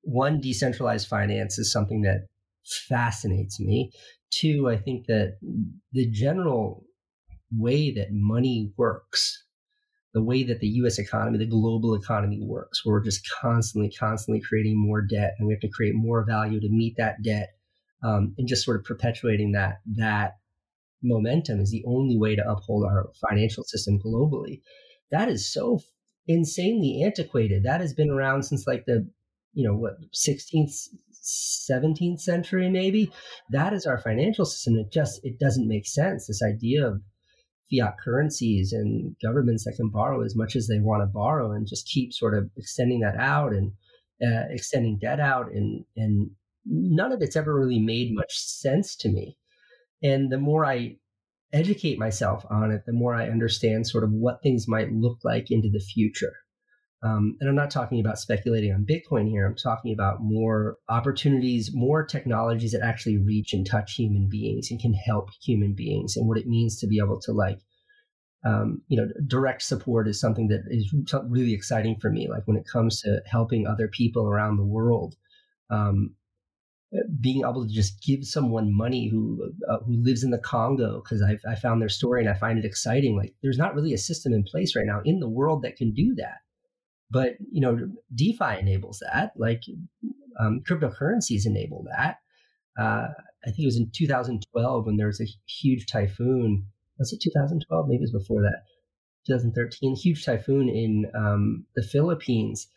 one 0.01 0.41
decentralized 0.41 1.07
finance 1.07 1.57
is 1.57 1.71
something 1.71 2.01
that 2.01 2.27
fascinates 2.65 3.59
me. 3.59 3.91
Two, 4.31 4.69
I 4.69 4.77
think 4.77 5.07
that 5.07 5.37
the 5.91 6.09
general 6.09 6.83
way 7.51 7.91
that 7.91 8.11
money 8.11 8.71
works, 8.77 9.43
the 10.13 10.23
way 10.23 10.43
that 10.43 10.59
the 10.59 10.67
US 10.67 10.99
economy, 10.99 11.37
the 11.37 11.45
global 11.45 11.95
economy 11.95 12.39
works, 12.41 12.85
where 12.85 12.93
we're 12.93 13.03
just 13.03 13.27
constantly, 13.41 13.91
constantly 13.91 14.41
creating 14.41 14.77
more 14.77 15.01
debt 15.01 15.35
and 15.37 15.47
we 15.47 15.53
have 15.53 15.61
to 15.61 15.69
create 15.69 15.95
more 15.95 16.23
value 16.25 16.59
to 16.59 16.69
meet 16.69 16.95
that 16.97 17.21
debt. 17.23 17.49
Um, 18.01 18.33
and 18.37 18.47
just 18.47 18.63
sort 18.63 18.77
of 18.79 18.85
perpetuating 18.85 19.51
that 19.53 19.81
that 19.97 20.37
momentum 21.03 21.59
is 21.59 21.69
the 21.69 21.83
only 21.85 22.17
way 22.17 22.35
to 22.35 22.49
uphold 22.49 22.85
our 22.85 23.09
financial 23.29 23.63
system 23.65 23.99
globally. 23.99 24.61
That 25.11 25.27
is 25.27 25.51
so 25.51 25.81
insanely 26.29 27.01
antiquated. 27.03 27.63
That 27.63 27.81
has 27.81 27.93
been 27.93 28.11
around 28.11 28.43
since 28.43 28.67
like 28.67 28.85
the, 28.85 29.09
you 29.53 29.67
know, 29.67 29.75
what, 29.75 29.95
16th, 30.13 30.87
17th 31.11 32.21
century, 32.21 32.69
maybe. 32.69 33.11
That 33.49 33.73
is 33.73 33.85
our 33.87 33.97
financial 33.97 34.45
system. 34.45 34.77
It 34.77 34.93
just, 34.93 35.19
it 35.23 35.39
doesn't 35.39 35.67
make 35.67 35.87
sense. 35.87 36.27
This 36.27 36.43
idea 36.43 36.87
of 36.87 37.01
fiat 37.69 37.95
currencies 38.03 38.71
and 38.71 39.15
governments 39.23 39.65
that 39.65 39.75
can 39.75 39.89
borrow 39.89 40.23
as 40.23 40.35
much 40.35 40.55
as 40.55 40.67
they 40.67 40.79
want 40.79 41.01
to 41.01 41.07
borrow 41.07 41.51
and 41.51 41.67
just 41.67 41.87
keep 41.87 42.13
sort 42.13 42.35
of 42.35 42.49
extending 42.55 42.99
that 42.99 43.17
out 43.17 43.51
and 43.51 43.71
uh, 44.23 44.45
extending 44.51 44.99
debt 44.99 45.19
out 45.19 45.51
and, 45.51 45.83
and 45.97 46.29
none 46.65 47.11
of 47.11 47.21
it's 47.21 47.35
ever 47.35 47.59
really 47.59 47.79
made 47.79 48.13
much 48.13 48.37
sense 48.37 48.95
to 48.95 49.09
me. 49.09 49.35
And 50.03 50.31
the 50.31 50.37
more 50.37 50.63
I 50.63 50.97
educate 51.51 51.97
myself 51.97 52.45
on 52.49 52.71
it, 52.71 52.83
the 52.85 52.93
more 52.93 53.15
I 53.15 53.29
understand 53.29 53.87
sort 53.87 54.03
of 54.03 54.11
what 54.11 54.41
things 54.41 54.67
might 54.67 54.91
look 54.91 55.19
like 55.23 55.49
into 55.49 55.69
the 55.69 55.79
future. 55.79 56.33
Um, 57.01 57.37
and 57.39 57.49
I'm 57.49 57.55
not 57.55 57.71
talking 57.71 58.01
about 58.01 58.19
speculating 58.19 58.73
on 58.73 58.85
Bitcoin 58.85 59.29
here. 59.29 59.47
I'm 59.47 59.55
talking 59.55 59.93
about 59.93 60.17
more 60.19 60.75
opportunities, 60.89 61.71
more 61.73 62.05
technologies 62.05 62.73
that 62.73 62.81
actually 62.83 63.17
reach 63.17 63.53
and 63.53 63.65
touch 63.65 63.93
human 63.93 64.27
beings 64.29 64.69
and 64.69 64.81
can 64.81 64.93
help 64.93 65.29
human 65.41 65.73
beings, 65.73 66.17
and 66.17 66.27
what 66.27 66.37
it 66.37 66.47
means 66.47 66.77
to 66.79 66.87
be 66.87 66.99
able 67.01 67.19
to 67.21 67.31
like, 67.31 67.59
um, 68.45 68.81
you 68.89 68.97
know, 68.97 69.07
direct 69.27 69.61
support 69.61 70.09
is 70.09 70.19
something 70.19 70.49
that 70.49 70.63
is 70.69 70.93
really 71.29 71.53
exciting 71.53 71.95
for 72.01 72.09
me. 72.09 72.27
Like 72.29 72.45
when 72.45 72.57
it 72.57 72.67
comes 72.71 73.01
to 73.01 73.21
helping 73.25 73.65
other 73.65 73.87
people 73.87 74.27
around 74.27 74.57
the 74.57 74.65
world, 74.65 75.15
um, 75.69 76.15
being 77.19 77.41
able 77.41 77.65
to 77.65 77.71
just 77.71 78.01
give 78.03 78.25
someone 78.25 78.75
money 78.75 79.07
who 79.07 79.51
uh, 79.69 79.77
who 79.85 80.01
lives 80.01 80.23
in 80.23 80.31
the 80.31 80.39
Congo 80.39 81.01
because 81.03 81.21
I, 81.21 81.55
found 81.55 81.81
their 81.81 81.89
story 81.89 82.21
and 82.21 82.29
I 82.29 82.33
find 82.33 82.57
it 82.57 82.65
exciting. 82.65 83.15
Like 83.15 83.35
there's 83.43 83.57
not 83.59 83.75
really 83.75 83.93
a 83.93 83.97
system 83.97 84.33
in 84.33 84.43
place 84.43 84.75
right 84.75 84.87
now 84.87 85.01
in 85.05 85.19
the 85.19 85.29
world 85.29 85.61
that 85.61 85.75
can 85.75 85.93
do 85.93 86.15
that, 86.15 86.37
but 87.11 87.33
you 87.51 87.61
know 87.61 87.77
DeFi 88.15 88.59
enables 88.59 88.99
that. 88.99 89.33
Like 89.35 89.61
um, 90.39 90.61
cryptocurrencies 90.67 91.45
enable 91.45 91.85
that. 91.95 92.17
Uh, 92.79 93.09
I 93.45 93.51
think 93.51 93.59
it 93.59 93.65
was 93.65 93.77
in 93.77 93.91
2012 93.93 94.85
when 94.85 94.97
there 94.97 95.07
was 95.07 95.21
a 95.21 95.27
huge 95.47 95.85
typhoon. 95.85 96.65
Was 96.97 97.13
it 97.13 97.21
2012? 97.21 97.87
Maybe 97.87 97.97
it 97.97 98.01
was 98.01 98.11
before 98.11 98.41
that. 98.41 98.63
2013, 99.27 99.95
huge 99.95 100.25
typhoon 100.25 100.69
in 100.69 101.05
um, 101.15 101.65
the 101.75 101.83
Philippines 101.83 102.67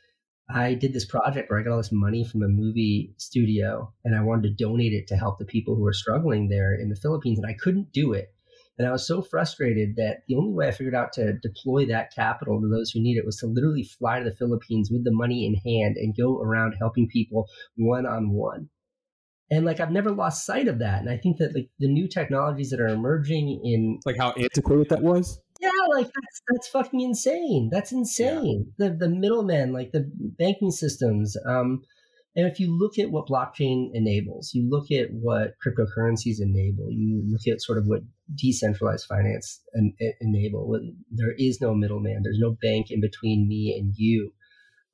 I 0.51 0.75
did 0.75 0.93
this 0.93 1.07
project 1.07 1.51
where 1.51 1.61
I 1.61 1.63
got 1.63 1.73
all 1.73 1.77
this 1.79 1.93
money 1.93 2.25
from 2.25 2.43
a 2.43 2.49
movie 2.49 3.15
studio 3.17 3.93
and 4.05 4.15
I 4.15 4.23
wanted 4.23 4.43
to 4.43 4.65
donate 4.65 4.93
it 4.93 5.07
to 5.09 5.17
help 5.17 5.39
the 5.39 5.45
people 5.45 5.75
who 5.75 5.83
were 5.83 5.93
struggling 5.93 6.49
there 6.49 6.75
in 6.75 6.89
the 6.89 6.97
Philippines 6.97 7.39
and 7.39 7.47
I 7.47 7.57
couldn't 7.59 7.93
do 7.93 8.13
it. 8.13 8.35
And 8.79 8.89
I 8.89 8.93
was 8.93 9.07
so 9.07 9.23
frustrated 9.23 9.97
that 9.97 10.23
the 10.27 10.35
only 10.35 10.53
way 10.53 10.67
I 10.67 10.73
figured 10.73 10.95
out 10.95 11.13
to 11.15 11.35
deploy 11.35 11.87
that 11.87 12.15
capital 12.15 12.61
to 12.61 12.69
those 12.69 12.91
who 12.91 13.03
need 13.03 13.17
it 13.17 13.27
was 13.27 13.37
to 13.39 13.47
literally 13.47 13.85
fly 13.85 14.19
to 14.19 14.25
the 14.25 14.37
Philippines 14.37 14.91
with 14.91 15.05
the 15.05 15.13
money 15.13 15.47
in 15.47 15.55
hand 15.55 15.97
and 15.97 16.17
go 16.17 16.41
around 16.41 16.75
helping 16.79 17.07
people 17.07 17.47
one 17.77 18.07
on 18.07 18.31
one. 18.31 18.71
And 19.51 19.67
like 19.67 19.81
I've 19.81 19.91
never 19.91 20.11
lost 20.11 20.47
sight 20.47 20.69
of 20.69 20.79
that. 20.79 21.01
And 21.01 21.11
I 21.11 21.19
think 21.19 21.37
that 21.37 21.55
like 21.55 21.69
the 21.79 21.89
new 21.89 22.09
technologies 22.09 22.71
that 22.71 22.81
are 22.81 22.89
emerging 22.89 23.61
in 23.63 24.01
like 24.07 24.17
how 24.17 24.33
antiquated 24.33 24.89
that 24.89 25.03
was 25.03 25.39
yeah, 25.63 25.71
like 25.91 26.07
that's 26.07 26.43
that's 26.49 26.69
fucking 26.69 27.01
insane. 27.01 27.71
That's 27.73 27.93
insane. 27.93 28.73
Yeah. 28.79 28.89
The 28.89 28.97
the 28.97 29.09
middlemen, 29.09 29.73
like 29.73 29.93
the 29.93 30.11
banking 30.39 30.71
systems. 30.71 31.37
Um, 31.47 31.83
and 32.35 32.47
if 32.47 32.59
you 32.59 32.77
look 32.77 32.99
at 32.99 33.11
what 33.11 33.29
blockchain 33.29 33.91
enables, 33.93 34.55
you 34.55 34.69
look 34.69 34.91
at 34.91 35.13
what 35.13 35.55
cryptocurrencies 35.65 36.41
enable, 36.41 36.91
you 36.91 37.23
look 37.29 37.47
at 37.47 37.61
sort 37.61 37.77
of 37.77 37.85
what 37.87 38.01
decentralized 38.35 39.07
finance 39.07 39.61
en- 39.77 39.95
enable. 40.21 40.81
There 41.11 41.35
is 41.39 41.61
no 41.61 41.75
middleman. 41.75 42.23
There's 42.23 42.39
no 42.41 42.57
bank 42.63 42.91
in 42.91 43.03
between 43.03 43.49
me 43.49 43.77
and 43.79 43.93
you. 43.97 44.33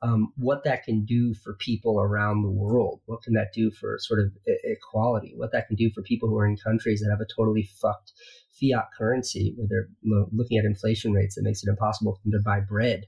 Um, 0.02 0.32
what 0.36 0.64
that 0.64 0.84
can 0.84 1.04
do 1.04 1.34
for 1.34 1.54
people 1.54 2.00
around 2.00 2.42
the 2.42 2.50
world. 2.50 3.00
What 3.06 3.22
can 3.22 3.34
that 3.34 3.52
do 3.52 3.70
for 3.70 3.98
sort 4.00 4.20
of 4.20 4.32
equality? 4.64 5.34
What 5.36 5.52
that 5.52 5.68
can 5.68 5.76
do 5.76 5.90
for 5.94 6.02
people 6.02 6.28
who 6.28 6.38
are 6.38 6.46
in 6.46 6.56
countries 6.56 7.00
that 7.00 7.10
have 7.10 7.20
a 7.20 7.26
totally 7.36 7.68
fucked 7.80 8.12
fiat 8.60 8.86
currency 8.96 9.54
where 9.56 9.66
they're 9.68 9.88
looking 10.32 10.58
at 10.58 10.64
inflation 10.64 11.12
rates 11.12 11.34
that 11.34 11.42
makes 11.42 11.62
it 11.62 11.68
impossible 11.68 12.14
for 12.14 12.20
them 12.24 12.32
to 12.32 12.44
buy 12.44 12.60
bread. 12.60 13.04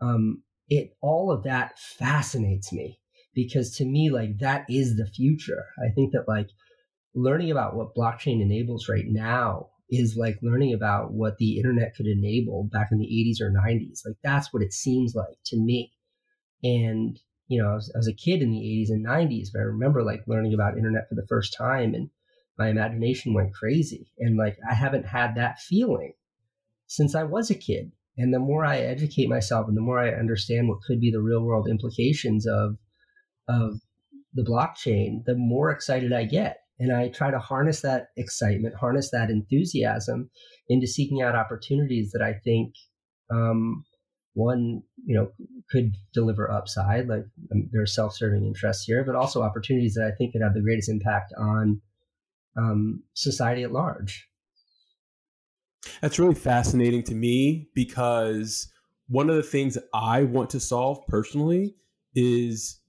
Um, 0.00 0.42
it 0.68 0.96
all 1.00 1.30
of 1.30 1.44
that 1.44 1.78
fascinates 1.78 2.72
me 2.72 2.98
because 3.34 3.76
to 3.76 3.84
me, 3.84 4.10
like 4.10 4.38
that 4.38 4.66
is 4.68 4.96
the 4.96 5.06
future. 5.06 5.66
I 5.78 5.92
think 5.94 6.12
that 6.12 6.28
like 6.28 6.48
learning 7.14 7.50
about 7.50 7.74
what 7.74 7.94
blockchain 7.94 8.40
enables 8.40 8.88
right 8.88 9.06
now 9.06 9.68
is 9.90 10.16
like 10.16 10.38
learning 10.42 10.72
about 10.72 11.12
what 11.12 11.36
the 11.36 11.58
internet 11.58 11.94
could 11.94 12.06
enable 12.06 12.64
back 12.72 12.88
in 12.90 12.98
the 12.98 13.06
80s 13.06 13.40
or 13.40 13.50
90s. 13.50 14.02
Like 14.06 14.16
that's 14.22 14.52
what 14.52 14.62
it 14.62 14.72
seems 14.72 15.14
like 15.14 15.36
to 15.46 15.56
me. 15.56 15.92
And 16.62 17.18
you 17.48 17.62
know, 17.62 17.70
I 17.70 17.74
was, 17.74 17.92
I 17.94 17.98
was 17.98 18.08
a 18.08 18.14
kid 18.14 18.40
in 18.40 18.50
the 18.50 18.58
80s 18.58 18.90
and 18.90 19.04
90s, 19.04 19.48
but 19.52 19.60
I 19.60 19.64
remember 19.64 20.02
like 20.02 20.22
learning 20.26 20.54
about 20.54 20.78
internet 20.78 21.08
for 21.08 21.14
the 21.14 21.26
first 21.28 21.54
time 21.56 21.94
and 21.94 22.08
my 22.62 22.68
imagination 22.68 23.34
went 23.34 23.52
crazy. 23.52 24.06
And 24.18 24.36
like, 24.36 24.56
I 24.70 24.74
haven't 24.74 25.06
had 25.06 25.34
that 25.34 25.58
feeling 25.58 26.12
since 26.86 27.14
I 27.16 27.24
was 27.24 27.50
a 27.50 27.56
kid. 27.56 27.90
And 28.16 28.32
the 28.32 28.38
more 28.38 28.64
I 28.64 28.78
educate 28.78 29.28
myself 29.28 29.66
and 29.66 29.76
the 29.76 29.80
more 29.88 29.98
I 29.98 30.10
understand 30.10 30.68
what 30.68 30.82
could 30.86 31.00
be 31.00 31.10
the 31.10 31.20
real 31.20 31.42
world 31.42 31.66
implications 31.68 32.46
of, 32.46 32.76
of 33.48 33.80
the 34.32 34.44
blockchain, 34.44 35.24
the 35.24 35.34
more 35.34 35.70
excited 35.70 36.12
I 36.12 36.24
get. 36.24 36.58
And 36.78 36.94
I 36.94 37.08
try 37.08 37.30
to 37.32 37.38
harness 37.38 37.80
that 37.80 38.08
excitement, 38.16 38.76
harness 38.76 39.10
that 39.10 39.30
enthusiasm 39.30 40.30
into 40.68 40.86
seeking 40.86 41.20
out 41.20 41.34
opportunities 41.34 42.12
that 42.12 42.22
I 42.22 42.34
think 42.44 42.74
um, 43.28 43.84
one, 44.34 44.82
you 45.04 45.16
know, 45.16 45.28
could 45.70 45.94
deliver 46.14 46.50
upside. 46.50 47.08
Like 47.08 47.24
um, 47.52 47.68
there 47.72 47.82
are 47.82 47.86
self-serving 47.86 48.44
interests 48.46 48.84
here, 48.84 49.02
but 49.04 49.16
also 49.16 49.42
opportunities 49.42 49.94
that 49.94 50.06
I 50.06 50.14
think 50.16 50.32
could 50.32 50.42
have 50.42 50.54
the 50.54 50.62
greatest 50.62 50.88
impact 50.88 51.32
on 51.36 51.80
um, 52.56 53.02
society 53.14 53.62
at 53.62 53.72
large. 53.72 54.28
That's 56.00 56.18
really 56.18 56.34
fascinating 56.34 57.02
to 57.04 57.14
me 57.14 57.68
because 57.74 58.68
one 59.08 59.28
of 59.28 59.36
the 59.36 59.42
things 59.42 59.74
that 59.74 59.84
I 59.92 60.22
want 60.22 60.50
to 60.50 60.60
solve 60.60 61.06
personally 61.08 61.74
is 62.14 62.80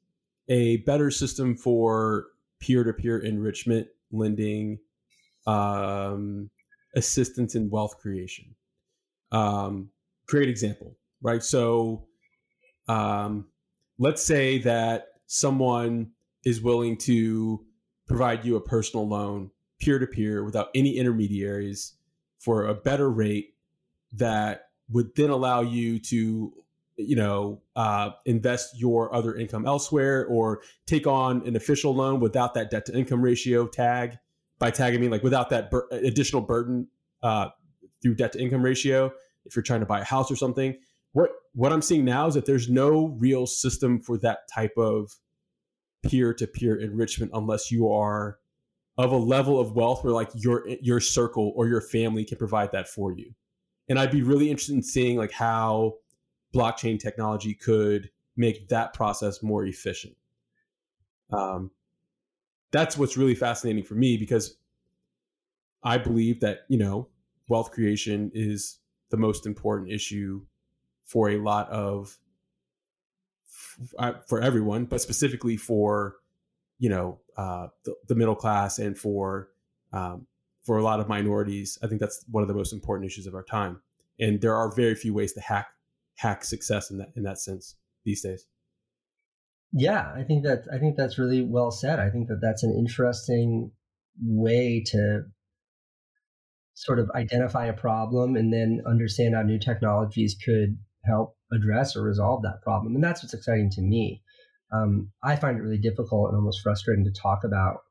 a 0.49 0.77
better 0.77 1.09
system 1.09 1.55
for 1.55 2.27
peer-to-peer 2.59 3.19
enrichment 3.19 3.87
lending 4.11 4.79
um, 5.47 6.49
assistance 6.95 7.55
in 7.55 7.69
wealth 7.69 7.97
creation 7.99 8.55
um, 9.31 9.89
great 10.27 10.47
example 10.47 10.95
right 11.21 11.43
so 11.43 12.05
um, 12.87 13.45
let's 13.97 14.23
say 14.23 14.59
that 14.59 15.07
someone 15.25 16.11
is 16.45 16.61
willing 16.61 16.97
to 16.97 17.65
provide 18.13 18.45
you 18.45 18.55
a 18.55 18.61
personal 18.61 19.07
loan 19.07 19.49
peer-to-peer 19.79 20.43
without 20.43 20.67
any 20.75 20.97
intermediaries 20.97 21.93
for 22.37 22.67
a 22.67 22.73
better 22.75 23.09
rate 23.09 23.55
that 24.11 24.67
would 24.87 25.15
then 25.15 25.31
allow 25.31 25.61
you 25.61 25.97
to 25.97 26.53
you 26.95 27.15
know 27.15 27.59
uh, 27.75 28.11
invest 28.27 28.79
your 28.79 29.11
other 29.15 29.35
income 29.35 29.65
elsewhere 29.65 30.27
or 30.27 30.61
take 30.85 31.07
on 31.07 31.41
an 31.47 31.55
official 31.55 31.95
loan 31.95 32.19
without 32.19 32.53
that 32.53 32.69
debt 32.69 32.85
to 32.85 32.95
income 32.95 33.19
ratio 33.19 33.65
tag 33.65 34.19
by 34.59 34.69
tagging 34.69 35.01
me 35.01 35.09
like 35.09 35.23
without 35.23 35.49
that 35.49 35.71
bur- 35.71 35.87
additional 35.91 36.43
burden 36.43 36.87
uh, 37.23 37.49
through 38.03 38.13
debt 38.13 38.31
to 38.31 38.39
income 38.39 38.61
ratio 38.61 39.11
if 39.45 39.55
you're 39.55 39.63
trying 39.63 39.79
to 39.79 39.87
buy 39.87 40.01
a 40.01 40.03
house 40.03 40.29
or 40.29 40.35
something. 40.35 40.77
What 41.13 41.31
what 41.53 41.73
i'm 41.73 41.81
seeing 41.81 42.05
now 42.05 42.27
is 42.27 42.35
that 42.35 42.45
there's 42.45 42.69
no 42.69 43.07
real 43.17 43.47
system 43.47 43.99
for 43.99 44.19
that 44.19 44.47
type 44.53 44.77
of 44.77 45.15
peer-to-peer 46.03 46.75
enrichment 46.75 47.31
unless 47.33 47.71
you 47.71 47.89
are 47.89 48.39
of 48.97 49.11
a 49.11 49.17
level 49.17 49.59
of 49.59 49.75
wealth 49.75 50.03
where 50.03 50.13
like 50.13 50.29
your 50.35 50.67
your 50.81 50.99
circle 50.99 51.53
or 51.55 51.67
your 51.67 51.81
family 51.81 52.23
can 52.23 52.37
provide 52.37 52.71
that 52.71 52.87
for 52.87 53.11
you 53.11 53.33
and 53.89 53.97
i'd 53.97 54.11
be 54.11 54.21
really 54.21 54.49
interested 54.49 54.75
in 54.75 54.83
seeing 54.83 55.17
like 55.17 55.31
how 55.31 55.93
blockchain 56.53 56.99
technology 56.99 57.53
could 57.53 58.09
make 58.37 58.67
that 58.69 58.93
process 58.93 59.41
more 59.43 59.65
efficient. 59.65 60.15
Um, 61.31 61.71
that's 62.71 62.97
what's 62.97 63.17
really 63.17 63.35
fascinating 63.35 63.83
for 63.83 63.95
me 63.95 64.17
because 64.17 64.57
I 65.83 65.97
believe 65.97 66.39
that 66.41 66.61
you 66.69 66.77
know 66.77 67.09
wealth 67.49 67.71
creation 67.71 68.31
is 68.33 68.79
the 69.09 69.17
most 69.17 69.45
important 69.45 69.91
issue 69.91 70.45
for 71.05 71.29
a 71.29 71.37
lot 71.37 71.69
of 71.69 72.17
for 74.27 74.41
everyone, 74.41 74.85
but 74.85 75.01
specifically 75.01 75.57
for 75.57 76.15
you 76.79 76.89
know 76.89 77.19
uh, 77.37 77.67
the, 77.85 77.95
the, 78.07 78.15
middle 78.15 78.35
class 78.35 78.79
and 78.79 78.97
for 78.97 79.49
um, 79.91 80.27
for 80.63 80.77
a 80.77 80.83
lot 80.83 80.99
of 80.99 81.07
minorities. 81.07 81.77
I 81.83 81.87
think 81.87 81.99
that's 81.99 82.23
one 82.29 82.41
of 82.41 82.47
the 82.47 82.53
most 82.53 82.73
important 82.73 83.05
issues 83.05 83.27
of 83.27 83.35
our 83.35 83.43
time. 83.43 83.81
And 84.19 84.41
there 84.41 84.55
are 84.55 84.71
very 84.73 84.95
few 84.95 85.13
ways 85.13 85.33
to 85.33 85.41
hack 85.41 85.67
hack 86.15 86.43
success 86.43 86.91
in 86.91 86.97
that 86.97 87.11
in 87.15 87.23
that 87.23 87.39
sense 87.39 87.75
these 88.05 88.21
days. 88.21 88.45
Yeah, 89.71 90.11
I 90.15 90.23
think 90.23 90.43
that 90.43 90.65
I 90.71 90.77
think 90.77 90.95
that's 90.95 91.17
really 91.17 91.41
well 91.41 91.71
said. 91.71 91.99
I 91.99 92.09
think 92.09 92.27
that 92.27 92.39
that's 92.41 92.63
an 92.63 92.73
interesting 92.77 93.71
way 94.21 94.83
to 94.87 95.23
sort 96.75 96.99
of 96.99 97.09
identify 97.15 97.65
a 97.65 97.73
problem 97.73 98.35
and 98.35 98.51
then 98.51 98.81
understand 98.85 99.35
how 99.35 99.41
new 99.41 99.59
technologies 99.59 100.35
could 100.43 100.77
help 101.05 101.35
address 101.51 101.95
or 101.95 102.03
resolve 102.03 102.41
that 102.43 102.61
problem. 102.61 102.95
And 102.95 103.03
that's 103.03 103.23
what's 103.23 103.33
exciting 103.33 103.69
to 103.71 103.81
me. 103.81 104.21
Um, 104.71 105.11
I 105.23 105.35
find 105.35 105.57
it 105.57 105.61
really 105.61 105.77
difficult 105.77 106.29
and 106.29 106.37
almost 106.37 106.61
frustrating 106.61 107.05
to 107.05 107.11
talk 107.11 107.43
about 107.43 107.81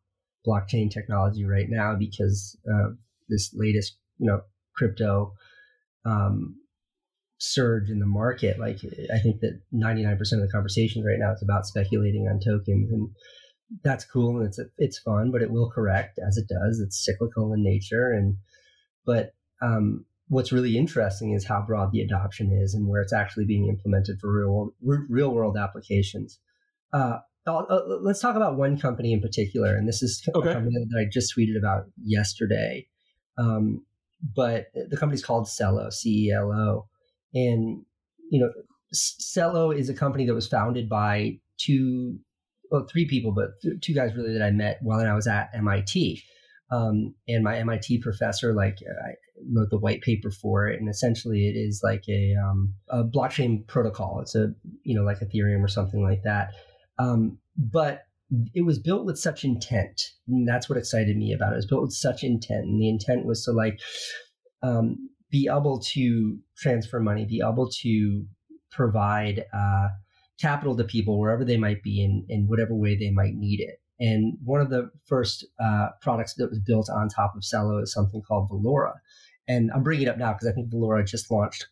blockchain 0.47 0.91
technology 0.91 1.45
right 1.45 1.69
now 1.69 1.95
because 1.95 2.57
of 2.67 2.97
this 3.29 3.55
latest, 3.55 3.97
you 4.19 4.27
know, 4.27 4.41
crypto 4.75 5.35
um, 6.05 6.57
surge 7.39 7.91
in 7.91 8.01
the 8.01 8.07
market. 8.07 8.59
Like 8.59 8.79
I 9.13 9.19
think 9.19 9.41
that 9.41 9.61
99% 9.73 10.13
of 10.21 10.41
the 10.41 10.49
conversations 10.53 11.05
right 11.05 11.19
now 11.19 11.33
is 11.33 11.43
about 11.43 11.67
speculating 11.67 12.27
on 12.29 12.41
tokens 12.41 12.91
and 12.91 13.11
that's 13.83 14.05
cool 14.05 14.39
and 14.39 14.47
it's 14.47 14.61
it's 14.77 14.99
fun, 14.99 15.31
but 15.31 15.43
it 15.43 15.51
will 15.51 15.71
correct 15.71 16.19
as 16.27 16.37
it 16.37 16.49
does. 16.49 16.81
It's 16.81 17.05
cyclical 17.05 17.53
in 17.53 17.63
nature 17.63 18.11
and 18.11 18.37
but 19.07 19.35
um, 19.63 20.05
what's 20.33 20.51
really 20.51 20.79
interesting 20.79 21.35
is 21.35 21.47
how 21.47 21.61
broad 21.61 21.93
the 21.93 22.01
adoption 22.01 22.51
is 22.51 22.73
and 22.73 22.89
where 22.89 23.03
it's 23.03 23.13
actually 23.13 23.45
being 23.45 23.69
implemented 23.69 24.19
for 24.19 24.33
real 24.33 24.51
world, 24.51 24.73
real 25.11 25.31
world 25.31 25.59
applications. 25.59 26.39
Uh, 26.91 27.19
uh, 27.47 27.81
let's 28.01 28.21
talk 28.21 28.35
about 28.35 28.57
one 28.57 28.79
company 28.79 29.13
in 29.13 29.21
particular, 29.21 29.77
and 29.77 29.87
this 29.87 30.03
is 30.03 30.27
okay. 30.35 30.49
a 30.49 30.55
company 30.55 30.75
that 30.89 30.99
I 30.99 31.05
just 31.13 31.37
tweeted 31.37 31.59
about 31.59 31.85
yesterday. 32.03 32.87
Um, 33.37 33.85
but 34.35 34.69
the 34.89 34.97
company's 34.97 35.25
called 35.25 35.49
Celo, 35.49 35.93
C 35.93 36.29
E 36.29 36.33
L 36.33 36.51
O, 36.51 36.87
and, 37.35 37.85
you 38.31 38.41
know, 38.41 38.51
Celo 38.95 39.77
is 39.77 39.91
a 39.91 39.95
company 39.95 40.25
that 40.25 40.35
was 40.35 40.49
founded 40.49 40.89
by 40.89 41.41
two, 41.59 42.19
well, 42.71 42.87
three 42.91 43.07
people, 43.07 43.33
but 43.33 43.51
two 43.83 43.93
guys 43.93 44.15
really 44.17 44.33
that 44.33 44.43
I 44.43 44.51
met 44.51 44.79
while 44.81 45.01
I 45.01 45.13
was 45.13 45.27
at 45.27 45.51
MIT. 45.53 46.23
Um, 46.71 47.15
and 47.29 47.45
my 47.45 47.59
MIT 47.59 47.99
professor, 47.99 48.55
like, 48.55 48.79
I 48.81 49.11
wrote 49.55 49.71
the 49.71 49.79
white 49.79 50.03
paper 50.03 50.31
for 50.31 50.69
it, 50.69 50.81
and 50.81 50.89
essentially 50.89 51.49
it 51.49 51.57
is 51.59 51.81
like 51.83 52.05
a, 52.09 52.35
um, 52.43 52.75
a 52.89 53.05
blockchain 53.05 53.67
protocol. 53.67 54.21
It's 54.21 54.35
a, 54.35 54.53
you 54.83 54.95
know, 54.95 55.05
like 55.05 55.21
Ethereum 55.21 55.63
or 55.63 55.69
something 55.69 56.03
like 56.03 56.23
that. 56.25 56.51
Um, 56.99 57.39
but 57.57 58.03
it 58.55 58.65
was 58.65 58.79
built 58.79 59.05
with 59.05 59.19
such 59.19 59.45
intent, 59.45 60.01
and 60.27 60.49
that's 60.49 60.69
what 60.69 60.79
excited 60.79 61.17
me 61.17 61.33
about 61.33 61.51
it. 61.51 61.55
It 61.55 61.57
was 61.57 61.67
built 61.67 61.83
with 61.83 61.93
such 61.93 62.25
intent, 62.25 62.65
and 62.65 62.81
the 62.81 62.89
intent 62.89 63.27
was 63.27 63.45
to 63.45 63.53
like 63.53 63.79
um, 64.63 64.97
be 65.31 65.49
able 65.51 65.81
to 65.93 66.39
transfer 66.57 67.01
money, 67.01 67.25
be 67.25 67.43
able 67.45 67.69
to 67.83 68.25
provide 68.71 69.45
uh, 69.53 69.89
capital 70.41 70.77
to 70.77 70.85
people 70.85 71.19
wherever 71.19 71.45
they 71.45 71.57
might 71.57 71.83
be 71.83 72.03
in, 72.03 72.25
in 72.29 72.47
whatever 72.47 72.75
way 72.75 72.97
they 72.97 73.11
might 73.11 73.35
need 73.35 73.61
it. 73.61 73.81
And 74.01 74.37
one 74.43 74.61
of 74.61 74.71
the 74.71 74.91
first 75.07 75.47
uh, 75.63 75.89
products 76.01 76.35
that 76.35 76.51
was 76.51 76.59
built 76.59 76.89
on 76.91 77.09
top 77.09 77.35
of 77.37 77.43
Celo 77.43 77.83
is 77.83 77.93
something 77.93 78.23
called 78.27 78.51
Valora. 78.51 78.95
And 79.49 79.71
I'm 79.75 79.83
bringing 79.83 80.07
it 80.07 80.11
up 80.11 80.19
now 80.19 80.33
because 80.33 80.49
I 80.49 80.53
think 80.53 80.71
Valora 80.71 81.07
just 81.07 81.31
launched 81.31 81.67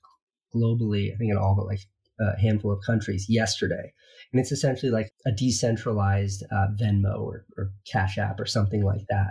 globally, 0.55 1.12
I 1.12 1.16
think 1.16 1.31
in 1.31 1.37
all 1.37 1.55
but 1.57 1.66
like 1.66 1.81
a 2.21 2.39
handful 2.39 2.73
of 2.73 2.81
countries 2.85 3.27
yesterday. 3.29 3.93
And 4.33 4.41
it's 4.41 4.53
essentially 4.53 4.93
like 4.93 5.12
a 5.27 5.33
decentralized 5.33 6.45
uh, 6.53 6.68
Venmo 6.81 7.18
or, 7.18 7.47
or, 7.57 7.71
Cash 7.91 8.18
App 8.18 8.39
or 8.39 8.47
something 8.47 8.85
like 8.85 9.07
that. 9.09 9.31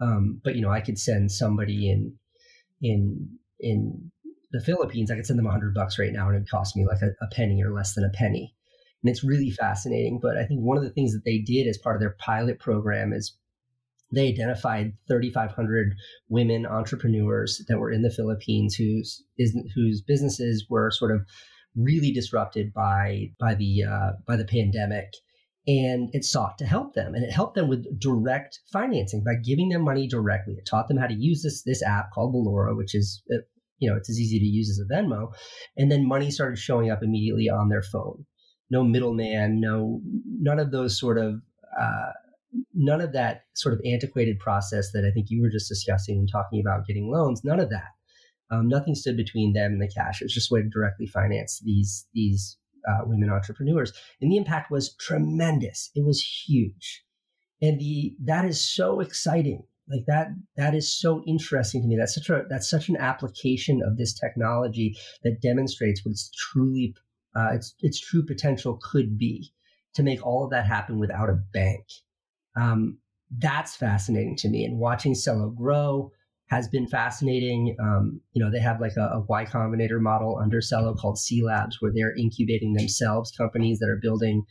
Um, 0.00 0.40
but 0.44 0.54
you 0.54 0.62
know, 0.62 0.70
I 0.70 0.80
could 0.80 0.98
send 0.98 1.32
somebody 1.32 1.90
in 1.90 2.14
in 2.80 3.28
in 3.58 4.12
the 4.52 4.60
Philippines, 4.60 5.10
I 5.10 5.16
could 5.16 5.26
send 5.26 5.38
them 5.38 5.46
a 5.46 5.50
hundred 5.50 5.74
bucks 5.74 5.98
right 5.98 6.12
now 6.12 6.28
and 6.28 6.36
it'd 6.36 6.48
cost 6.48 6.76
me 6.76 6.86
like 6.86 7.02
a, 7.02 7.10
a, 7.22 7.28
penny 7.32 7.62
or 7.62 7.72
less 7.72 7.94
than 7.94 8.04
a 8.04 8.16
penny. 8.16 8.54
And 9.02 9.10
it's 9.10 9.24
really 9.24 9.50
fascinating. 9.50 10.20
But 10.20 10.38
I 10.38 10.44
think 10.46 10.60
one 10.60 10.78
of 10.78 10.82
the 10.82 10.90
things 10.90 11.12
that 11.12 11.24
they 11.24 11.38
did 11.38 11.66
as 11.66 11.78
part 11.78 11.96
of 11.96 12.00
their 12.00 12.16
pilot 12.18 12.58
program 12.58 13.12
is 13.12 13.36
they 14.12 14.28
identified 14.28 14.92
3,500 15.08 15.94
women 16.28 16.66
entrepreneurs 16.66 17.62
that 17.68 17.78
were 17.78 17.90
in 17.90 18.02
the 18.02 18.10
Philippines 18.10 18.74
whose 18.74 19.22
whose 19.74 20.02
businesses 20.02 20.66
were 20.70 20.90
sort 20.90 21.14
of 21.14 21.26
really 21.76 22.12
disrupted 22.12 22.72
by 22.72 23.30
by 23.38 23.54
the 23.54 23.84
uh, 23.84 24.12
by 24.26 24.36
the 24.36 24.44
pandemic, 24.44 25.12
and 25.66 26.08
it 26.12 26.24
sought 26.24 26.58
to 26.58 26.66
help 26.66 26.94
them, 26.94 27.14
and 27.14 27.24
it 27.24 27.30
helped 27.30 27.54
them 27.54 27.68
with 27.68 28.00
direct 28.00 28.60
financing 28.72 29.22
by 29.24 29.34
giving 29.34 29.68
them 29.68 29.82
money 29.82 30.08
directly. 30.08 30.54
It 30.54 30.66
taught 30.66 30.88
them 30.88 30.96
how 30.96 31.06
to 31.06 31.14
use 31.14 31.42
this 31.42 31.62
this 31.62 31.82
app 31.82 32.10
called 32.12 32.34
Valora, 32.34 32.76
which 32.76 32.94
is 32.94 33.22
uh, 33.32 33.38
you 33.78 33.88
know, 33.88 33.96
it's 33.96 34.10
as 34.10 34.18
easy 34.18 34.38
to 34.38 34.44
use 34.44 34.70
as 34.70 34.78
a 34.78 34.92
Venmo. 34.92 35.32
And 35.76 35.90
then 35.90 36.06
money 36.06 36.30
started 36.30 36.58
showing 36.58 36.90
up 36.90 37.02
immediately 37.02 37.48
on 37.48 37.68
their 37.68 37.82
phone. 37.82 38.26
No 38.70 38.82
middleman, 38.84 39.60
no, 39.60 40.00
none 40.26 40.58
of 40.58 40.72
those 40.72 40.98
sort 40.98 41.18
of, 41.18 41.40
uh, 41.80 42.12
none 42.74 43.00
of 43.00 43.12
that 43.12 43.42
sort 43.54 43.74
of 43.74 43.80
antiquated 43.84 44.38
process 44.38 44.90
that 44.92 45.04
I 45.04 45.10
think 45.10 45.28
you 45.30 45.42
were 45.42 45.50
just 45.50 45.68
discussing 45.68 46.18
and 46.18 46.28
talking 46.30 46.60
about 46.60 46.86
getting 46.86 47.10
loans, 47.10 47.42
none 47.44 47.60
of 47.60 47.70
that. 47.70 47.88
Um, 48.50 48.68
nothing 48.68 48.94
stood 48.94 49.16
between 49.16 49.52
them 49.52 49.72
and 49.72 49.82
the 49.82 49.92
cash. 49.92 50.20
It 50.20 50.24
was 50.24 50.34
just 50.34 50.50
a 50.50 50.54
way 50.54 50.62
to 50.62 50.68
directly 50.68 51.06
finance 51.06 51.60
these, 51.64 52.06
these 52.14 52.56
uh, 52.88 53.04
women 53.04 53.30
entrepreneurs. 53.30 53.92
And 54.20 54.32
the 54.32 54.36
impact 54.36 54.70
was 54.70 54.94
tremendous. 54.94 55.90
It 55.94 56.04
was 56.04 56.22
huge. 56.22 57.04
And 57.60 57.78
the, 57.78 58.14
that 58.24 58.44
is 58.44 58.64
so 58.64 59.00
exciting 59.00 59.64
like 59.90 60.04
that 60.06 60.28
that 60.56 60.74
is 60.74 61.00
so 61.00 61.22
interesting 61.26 61.80
to 61.82 61.88
me 61.88 61.96
that's 61.96 62.14
such 62.14 62.28
a 62.28 62.44
that's 62.48 62.68
such 62.68 62.88
an 62.88 62.96
application 62.96 63.82
of 63.82 63.96
this 63.96 64.12
technology 64.12 64.96
that 65.22 65.40
demonstrates 65.40 66.04
what 66.04 66.12
it's 66.12 66.30
truly 66.30 66.94
uh, 67.36 67.50
its 67.52 67.74
its 67.80 67.98
true 67.98 68.24
potential 68.24 68.78
could 68.82 69.16
be 69.18 69.52
to 69.94 70.02
make 70.02 70.24
all 70.24 70.44
of 70.44 70.50
that 70.50 70.66
happen 70.66 70.98
without 70.98 71.30
a 71.30 71.40
bank 71.52 71.84
um, 72.58 72.98
that's 73.38 73.76
fascinating 73.76 74.36
to 74.36 74.48
me. 74.48 74.64
And 74.64 74.78
watching 74.78 75.12
Celo 75.12 75.54
grow 75.54 76.10
has 76.46 76.66
been 76.68 76.86
fascinating. 76.86 77.76
Um, 77.80 78.20
you 78.32 78.42
know, 78.42 78.50
they 78.50 78.60
have 78.60 78.80
like 78.80 78.96
a, 78.96 79.10
a 79.14 79.20
Y 79.28 79.44
Combinator 79.44 80.00
model 80.00 80.38
under 80.42 80.60
Celo 80.60 80.96
called 80.96 81.16
cLabs, 81.16 81.74
where 81.80 81.92
they're 81.94 82.16
incubating 82.16 82.72
themselves 82.72 83.30
companies 83.30 83.78
that 83.80 83.88
are 83.88 84.00
building 84.00 84.44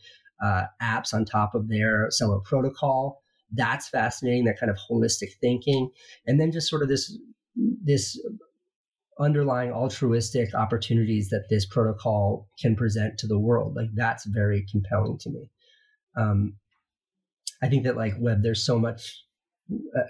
uh, 0.44 0.64
apps 0.82 1.14
on 1.14 1.26
top 1.26 1.56
of 1.56 1.70
their 1.70 2.10
Celo 2.10 2.44
protocol. 2.44 3.24
That's 3.52 3.90
fascinating. 3.90 4.46
That 4.46 4.60
kind 4.60 4.70
of 4.70 4.78
holistic 4.78 5.34
thinking, 5.42 5.90
and 6.28 6.40
then 6.40 6.52
just 6.52 6.70
sort 6.70 6.84
of 6.84 6.90
this 6.90 7.18
this 7.84 8.20
underlying 9.20 9.72
altruistic 9.72 10.54
opportunities 10.54 11.30
that 11.30 11.46
this 11.50 11.66
protocol 11.66 12.48
can 12.62 12.76
present 12.76 13.18
to 13.18 13.28
the 13.28 13.40
world. 13.40 13.76
Like 13.76 13.90
that's 13.96 14.26
very 14.26 14.66
compelling 14.72 15.18
to 15.20 15.30
me. 15.32 15.50
Um, 16.16 16.58
I 17.62 17.68
think 17.68 17.84
that 17.84 17.98
like 17.98 18.14
web, 18.20 18.44
there's 18.44 18.66
so 18.66 18.80
much, 18.80 19.24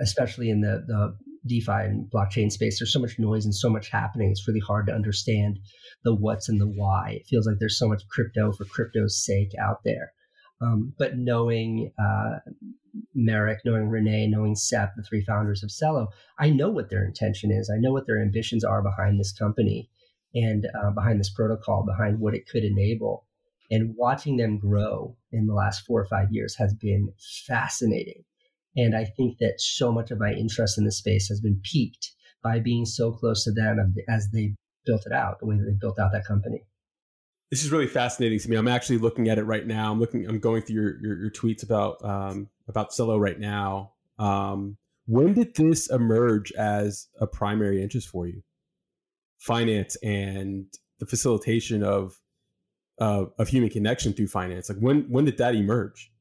especially 0.01 0.49
in 0.49 0.61
the 0.61 0.83
the 0.87 1.17
DeFi 1.47 1.71
and 1.71 2.11
blockchain 2.11 2.51
space. 2.51 2.79
There's 2.79 2.93
so 2.93 2.99
much 2.99 3.19
noise 3.19 3.45
and 3.45 3.55
so 3.55 3.69
much 3.69 3.89
happening. 3.89 4.29
It's 4.29 4.47
really 4.47 4.59
hard 4.59 4.87
to 4.87 4.93
understand 4.93 5.59
the 6.03 6.13
what's 6.13 6.49
and 6.49 6.59
the 6.59 6.67
why. 6.67 7.19
It 7.21 7.27
feels 7.27 7.47
like 7.47 7.57
there's 7.59 7.79
so 7.79 7.87
much 7.87 8.07
crypto 8.09 8.51
for 8.51 8.65
crypto's 8.65 9.23
sake 9.23 9.51
out 9.61 9.83
there. 9.83 10.13
Um, 10.61 10.93
but 10.97 11.17
knowing 11.17 11.91
uh, 11.99 12.39
Marek, 13.13 13.59
knowing 13.63 13.89
Renee, 13.89 14.27
knowing 14.27 14.55
Sep, 14.55 14.93
the 14.95 15.03
three 15.03 15.23
founders 15.23 15.63
of 15.63 15.69
Celo, 15.69 16.07
I 16.39 16.49
know 16.49 16.69
what 16.69 16.89
their 16.89 17.05
intention 17.05 17.51
is. 17.51 17.71
I 17.73 17.79
know 17.79 17.93
what 17.93 18.07
their 18.07 18.21
ambitions 18.21 18.63
are 18.63 18.81
behind 18.81 19.19
this 19.19 19.31
company 19.31 19.89
and 20.33 20.65
uh, 20.83 20.91
behind 20.91 21.19
this 21.19 21.29
protocol, 21.29 21.85
behind 21.85 22.19
what 22.19 22.33
it 22.33 22.47
could 22.49 22.63
enable. 22.63 23.26
And 23.69 23.95
watching 23.97 24.37
them 24.37 24.59
grow 24.59 25.15
in 25.31 25.45
the 25.45 25.53
last 25.53 25.85
four 25.85 25.99
or 26.01 26.05
five 26.05 26.31
years 26.31 26.55
has 26.57 26.73
been 26.73 27.11
fascinating. 27.45 28.23
And 28.75 28.95
I 28.95 29.05
think 29.05 29.39
that 29.39 29.59
so 29.59 29.91
much 29.91 30.11
of 30.11 30.19
my 30.19 30.31
interest 30.31 30.77
in 30.77 30.85
this 30.85 30.99
space 30.99 31.27
has 31.27 31.41
been 31.41 31.59
piqued 31.63 32.11
by 32.43 32.59
being 32.59 32.85
so 32.85 33.11
close 33.11 33.43
to 33.43 33.51
them 33.51 33.95
as 34.07 34.29
they 34.31 34.53
built 34.85 35.03
it 35.05 35.11
out, 35.11 35.39
the 35.39 35.47
way 35.47 35.57
that 35.57 35.65
they 35.65 35.77
built 35.79 35.99
out 35.99 36.11
that 36.13 36.25
company. 36.25 36.63
This 37.49 37.63
is 37.63 37.71
really 37.71 37.87
fascinating 37.87 38.39
to 38.39 38.49
me. 38.49 38.57
I'm 38.57 38.67
actually 38.67 38.97
looking 38.97 39.29
at 39.29 39.37
it 39.37 39.43
right 39.43 39.65
now. 39.65 39.91
I'm 39.91 39.99
looking. 39.99 40.27
I'm 40.27 40.39
going 40.39 40.61
through 40.61 40.75
your 40.75 41.01
your, 41.01 41.17
your 41.21 41.31
tweets 41.31 41.63
about 41.63 42.03
um, 42.03 42.49
about 42.67 42.91
Celo 42.91 43.19
right 43.19 43.39
now. 43.39 43.93
Um, 44.19 44.77
when 45.05 45.33
did 45.33 45.55
this 45.55 45.89
emerge 45.89 46.51
as 46.53 47.07
a 47.19 47.25
primary 47.25 47.81
interest 47.81 48.09
for 48.09 48.27
you? 48.27 48.43
Finance 49.39 49.95
and 50.03 50.65
the 50.99 51.05
facilitation 51.05 51.83
of 51.83 52.19
uh, 52.99 53.25
of 53.37 53.47
human 53.47 53.69
connection 53.69 54.13
through 54.13 54.27
finance. 54.27 54.69
Like 54.69 54.79
when 54.79 55.03
when 55.09 55.25
did 55.25 55.37
that 55.37 55.55
emerge? 55.55 56.11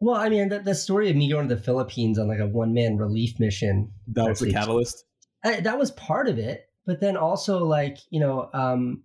Well, 0.00 0.16
I 0.16 0.28
mean, 0.28 0.48
the, 0.48 0.58
the 0.58 0.74
story 0.74 1.08
of 1.08 1.16
me 1.16 1.30
going 1.30 1.48
to 1.48 1.54
the 1.54 1.60
Philippines 1.60 2.18
on 2.18 2.28
like 2.28 2.40
a 2.40 2.46
one 2.46 2.74
man 2.74 2.96
relief 2.98 3.38
mission. 3.38 3.90
That 4.08 4.28
was 4.28 4.40
the 4.40 4.52
catalyst. 4.52 5.04
I, 5.44 5.60
that 5.60 5.78
was 5.78 5.90
part 5.92 6.28
of 6.28 6.38
it, 6.38 6.68
but 6.86 7.00
then 7.00 7.16
also 7.16 7.64
like 7.64 7.98
you 8.10 8.20
know 8.20 8.50
um, 8.52 9.02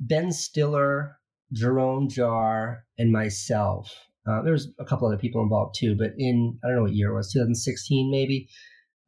Ben 0.00 0.32
Stiller, 0.32 1.18
Jerome 1.52 2.08
Jarre, 2.08 2.80
and 2.98 3.12
myself. 3.12 3.94
Uh, 4.26 4.40
there 4.42 4.52
was 4.52 4.68
a 4.78 4.84
couple 4.84 5.08
other 5.08 5.16
people 5.16 5.42
involved 5.42 5.74
too, 5.78 5.96
but 5.96 6.12
in 6.16 6.58
I 6.64 6.68
don't 6.68 6.76
know 6.76 6.82
what 6.82 6.94
year 6.94 7.10
it 7.10 7.14
was, 7.14 7.32
2016 7.32 8.10
maybe. 8.10 8.48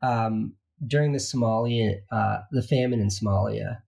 Um, 0.02 0.54
during 0.86 1.12
the 1.12 1.18
Somalia, 1.18 1.94
uh, 2.10 2.38
the 2.50 2.62
famine 2.62 3.00
in 3.00 3.08
Somalia, 3.08 3.78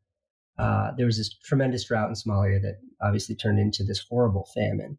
uh, 0.59 0.93
there 0.97 1.07
was 1.07 1.19
this 1.19 1.35
tremendous 1.45 1.85
drought 1.85 2.09
in 2.09 2.15
Somalia 2.15 2.61
that 2.63 2.79
obviously 3.03 3.35
turned 3.35 3.59
into 3.59 3.85
this 3.85 4.05
horrible 4.09 4.49
famine. 4.55 4.99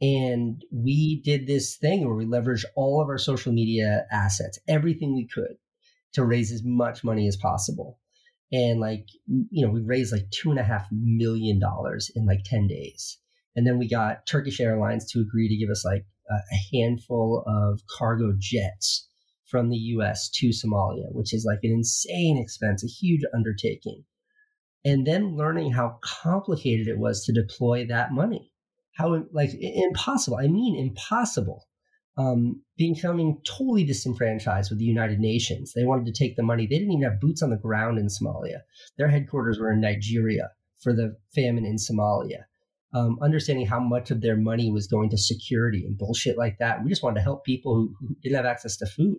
And 0.00 0.62
we 0.72 1.22
did 1.22 1.46
this 1.46 1.76
thing 1.76 2.04
where 2.04 2.16
we 2.16 2.26
leveraged 2.26 2.64
all 2.76 3.00
of 3.00 3.08
our 3.08 3.18
social 3.18 3.52
media 3.52 4.04
assets, 4.10 4.58
everything 4.68 5.14
we 5.14 5.26
could, 5.26 5.56
to 6.14 6.24
raise 6.24 6.52
as 6.52 6.62
much 6.64 7.04
money 7.04 7.26
as 7.28 7.36
possible. 7.36 7.98
And 8.50 8.80
like, 8.80 9.06
you 9.26 9.64
know, 9.64 9.72
we 9.72 9.80
raised 9.80 10.12
like 10.12 10.28
two 10.30 10.50
and 10.50 10.58
a 10.58 10.64
half 10.64 10.86
million 10.90 11.58
dollars 11.58 12.10
in 12.14 12.26
like 12.26 12.42
10 12.44 12.66
days. 12.66 13.16
And 13.56 13.66
then 13.66 13.78
we 13.78 13.88
got 13.88 14.26
Turkish 14.26 14.60
Airlines 14.60 15.10
to 15.12 15.20
agree 15.20 15.48
to 15.48 15.56
give 15.56 15.70
us 15.70 15.84
like 15.84 16.04
a 16.30 16.76
handful 16.76 17.44
of 17.46 17.80
cargo 17.98 18.34
jets 18.38 19.08
from 19.46 19.68
the 19.70 19.76
US 19.76 20.28
to 20.30 20.48
Somalia, 20.48 21.12
which 21.12 21.32
is 21.32 21.44
like 21.44 21.60
an 21.62 21.70
insane 21.70 22.38
expense, 22.38 22.82
a 22.82 22.88
huge 22.88 23.22
undertaking 23.34 24.04
and 24.84 25.06
then 25.06 25.36
learning 25.36 25.72
how 25.72 25.98
complicated 26.02 26.88
it 26.88 26.98
was 26.98 27.24
to 27.24 27.32
deploy 27.32 27.86
that 27.86 28.12
money. 28.12 28.50
How 28.96 29.24
like 29.32 29.50
impossible. 29.60 30.36
I 30.36 30.48
mean, 30.48 30.76
impossible. 30.76 31.64
Um, 32.18 32.62
becoming 32.76 33.40
totally 33.44 33.84
disenfranchised 33.84 34.70
with 34.70 34.78
the 34.78 34.84
United 34.84 35.18
Nations. 35.18 35.72
They 35.72 35.84
wanted 35.84 36.04
to 36.06 36.12
take 36.12 36.36
the 36.36 36.42
money. 36.42 36.66
They 36.66 36.78
didn't 36.78 36.92
even 36.92 37.10
have 37.10 37.20
boots 37.20 37.42
on 37.42 37.48
the 37.48 37.56
ground 37.56 37.98
in 37.98 38.08
Somalia. 38.08 38.60
Their 38.98 39.08
headquarters 39.08 39.58
were 39.58 39.72
in 39.72 39.80
Nigeria 39.80 40.50
for 40.82 40.92
the 40.92 41.16
famine 41.34 41.64
in 41.64 41.76
Somalia 41.76 42.44
um, 42.94 43.18
understanding 43.22 43.66
how 43.66 43.80
much 43.80 44.10
of 44.10 44.20
their 44.20 44.36
money 44.36 44.70
was 44.70 44.86
going 44.86 45.10
to 45.10 45.18
security 45.18 45.84
and 45.86 45.96
bullshit 45.96 46.36
like 46.36 46.58
that. 46.58 46.82
We 46.82 46.90
just 46.90 47.02
wanted 47.02 47.16
to 47.16 47.22
help 47.22 47.44
people 47.44 47.74
who, 47.74 47.94
who 48.00 48.14
didn't 48.22 48.36
have 48.36 48.46
access 48.46 48.76
to 48.78 48.86
food. 48.86 49.16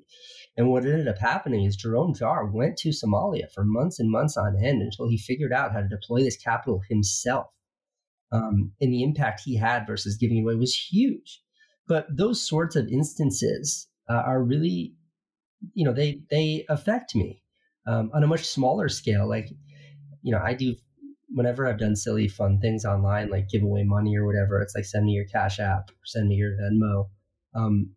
And 0.56 0.70
what 0.70 0.84
ended 0.84 1.08
up 1.08 1.18
happening 1.18 1.66
is 1.66 1.76
Jerome 1.76 2.14
Jarre 2.14 2.52
went 2.52 2.78
to 2.78 2.90
Somalia 2.90 3.52
for 3.54 3.64
months 3.64 4.00
and 4.00 4.12
months 4.12 4.38
on 4.38 4.64
end 4.64 4.82
until 4.82 5.10
he 5.10 5.18
figured 5.18 5.52
out 5.52 5.72
how 5.72 5.82
to 5.82 5.88
deploy 5.88 6.22
this 6.22 6.38
capital 6.38 6.82
himself. 6.90 7.48
Um, 8.32 8.72
and 8.80 8.92
the 8.92 9.04
impact 9.04 9.42
he 9.44 9.58
had 9.58 9.88
versus 9.88 10.18
giving 10.18 10.44
away 10.44 10.56
was 10.56 10.76
huge. 10.76 11.42
But 11.88 12.08
those 12.16 12.42
sorts 12.42 12.76
of 12.76 12.88
instances 12.88 13.88
uh, 14.10 14.24
are 14.26 14.44
really, 14.44 14.94
you 15.74 15.86
know, 15.86 15.94
they 15.94 16.22
they 16.30 16.66
affect 16.70 17.16
me 17.16 17.44
um, 17.88 18.12
on 18.14 18.24
a 18.24 18.28
much 18.28 18.46
smaller 18.46 18.90
scale. 18.90 19.28
Like, 19.28 19.50
you 20.22 20.32
know, 20.32 20.42
I 20.44 20.54
do 20.54 20.76
whenever 21.30 21.68
I've 21.68 21.80
done 21.80 21.96
silly 21.96 22.28
fun 22.28 22.60
things 22.60 22.86
online, 22.86 23.30
like 23.30 23.50
give 23.50 23.64
away 23.64 23.84
money 23.84 24.16
or 24.16 24.26
whatever, 24.26 24.62
it's 24.62 24.76
like 24.76 24.86
send 24.86 25.06
me 25.06 25.14
your 25.14 25.26
Cash 25.26 25.60
App 25.60 25.90
send 26.06 26.30
me 26.30 26.36
your 26.36 26.52
Venmo. 26.52 27.10
Um, 27.56 27.92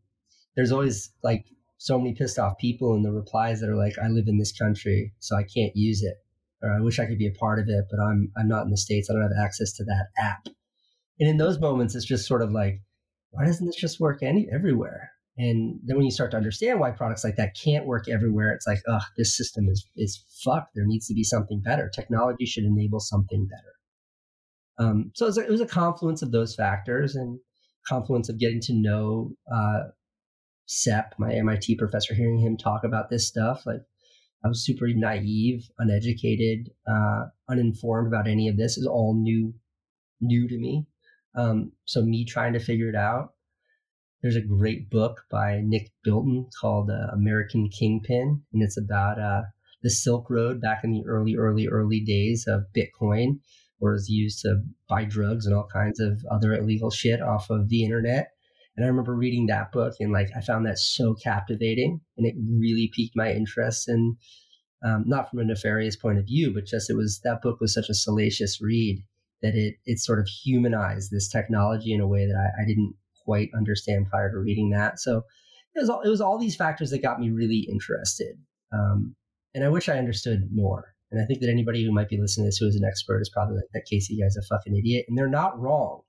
there's 0.55 0.73
always 0.73 1.13
like 1.23 1.45
so 1.79 1.99
many 1.99 2.15
pissed 2.15 2.39
off 2.39 2.59
people 2.59 2.95
in 2.95 3.03
the 3.03 3.13
replies 3.13 3.61
that 3.61 3.69
are 3.69 3.77
like, 3.77 3.99
I 4.03 4.09
live 4.09 4.29
in 4.29 4.39
this 4.39 4.57
country, 4.57 5.13
so 5.19 5.37
I 5.37 5.43
can't 5.43 5.75
use 5.75 6.03
it. 6.03 6.17
Or 6.63 6.73
I 6.73 6.81
wish 6.81 6.99
I 6.99 7.07
could 7.07 7.19
be 7.19 7.27
a 7.27 7.39
part 7.39 7.59
of 7.59 7.69
it, 7.69 7.85
but 7.91 8.01
I'm 8.01 8.33
I'm 8.37 8.49
not 8.49 8.65
in 8.65 8.71
the 8.71 8.79
States. 8.79 9.11
I 9.11 9.13
don't 9.13 9.23
have 9.23 9.45
access 9.45 9.73
to 9.75 9.85
that 9.85 10.07
app. 10.19 10.47
And 11.21 11.29
in 11.29 11.37
those 11.37 11.61
moments, 11.61 11.95
it's 11.95 12.05
just 12.05 12.27
sort 12.27 12.43
of 12.43 12.51
like, 12.51 12.81
why 13.31 13.45
doesn't 13.45 13.67
this 13.67 13.77
just 13.77 14.01
work 14.01 14.23
any 14.23 14.49
everywhere? 14.53 15.11
And 15.39 15.81
then 15.85 15.97
when 15.97 16.07
you 16.07 16.11
start 16.11 16.31
to 16.31 16.37
understand 16.39 16.81
why 16.81 16.93
products 16.93 17.23
like 17.23 17.37
that 17.37 17.57
can't 17.63 17.87
work 17.87 18.09
everywhere, 18.09 18.53
it's 18.55 18.67
like, 18.67 18.81
oh, 18.89 19.05
this 19.19 19.37
system 19.37 19.69
is 19.69 19.87
is 19.97 20.25
fucked. 20.45 20.75
There 20.75 20.87
needs 20.87 21.07
to 21.09 21.15
be 21.15 21.25
something 21.25 21.61
better. 21.61 21.91
Technology 21.95 22.47
should 22.47 22.65
enable 22.65 23.01
something 23.01 23.47
better. 23.47 24.89
Um, 24.89 25.11
so 25.15 25.27
it 25.27 25.29
was, 25.29 25.39
a, 25.39 25.45
it 25.45 25.51
was, 25.51 25.61
a, 25.63 25.67
confluence 25.67 26.21
of 26.21 26.33
those 26.33 26.55
factors 26.55 27.15
and 27.15 27.39
confluence 27.89 28.29
of 28.29 28.39
getting 28.39 28.61
to 28.61 28.75
know 28.75 29.31
uh, 29.51 29.85
Sep, 30.67 31.15
my 31.19 31.33
MIT 31.33 31.77
professor, 31.77 32.15
hearing 32.15 32.39
him 32.39 32.57
talk 32.57 32.85
about 32.85 33.11
this 33.11 33.27
stuff. 33.27 33.65
Like 33.67 33.83
I 34.45 34.49
was 34.49 34.65
super 34.65 34.89
naive, 34.89 35.69
uneducated, 35.79 36.71
uh, 36.87 37.27
uninformed 37.49 38.09
about 38.09 38.29
any 38.29 38.49
of 38.49 38.57
this. 38.57 38.77
Is 38.77 38.87
all 38.87 39.15
new, 39.15 39.55
new 40.21 40.49
to 40.49 40.59
me. 40.59 40.87
Um, 41.35 41.73
so 41.85 42.03
me 42.03 42.25
trying 42.25 42.53
to 42.55 42.61
figure 42.61 42.89
it 42.89 42.97
out 42.97 43.33
there's 44.23 44.37
a 44.37 44.41
great 44.41 44.91
book 44.91 45.23
by 45.31 45.61
Nick 45.63 45.93
Bilton 46.03 46.49
called 46.61 46.91
uh, 46.91 47.13
American 47.13 47.69
Kingpin, 47.69 48.43
and 48.53 48.63
it's 48.63 48.77
about 48.77 49.21
uh, 49.21 49.43
the 49.83 49.91
Silk 49.91 50.29
Road 50.31 50.61
back 50.61 50.83
in 50.83 50.91
the 50.91 51.05
early, 51.07 51.37
early, 51.37 51.69
early 51.69 52.01
days 52.01 52.47
of 52.49 52.65
Bitcoin, 52.77 53.39
where 53.79 53.93
it 53.93 53.97
was 53.97 54.09
used 54.09 54.41
to 54.43 54.63
buy 54.89 55.05
drugs 55.05 55.47
and 55.47 55.55
all 55.55 55.69
kinds 55.73 56.01
of 56.01 56.25
other 56.31 56.55
illegal 56.55 56.91
shit 56.91 57.21
off 57.21 57.51
of 57.51 57.69
the 57.69 57.85
internet. 57.85 58.31
And 58.77 58.85
I 58.85 58.89
remember 58.89 59.15
reading 59.15 59.47
that 59.47 59.73
book 59.73 59.95
and 60.01 60.13
like 60.13 60.29
I 60.37 60.41
found 60.41 60.67
that 60.67 60.79
so 60.79 61.15
captivating, 61.15 62.01
and 62.17 62.27
it 62.27 62.35
really 62.39 62.91
piqued 62.95 63.17
my 63.17 63.33
interest. 63.33 63.89
And 63.89 64.17
um, 64.85 65.05
not 65.07 65.31
from 65.31 65.39
a 65.39 65.45
nefarious 65.45 65.97
point 65.97 66.19
of 66.19 66.27
view, 66.27 66.53
but 66.53 66.67
just 66.67 66.91
it 66.91 66.97
was 66.97 67.21
that 67.25 67.43
book 67.43 67.61
was 67.61 67.73
such 67.73 67.89
a 67.89 67.95
salacious 67.95 68.61
read 68.61 69.03
that 69.43 69.55
it 69.55 69.77
it 69.87 69.99
sort 69.99 70.19
of 70.19 70.29
humanized 70.29 71.11
this 71.11 71.29
technology 71.29 71.93
in 71.93 72.01
a 72.01 72.07
way 72.07 72.27
that 72.27 72.37
I, 72.37 72.63
I 72.63 72.67
didn't 72.67 72.95
quite 73.25 73.49
understand 73.57 74.07
prior 74.09 74.31
to 74.31 74.39
reading 74.39 74.71
that. 74.71 75.01
So 75.01 75.25
it 75.75 75.81
was 75.81 75.91
all, 75.91 76.01
it 76.03 76.09
was 76.09 76.21
all 76.21 76.39
these 76.39 76.57
factors 76.57 76.91
that 76.91 77.03
got 77.03 77.21
me 77.21 77.31
really 77.31 77.67
interested. 77.71 78.37
Um, 78.73 79.15
and 79.55 79.65
I 79.65 79.69
wish 79.69 79.89
I 79.89 79.99
understood 79.99 80.49
more. 80.53 80.95
And 81.11 81.21
I 81.21 81.27
think 81.27 81.41
that 81.41 81.51
anybody 81.51 81.85
who 81.85 81.93
might 81.93 82.09
be 82.09 82.21
listening 82.21 82.45
to 82.45 82.49
this 82.49 82.59
who 82.59 82.67
is 82.67 82.77
an 82.77 82.85
expert 82.85 83.21
is 83.21 83.29
probably 83.29 83.57
like, 83.57 83.65
that 83.75 83.85
Casey 83.91 84.19
guy's 84.19 84.37
a 84.37 84.43
fucking 84.43 84.77
idiot. 84.77 85.07
And 85.09 85.19
they're 85.19 85.29
not 85.29 85.59
wrong. 85.59 86.03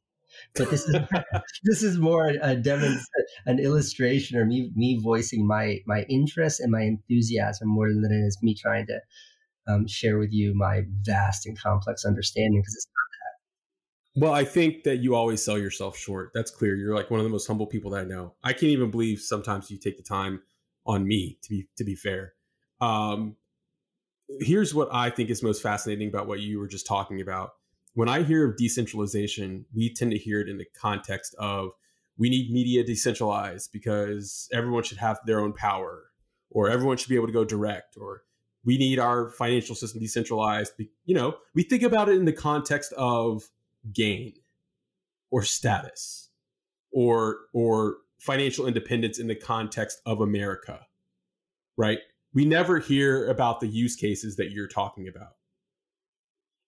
But 0.56 0.70
this 0.70 0.88
is 0.88 0.96
this 1.64 1.84
is 1.84 1.98
more 1.98 2.34
a 2.42 2.56
demo, 2.56 2.96
an 3.46 3.60
illustration 3.60 4.38
or 4.38 4.46
me 4.46 4.72
me 4.76 5.00
voicing 5.02 5.46
my 5.48 5.80
my 5.86 6.04
interest 6.10 6.60
and 6.60 6.72
my 6.72 6.82
enthusiasm 6.82 7.68
more 7.68 7.90
than 7.90 8.06
it 8.12 8.26
is 8.26 8.38
me 8.42 8.56
trying 8.56 8.88
to 8.88 9.00
um, 9.68 9.88
share 9.88 10.18
with 10.18 10.32
you 10.32 10.54
my 10.56 10.84
vast 11.02 11.46
and 11.46 11.60
complex 11.60 12.06
understanding 12.06 12.62
because 12.62 12.76
it's 12.76 12.88
not 12.88 14.22
that. 14.22 14.26
Well, 14.26 14.34
I 14.34 14.46
think 14.46 14.84
that 14.84 14.98
you 14.98 15.16
always 15.16 15.44
sell 15.44 15.58
yourself 15.58 15.98
short. 15.98 16.32
That's 16.34 16.52
clear. 16.52 16.76
You're 16.76 16.96
like 16.96 17.12
one 17.12 17.20
of 17.20 17.26
the 17.26 17.30
most 17.30 17.48
humble 17.48 17.68
people 17.68 17.92
that 17.92 18.02
I 18.02 18.06
know. 18.06 18.34
I 18.44 18.54
can't 18.54 18.64
even 18.64 18.92
believe 18.92 19.20
sometimes 19.20 19.70
you 19.70 19.78
take 19.78 19.98
the 19.98 20.04
time 20.04 20.42
on 20.86 21.06
me 21.06 21.38
to 21.44 21.50
be 21.50 21.68
to 21.78 21.84
be 21.84 21.96
fair. 21.96 22.34
Um, 22.80 23.36
here's 24.40 24.74
what 24.74 24.90
I 24.92 25.10
think 25.10 25.30
is 25.30 25.44
most 25.44 25.62
fascinating 25.62 26.08
about 26.08 26.28
what 26.28 26.40
you 26.40 26.60
were 26.60 26.68
just 26.68 26.86
talking 26.86 27.22
about. 27.22 27.52
When 27.98 28.10
I 28.10 28.22
hear 28.22 28.48
of 28.48 28.58
decentralization, 28.58 29.66
we 29.74 29.92
tend 29.92 30.12
to 30.12 30.20
hear 30.20 30.40
it 30.40 30.48
in 30.48 30.60
the 30.60 30.68
context 30.80 31.34
of 31.40 31.72
we 32.16 32.30
need 32.30 32.52
media 32.52 32.84
decentralized 32.84 33.72
because 33.74 34.48
everyone 34.54 34.84
should 34.84 35.00
have 35.00 35.18
their 35.26 35.40
own 35.40 35.52
power 35.52 36.04
or 36.52 36.70
everyone 36.70 36.98
should 36.98 37.10
be 37.10 37.16
able 37.16 37.26
to 37.26 37.34
go 37.34 37.44
direct 37.44 37.98
or 38.00 38.22
we 38.64 38.78
need 38.78 39.00
our 39.00 39.32
financial 39.32 39.74
system 39.74 40.00
decentralized. 40.00 40.74
You 41.06 41.16
know, 41.16 41.38
we 41.56 41.64
think 41.64 41.82
about 41.82 42.08
it 42.08 42.18
in 42.18 42.26
the 42.26 42.34
context 42.34 42.94
of 42.94 43.50
gain 43.92 44.34
or 45.32 45.42
status 45.42 46.30
or 46.92 47.38
or 47.52 47.96
financial 48.20 48.68
independence 48.68 49.18
in 49.18 49.26
the 49.26 49.34
context 49.34 50.04
of 50.06 50.22
America. 50.22 50.86
Right? 51.78 51.98
We 52.32 52.46
never 52.46 52.78
hear 52.78 53.28
about 53.28 53.60
the 53.60 53.68
use 53.68 53.96
cases 53.96 54.36
that 54.36 54.52
you're 54.52 54.68
talking 54.68 55.08
about. 55.08 55.37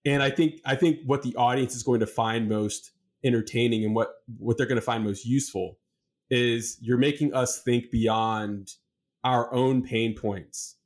And 0.05 0.23
I 0.23 0.29
think 0.29 0.61
I 0.65 0.75
think 0.75 0.99
what 1.05 1.23
the 1.23 1.35
audience 1.35 1.75
is 1.75 1.83
going 1.83 1.99
to 1.99 2.07
find 2.07 2.47
most 2.47 2.91
entertaining 3.23 3.83
and 3.83 3.93
what 3.93 4.13
what 4.37 4.57
they're 4.57 4.65
going 4.65 4.79
to 4.79 4.81
find 4.81 5.03
most 5.03 5.25
useful 5.25 5.77
is 6.29 6.77
you're 6.81 6.97
making 6.97 7.33
us 7.33 7.61
think 7.61 7.91
beyond 7.91 8.73
our 9.23 9.53
own 9.53 9.81
pain 9.81 10.15
points 10.15 10.77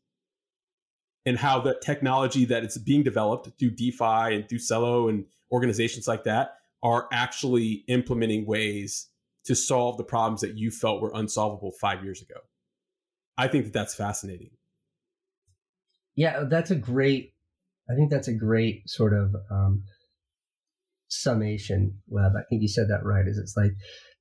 and 1.25 1.37
how 1.37 1.59
the 1.59 1.77
technology 1.81 2.45
that 2.45 2.63
it's 2.63 2.77
being 2.77 3.03
developed 3.03 3.49
through 3.59 3.71
DeFi 3.71 4.35
and 4.35 4.49
through 4.49 4.57
Celo 4.57 5.09
and 5.09 5.25
organizations 5.51 6.07
like 6.07 6.23
that 6.23 6.55
are 6.81 7.07
actually 7.11 7.83
implementing 7.87 8.45
ways 8.45 9.07
to 9.45 9.55
solve 9.55 9.97
the 9.97 10.03
problems 10.03 10.41
that 10.41 10.57
you 10.57 10.71
felt 10.71 11.01
were 11.01 11.11
unsolvable 11.13 11.71
five 11.71 12.03
years 12.03 12.21
ago. 12.21 12.39
I 13.37 13.47
think 13.47 13.65
that 13.65 13.73
that's 13.73 13.95
fascinating. 13.95 14.51
Yeah, 16.15 16.43
that's 16.43 16.71
a 16.71 16.75
great. 16.75 17.32
I 17.89 17.95
think 17.95 18.09
that's 18.09 18.27
a 18.27 18.33
great 18.33 18.89
sort 18.89 19.13
of 19.13 19.35
um, 19.51 19.83
summation, 21.07 21.99
Webb. 22.07 22.33
I 22.37 22.43
think 22.49 22.61
you 22.61 22.67
said 22.67 22.87
that 22.89 23.03
right. 23.03 23.27
Is 23.27 23.37
it's 23.37 23.57
like 23.57 23.73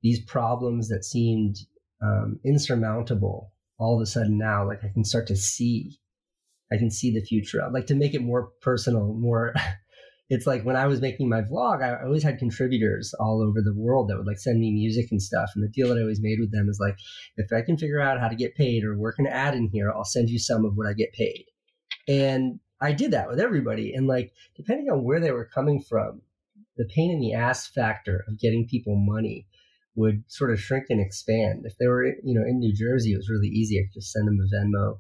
these 0.03 0.25
problems 0.25 0.89
that 0.89 1.05
seemed 1.05 1.57
um, 2.03 2.41
insurmountable 2.45 3.53
all 3.79 3.97
of 3.97 4.03
a 4.03 4.07
sudden 4.07 4.39
now, 4.39 4.67
like 4.67 4.85
I 4.85 4.93
can 4.93 5.05
start 5.05 5.27
to 5.29 5.37
see 5.37 5.99
I 6.73 6.79
can 6.79 6.91
see 6.91 7.13
the 7.13 7.21
future. 7.21 7.63
I'd 7.63 7.73
like 7.73 7.87
to 7.89 7.95
make 7.95 8.15
it 8.15 8.23
more 8.23 8.51
personal, 8.63 9.13
more. 9.13 9.53
it's 10.31 10.47
like 10.47 10.63
when 10.63 10.77
I 10.77 10.87
was 10.87 11.03
making 11.03 11.29
my 11.29 11.43
vlog, 11.43 11.83
I 11.83 12.03
always 12.03 12.23
had 12.23 12.39
contributors 12.39 13.13
all 13.21 13.43
over 13.43 13.61
the 13.61 13.75
world 13.77 14.09
that 14.09 14.17
would 14.17 14.27
like 14.27 14.39
send 14.39 14.59
me 14.59 14.73
music 14.73 15.09
and 15.11 15.21
stuff. 15.21 15.51
And 15.55 15.63
the 15.63 15.69
deal 15.69 15.89
that 15.89 15.99
I 15.99 16.01
always 16.01 16.23
made 16.23 16.39
with 16.41 16.51
them 16.51 16.69
is 16.71 16.79
like, 16.81 16.97
if 17.37 17.53
I 17.53 17.61
can 17.61 17.77
figure 17.77 18.01
out 18.01 18.21
how 18.21 18.29
to 18.29 18.35
get 18.37 18.55
paid 18.55 18.85
or 18.85 18.97
work 18.97 19.17
an 19.19 19.27
ad 19.27 19.55
in 19.55 19.69
here, 19.71 19.93
I'll 19.93 20.05
send 20.05 20.31
you 20.31 20.39
some 20.39 20.65
of 20.65 20.73
what 20.75 20.87
I 20.87 20.95
get 20.95 21.13
paid. 21.13 21.45
And 22.09 22.59
I 22.83 22.93
did 22.93 23.13
that 23.13 23.29
with 23.29 23.39
everybody. 23.39 23.95
And 23.95 24.07
like, 24.07 24.33
depending 24.57 24.91
on 24.91 25.05
where 25.05 25.21
they 25.21 25.31
were 25.31 25.45
coming 25.45 25.81
from, 25.81 26.21
the 26.77 26.85
pain 26.85 27.13
in 27.13 27.21
the 27.21 27.35
ass 27.35 27.69
factor 27.69 28.25
of 28.27 28.41
getting 28.41 28.67
people 28.67 28.97
money 28.97 29.47
would 29.95 30.25
sort 30.27 30.51
of 30.51 30.61
shrink 30.61 30.87
and 30.91 31.01
expand. 31.01 31.65
If 31.65 31.79
they 31.79 31.87
were, 31.87 32.07
you 32.07 32.35
know, 32.35 32.43
in 32.43 32.59
New 32.59 32.75
Jersey, 32.75 33.13
it 33.13 33.19
was 33.19 33.31
really 33.31 33.49
easy. 33.49 33.79
I 33.79 33.85
could 33.85 34.01
just 34.01 34.11
send 34.11 34.27
them 34.27 34.41
a 34.41 34.55
Venmo 34.55 34.99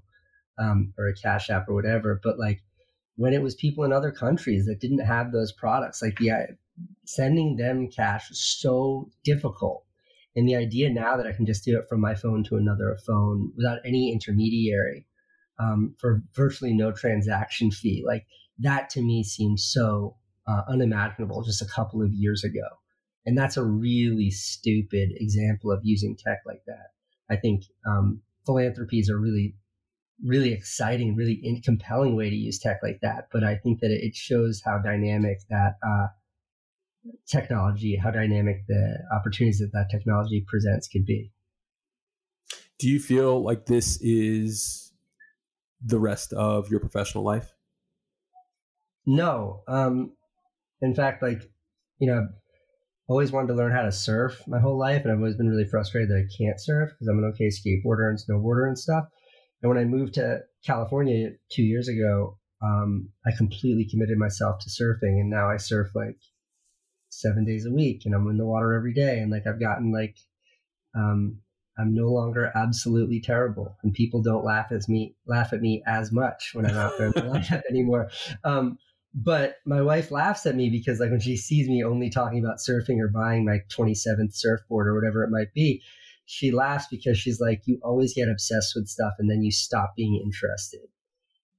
um, 0.58 0.92
or 0.96 1.08
a 1.08 1.14
Cash 1.14 1.50
App 1.50 1.68
or 1.68 1.74
whatever. 1.74 2.20
But 2.22 2.38
like 2.38 2.62
when 3.16 3.32
it 3.32 3.42
was 3.42 3.54
people 3.54 3.84
in 3.84 3.92
other 3.92 4.12
countries 4.12 4.66
that 4.66 4.80
didn't 4.80 5.04
have 5.04 5.32
those 5.32 5.52
products, 5.52 6.02
like 6.02 6.20
yeah, 6.20 6.46
sending 7.04 7.56
them 7.56 7.88
cash 7.88 8.28
was 8.28 8.40
so 8.40 9.10
difficult. 9.24 9.84
And 10.36 10.48
the 10.48 10.56
idea 10.56 10.88
now 10.88 11.16
that 11.16 11.26
I 11.26 11.32
can 11.32 11.46
just 11.46 11.64
do 11.64 11.78
it 11.78 11.88
from 11.88 12.00
my 12.00 12.14
phone 12.14 12.44
to 12.44 12.56
another 12.56 12.96
phone 13.06 13.52
without 13.56 13.80
any 13.84 14.12
intermediary 14.12 15.06
um, 15.58 15.94
for 15.98 16.22
virtually 16.34 16.72
no 16.72 16.92
transaction 16.92 17.70
fee, 17.70 18.02
like 18.06 18.26
that 18.58 18.90
to 18.90 19.02
me 19.02 19.24
seems 19.24 19.64
so 19.64 20.16
uh, 20.46 20.62
unimaginable 20.68 21.42
just 21.42 21.62
a 21.62 21.66
couple 21.66 22.02
of 22.02 22.12
years 22.12 22.44
ago. 22.44 22.66
And 23.24 23.38
that's 23.38 23.56
a 23.56 23.64
really 23.64 24.30
stupid 24.30 25.10
example 25.14 25.70
of 25.70 25.80
using 25.84 26.16
tech 26.16 26.40
like 26.44 26.62
that. 26.66 26.88
I 27.30 27.36
think 27.36 27.62
um, 27.86 28.20
philanthropies 28.44 29.08
are 29.08 29.18
really 29.18 29.54
really 30.24 30.52
exciting, 30.52 31.16
really 31.16 31.40
in, 31.42 31.60
compelling 31.62 32.16
way 32.16 32.30
to 32.30 32.36
use 32.36 32.58
tech 32.58 32.78
like 32.82 33.00
that. 33.02 33.28
But 33.32 33.44
I 33.44 33.56
think 33.56 33.80
that 33.80 33.90
it 33.90 34.14
shows 34.14 34.62
how 34.64 34.78
dynamic 34.78 35.38
that 35.50 35.74
uh, 35.84 36.06
technology, 37.26 37.96
how 37.96 38.10
dynamic 38.10 38.66
the 38.68 38.98
opportunities 39.14 39.58
that 39.58 39.72
that 39.72 39.88
technology 39.90 40.44
presents 40.46 40.88
could 40.88 41.04
be. 41.04 41.32
Do 42.78 42.88
you 42.88 42.98
feel 42.98 43.42
like 43.42 43.66
this 43.66 44.00
is 44.00 44.81
the 45.84 45.98
rest 45.98 46.32
of 46.32 46.70
your 46.70 46.80
professional 46.80 47.24
life? 47.24 47.52
No. 49.06 49.62
Um, 49.68 50.12
in 50.80 50.94
fact, 50.94 51.22
like, 51.22 51.42
you 51.98 52.06
know, 52.06 52.18
I've 52.18 52.28
always 53.08 53.32
wanted 53.32 53.48
to 53.48 53.54
learn 53.54 53.72
how 53.72 53.82
to 53.82 53.92
surf 53.92 54.42
my 54.46 54.60
whole 54.60 54.78
life, 54.78 55.02
and 55.02 55.12
I've 55.12 55.18
always 55.18 55.36
been 55.36 55.48
really 55.48 55.68
frustrated 55.68 56.10
that 56.10 56.26
I 56.26 56.36
can't 56.36 56.60
surf 56.60 56.90
because 56.90 57.08
I'm 57.08 57.18
an 57.18 57.32
okay 57.34 57.48
skateboarder 57.48 58.08
and 58.08 58.18
snowboarder 58.18 58.66
and 58.66 58.78
stuff. 58.78 59.04
And 59.62 59.68
when 59.68 59.78
I 59.78 59.84
moved 59.84 60.14
to 60.14 60.40
California 60.64 61.30
two 61.50 61.62
years 61.62 61.88
ago, 61.88 62.38
um, 62.62 63.08
I 63.26 63.30
completely 63.36 63.88
committed 63.90 64.18
myself 64.18 64.60
to 64.60 64.70
surfing, 64.70 65.20
and 65.20 65.30
now 65.30 65.50
I 65.50 65.56
surf 65.56 65.88
like 65.94 66.18
seven 67.08 67.44
days 67.44 67.66
a 67.66 67.72
week, 67.72 68.02
and 68.04 68.14
I'm 68.14 68.28
in 68.28 68.38
the 68.38 68.46
water 68.46 68.72
every 68.72 68.94
day. 68.94 69.18
And 69.18 69.30
like 69.30 69.46
I've 69.46 69.60
gotten 69.60 69.92
like, 69.92 70.16
um, 70.96 71.38
I'm 71.78 71.94
no 71.94 72.08
longer 72.08 72.52
absolutely 72.54 73.20
terrible, 73.20 73.76
and 73.82 73.94
people 73.94 74.22
don't 74.22 74.44
laugh 74.44 74.72
at 74.72 74.88
me 74.88 75.16
laugh 75.26 75.52
at 75.52 75.60
me 75.60 75.82
as 75.86 76.12
much 76.12 76.50
when 76.52 76.66
I'm 76.66 76.76
out 76.76 76.98
there 76.98 77.06
in 77.06 77.12
the 77.12 77.20
lineup 77.22 77.62
anymore. 77.68 78.10
Um, 78.44 78.78
but 79.14 79.56
my 79.66 79.82
wife 79.82 80.10
laughs 80.10 80.46
at 80.46 80.54
me 80.54 80.70
because 80.70 80.98
like 80.98 81.10
when 81.10 81.20
she 81.20 81.36
sees 81.36 81.68
me 81.68 81.84
only 81.84 82.08
talking 82.08 82.38
about 82.38 82.58
surfing 82.58 82.98
or 82.98 83.08
buying 83.08 83.44
my 83.44 83.60
27th 83.76 84.34
surfboard 84.34 84.86
or 84.86 84.94
whatever 84.94 85.22
it 85.22 85.30
might 85.30 85.52
be, 85.54 85.82
she 86.24 86.50
laughs 86.50 86.86
because 86.90 87.18
she's 87.18 87.40
like, 87.40 87.60
you 87.66 87.78
always 87.82 88.14
get 88.14 88.28
obsessed 88.28 88.72
with 88.74 88.88
stuff 88.88 89.12
and 89.18 89.30
then 89.30 89.42
you 89.42 89.50
stop 89.50 89.92
being 89.96 90.20
interested. 90.24 90.80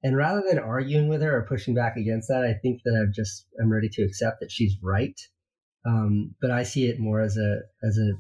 And 0.04 0.18
rather 0.18 0.44
than 0.48 0.60
arguing 0.60 1.08
with 1.08 1.22
her 1.22 1.38
or 1.38 1.46
pushing 1.48 1.76
back 1.76 1.96
against 1.96 2.28
that, 2.28 2.44
I 2.44 2.54
think 2.54 2.82
that 2.84 3.00
I've 3.00 3.14
just 3.14 3.46
I'm 3.62 3.72
ready 3.72 3.90
to 3.90 4.04
accept 4.04 4.40
that 4.40 4.52
she's 4.52 4.76
right. 4.82 5.20
Um, 5.86 6.36
but 6.42 6.52
I 6.52 6.64
see 6.64 6.88
it 6.88 7.00
more 7.00 7.22
as 7.22 7.38
a 7.38 7.60
as 7.86 7.98
a 7.98 8.14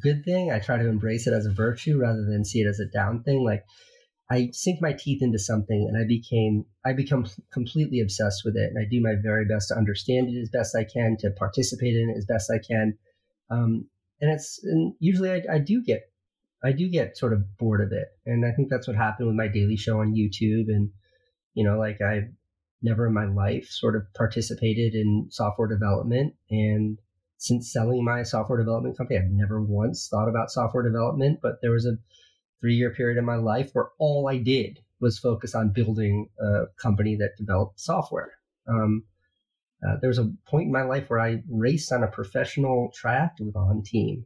good 0.00 0.24
thing. 0.24 0.50
I 0.52 0.58
try 0.58 0.78
to 0.78 0.88
embrace 0.88 1.26
it 1.26 1.32
as 1.32 1.46
a 1.46 1.52
virtue 1.52 1.98
rather 1.98 2.24
than 2.24 2.44
see 2.44 2.60
it 2.60 2.66
as 2.66 2.80
a 2.80 2.86
down 2.86 3.22
thing. 3.22 3.44
Like 3.44 3.64
I 4.30 4.50
sink 4.52 4.80
my 4.82 4.92
teeth 4.92 5.22
into 5.22 5.38
something 5.38 5.86
and 5.88 6.02
I 6.02 6.06
became 6.06 6.66
I 6.84 6.92
become 6.92 7.26
completely 7.52 8.00
obsessed 8.00 8.42
with 8.44 8.56
it 8.56 8.70
and 8.70 8.78
I 8.78 8.88
do 8.88 9.00
my 9.00 9.14
very 9.22 9.44
best 9.44 9.68
to 9.68 9.76
understand 9.76 10.28
it 10.28 10.40
as 10.40 10.50
best 10.50 10.76
I 10.76 10.84
can, 10.84 11.16
to 11.20 11.30
participate 11.30 11.96
in 11.96 12.10
it 12.10 12.18
as 12.18 12.26
best 12.26 12.50
I 12.50 12.58
can. 12.58 12.98
Um, 13.50 13.88
and 14.20 14.30
it's 14.30 14.60
and 14.62 14.94
usually 14.98 15.30
I, 15.30 15.42
I 15.50 15.58
do 15.58 15.82
get 15.82 16.02
I 16.62 16.72
do 16.72 16.88
get 16.88 17.16
sort 17.16 17.32
of 17.32 17.56
bored 17.56 17.80
of 17.80 17.92
it, 17.92 18.08
and 18.26 18.44
I 18.44 18.50
think 18.52 18.68
that's 18.68 18.88
what 18.88 18.96
happened 18.96 19.28
with 19.28 19.36
my 19.36 19.48
daily 19.48 19.76
show 19.76 20.00
on 20.00 20.14
YouTube. 20.14 20.68
And 20.68 20.90
you 21.54 21.64
know, 21.64 21.78
like 21.78 22.00
I've 22.00 22.28
never 22.82 23.06
in 23.06 23.14
my 23.14 23.26
life 23.26 23.68
sort 23.70 23.96
of 23.96 24.02
participated 24.14 24.94
in 24.94 25.28
software 25.30 25.68
development, 25.68 26.34
and 26.50 26.98
since 27.38 27.72
selling 27.72 28.04
my 28.04 28.24
software 28.24 28.58
development 28.58 28.98
company, 28.98 29.18
I've 29.18 29.30
never 29.30 29.62
once 29.62 30.08
thought 30.08 30.28
about 30.28 30.50
software 30.50 30.82
development. 30.82 31.38
But 31.40 31.62
there 31.62 31.70
was 31.70 31.86
a 31.86 31.96
three 32.60 32.74
year 32.74 32.92
period 32.92 33.16
in 33.16 33.24
my 33.24 33.36
life 33.36 33.70
where 33.72 33.90
all 33.98 34.28
I 34.28 34.38
did 34.38 34.80
was 35.00 35.18
focus 35.18 35.54
on 35.54 35.72
building 35.72 36.28
a 36.40 36.64
company 36.76 37.16
that 37.16 37.36
developed 37.38 37.80
software. 37.80 38.32
Um, 38.68 39.04
uh, 39.86 39.94
there 40.00 40.08
was 40.08 40.18
a 40.18 40.32
point 40.48 40.66
in 40.66 40.72
my 40.72 40.82
life 40.82 41.08
where 41.08 41.20
I 41.20 41.42
raced 41.48 41.92
on 41.92 42.02
a 42.02 42.08
professional 42.08 42.90
track 42.92 43.36
triathlon 43.38 43.84
team. 43.84 44.24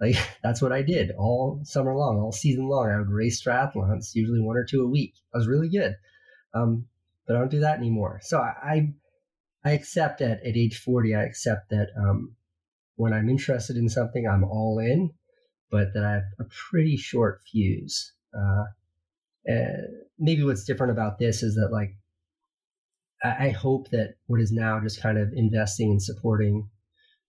Like 0.00 0.16
that's 0.42 0.62
what 0.62 0.72
I 0.72 0.80
did 0.80 1.10
all 1.18 1.60
summer 1.64 1.94
long, 1.94 2.18
all 2.18 2.32
season 2.32 2.66
long. 2.66 2.88
I 2.88 2.98
would 2.98 3.10
race 3.10 3.44
triathlons, 3.44 4.14
usually 4.14 4.40
one 4.40 4.56
or 4.56 4.64
two 4.64 4.82
a 4.82 4.88
week. 4.88 5.14
I 5.34 5.38
was 5.38 5.46
really 5.46 5.68
good, 5.68 5.96
um, 6.54 6.86
but 7.26 7.36
I 7.36 7.40
don't 7.40 7.50
do 7.50 7.60
that 7.60 7.78
anymore. 7.78 8.20
So 8.22 8.38
I, 8.38 8.94
I 9.62 9.72
accept 9.72 10.20
that 10.20 10.40
at 10.46 10.56
age 10.56 10.78
forty, 10.78 11.14
I 11.14 11.24
accept 11.24 11.68
that 11.68 11.88
um, 11.98 12.34
when 12.96 13.12
I'm 13.12 13.28
interested 13.28 13.76
in 13.76 13.88
something, 13.88 14.26
I'm 14.26 14.44
all 14.44 14.78
in, 14.78 15.10
but 15.70 15.88
that 15.94 16.04
I 16.04 16.12
have 16.12 16.22
a 16.40 16.44
pretty 16.70 16.96
short 16.96 17.40
fuse. 17.50 18.12
Uh, 18.36 18.64
maybe 20.18 20.42
what's 20.42 20.64
different 20.64 20.92
about 20.92 21.18
this 21.18 21.42
is 21.42 21.54
that 21.54 21.70
like 21.72 21.96
I 23.24 23.50
hope 23.50 23.88
that 23.90 24.16
what 24.26 24.40
is 24.40 24.52
now 24.52 24.80
just 24.80 25.00
kind 25.00 25.16
of 25.16 25.32
investing 25.32 25.90
and 25.90 26.02
supporting 26.02 26.68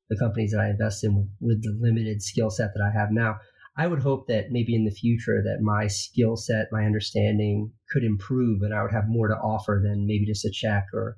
the 0.09 0.17
companies 0.17 0.51
that 0.51 0.59
I 0.59 0.69
invest 0.69 1.03
in 1.03 1.15
with, 1.15 1.29
with 1.39 1.63
the 1.63 1.77
limited 1.79 2.21
skill 2.21 2.49
set 2.49 2.71
that 2.73 2.83
I 2.83 2.91
have 2.97 3.11
now, 3.11 3.37
I 3.77 3.87
would 3.87 3.99
hope 3.99 4.27
that 4.27 4.51
maybe 4.51 4.75
in 4.75 4.85
the 4.85 4.91
future 4.91 5.41
that 5.43 5.61
my 5.61 5.87
skill 5.87 6.35
set, 6.35 6.67
my 6.71 6.85
understanding 6.85 7.71
could 7.89 8.03
improve 8.03 8.61
and 8.61 8.73
I 8.73 8.81
would 8.81 8.91
have 8.91 9.07
more 9.07 9.27
to 9.29 9.35
offer 9.35 9.81
than 9.83 10.05
maybe 10.05 10.25
just 10.25 10.45
a 10.45 10.51
check 10.51 10.87
or 10.93 11.17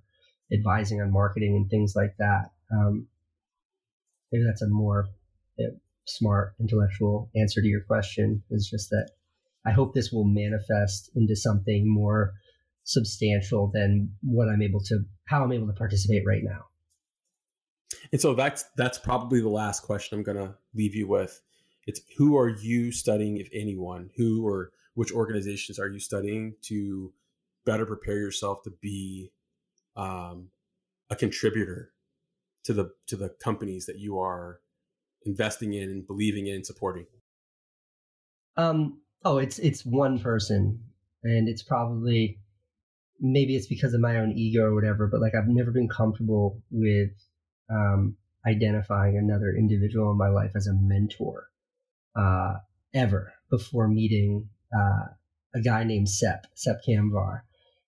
advising 0.54 1.02
on 1.02 1.12
marketing 1.12 1.56
and 1.56 1.70
things 1.70 1.94
like 1.96 2.16
that. 2.20 2.52
Um, 2.72 3.08
maybe 4.32 4.46
that's 4.46 4.62
a 4.62 4.70
more 4.70 5.08
uh, 5.60 5.76
smart, 6.06 6.54
intellectual 6.60 7.30
answer 7.36 7.62
to 7.62 7.68
your 7.68 7.82
question. 7.82 8.44
Is 8.50 8.70
just 8.70 8.90
that 8.90 9.12
I 9.66 9.72
hope 9.72 9.94
this 9.94 10.12
will 10.12 10.26
manifest 10.26 11.12
into 11.16 11.36
something 11.36 11.92
more 11.92 12.34
substantial 12.84 13.70
than 13.74 14.12
what 14.22 14.48
I'm 14.48 14.62
able 14.62 14.80
to, 14.86 15.00
how 15.26 15.44
I'm 15.44 15.52
able 15.52 15.68
to 15.68 15.74
participate 15.74 16.24
right 16.26 16.44
now. 16.44 16.66
And 18.12 18.22
so 18.22 18.34
that's 18.34 18.66
that's 18.76 18.98
probably 18.98 19.42
the 19.42 19.50
last 19.50 19.84
question 19.84 20.18
I'm 20.18 20.24
going 20.24 20.38
to 20.38 20.56
leave 20.74 20.96
you 20.96 21.08
with. 21.08 21.40
It's 21.86 22.02
who 22.18 22.38
are 22.38 22.50
you 22.50 22.92
studying, 22.92 23.38
if 23.38 23.50
anyone? 23.54 24.10
Who 24.18 24.46
or 24.46 24.72
which 24.94 25.12
organizations 25.12 25.80
are 25.80 25.88
you 25.88 26.00
studying 26.00 26.56
to 26.64 27.14
better 27.66 27.86
prepare 27.86 28.18
yourself 28.18 28.64
to 28.64 28.72
be 28.82 29.32
um, 29.96 30.50
a 31.10 31.16
contributor 31.16 31.92
to 32.68 32.74
the 32.74 32.92
to 33.08 33.16
the 33.16 33.30
companies 33.42 33.86
that 33.86 33.98
you 33.98 34.20
are 34.20 34.60
investing 35.26 35.74
in 35.74 35.90
and 35.90 36.06
believing 36.06 36.48
in 36.48 36.56
and 36.56 36.66
supporting? 36.66 37.06
Um, 38.58 39.02
oh, 39.24 39.38
it's 39.38 39.58
it's 39.58 39.86
one 39.86 40.20
person, 40.20 40.84
and 41.24 41.48
it's 41.48 41.64
probably 41.64 42.40
maybe 43.22 43.56
it's 43.56 43.68
because 43.68 43.94
of 43.94 44.02
my 44.02 44.18
own 44.18 44.34
ego 44.34 44.64
or 44.64 44.76
whatever. 44.76 45.08
But 45.08 45.22
like 45.22 45.34
I've 45.34 45.48
never 45.48 45.72
been 45.72 45.88
comfortable 45.88 46.62
with 46.70 47.12
um, 47.72 48.18
identifying 48.46 49.18
another 49.18 49.56
individual 49.58 50.12
in 50.12 50.18
my 50.18 50.30
life 50.30 50.52
as 50.54 50.68
a 50.68 50.74
mentor 50.74 51.48
uh, 52.18 52.56
ever 52.94 53.34
before 53.50 53.88
meeting 53.88 54.50
uh, 54.78 55.06
a 55.56 55.62
guy 55.62 55.86
named 55.86 56.10
Sep 56.10 56.48
Sep 56.54 56.82
Kamvar, 56.86 57.44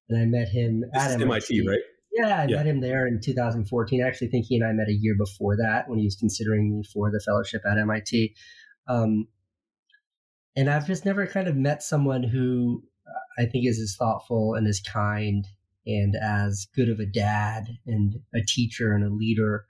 and 0.07 0.21
I 0.21 0.25
met 0.25 0.47
him 0.47 0.85
this 0.93 1.03
at 1.03 1.19
MIT, 1.19 1.57
MIT, 1.57 1.67
right? 1.67 1.79
Yeah, 2.11 2.41
I 2.41 2.45
Yeah. 2.47 2.57
met 2.57 2.67
him 2.67 2.81
there 2.81 3.07
in 3.07 3.21
2014. 3.21 4.03
I 4.03 4.07
actually 4.07 4.29
think 4.29 4.45
he 4.45 4.55
and 4.55 4.65
I 4.65 4.71
met 4.73 4.87
a 4.87 4.93
year 4.93 5.15
before 5.15 5.55
that 5.57 5.87
when 5.87 5.99
he 5.99 6.05
was 6.05 6.15
considering 6.15 6.69
me 6.69 6.83
for 6.83 7.11
the 7.11 7.19
fellowship 7.19 7.61
at 7.69 7.77
MIT. 7.77 8.35
Um, 8.87 9.27
and 10.55 10.69
I've 10.69 10.87
just 10.87 11.05
never 11.05 11.27
kind 11.27 11.47
of 11.47 11.55
met 11.55 11.83
someone 11.83 12.23
who 12.23 12.83
uh, 13.07 13.41
I 13.41 13.45
think 13.45 13.65
is 13.67 13.79
as 13.79 13.95
thoughtful 13.95 14.55
and 14.55 14.67
as 14.67 14.79
kind 14.81 15.45
and 15.85 16.15
as 16.15 16.67
good 16.75 16.89
of 16.89 16.99
a 16.99 17.05
dad 17.05 17.77
and 17.85 18.15
a 18.33 18.41
teacher 18.41 18.93
and 18.93 19.03
a 19.03 19.09
leader 19.09 19.65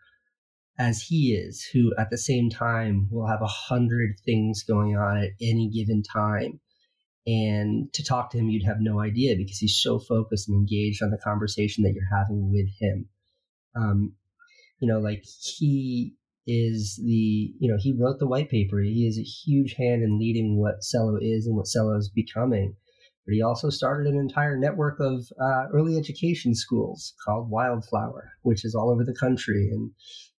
as 0.78 1.02
he 1.02 1.34
is, 1.34 1.62
who 1.64 1.94
at 1.98 2.10
the 2.10 2.18
same 2.18 2.50
time 2.50 3.10
will 3.12 3.28
have 3.28 3.42
a 3.42 3.48
hundred 3.48 4.16
things 4.26 4.64
going 4.64 4.96
on 4.96 5.18
at 5.18 5.32
any 5.42 5.70
given 5.70 6.02
time. 6.02 6.60
And 7.28 7.92
to 7.94 8.04
talk 8.04 8.32
to 8.32 8.38
him, 8.38 8.50
you'd 8.50 8.66
have 8.66 8.80
no 8.80 9.00
idea 9.00 9.36
because 9.36 9.58
he's 9.58 9.80
so 9.80 10.00
focused 10.00 10.48
and 10.48 10.58
engaged 10.58 11.04
on 11.04 11.12
the 11.12 11.18
conversation 11.18 11.84
that 11.84 11.94
you're 11.94 12.18
having 12.18 12.52
with 12.52 12.70
him. 12.80 13.10
Um, 13.76 14.14
you 14.80 14.88
know, 14.88 15.00
like 15.00 15.24
he 15.26 16.16
is 16.48 17.00
the, 17.04 17.54
you 17.60 17.70
know, 17.70 17.78
he 17.78 17.94
wrote 17.94 18.20
the 18.20 18.28
white 18.28 18.50
paper. 18.50 18.80
He 18.80 19.06
is 19.06 19.20
a 19.20 19.22
huge 19.22 19.76
hand 19.76 20.02
in 20.02 20.18
leading 20.18 20.58
what 20.58 20.82
Celo 20.82 21.18
is 21.22 21.46
and 21.46 21.56
what 21.56 21.68
Celo 21.68 21.98
is 21.98 22.10
becoming. 22.10 22.76
But 23.26 23.36
he 23.36 23.44
also 23.44 23.70
started 23.70 24.12
an 24.12 24.20
entire 24.20 24.58
network 24.58 25.00
of 25.00 25.28
uh, 25.40 25.66
early 25.72 25.98
education 25.98 26.56
schools 26.56 27.14
called 27.24 27.52
Wildflower, 27.52 28.32
which 28.42 28.66
is 28.66 28.74
all 28.74 28.90
over 28.90 29.04
the 29.04 29.14
country. 29.14 29.70
And, 29.72 29.92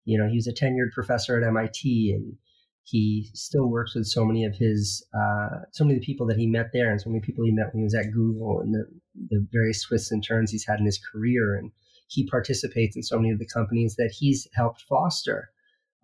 you 0.05 0.19
know, 0.19 0.29
he 0.29 0.35
was 0.35 0.49
a 0.49 0.53
tenured 0.53 0.91
professor 0.93 1.41
at 1.41 1.47
MIT 1.47 2.13
and 2.17 2.37
he 2.91 3.31
still 3.35 3.69
works 3.69 3.95
with 3.95 4.07
so 4.07 4.25
many 4.25 4.45
of 4.45 4.55
his 4.55 5.07
uh, 5.15 5.61
so 5.73 5.85
many 5.85 5.95
of 5.95 6.01
the 6.01 6.07
people 6.07 6.27
that 6.27 6.37
he 6.37 6.47
met 6.47 6.71
there 6.73 6.91
and 6.91 7.01
so 7.01 7.11
many 7.11 7.21
people 7.21 7.45
he 7.45 7.53
met 7.53 7.73
when 7.73 7.81
he 7.81 7.85
was 7.85 7.95
at 7.95 8.13
google 8.13 8.61
and 8.61 8.75
the, 8.75 8.85
the 9.29 9.47
various 9.53 9.85
twists 9.85 10.11
and 10.11 10.25
turns 10.27 10.51
he's 10.51 10.67
had 10.67 10.81
in 10.81 10.87
his 10.87 11.01
career. 11.13 11.55
And 11.55 11.71
he 12.09 12.27
participates 12.27 12.97
in 12.97 13.03
so 13.03 13.17
many 13.17 13.31
of 13.31 13.39
the 13.39 13.47
companies 13.47 13.95
that 13.97 14.13
he's 14.19 14.49
helped 14.55 14.83
foster 14.89 15.51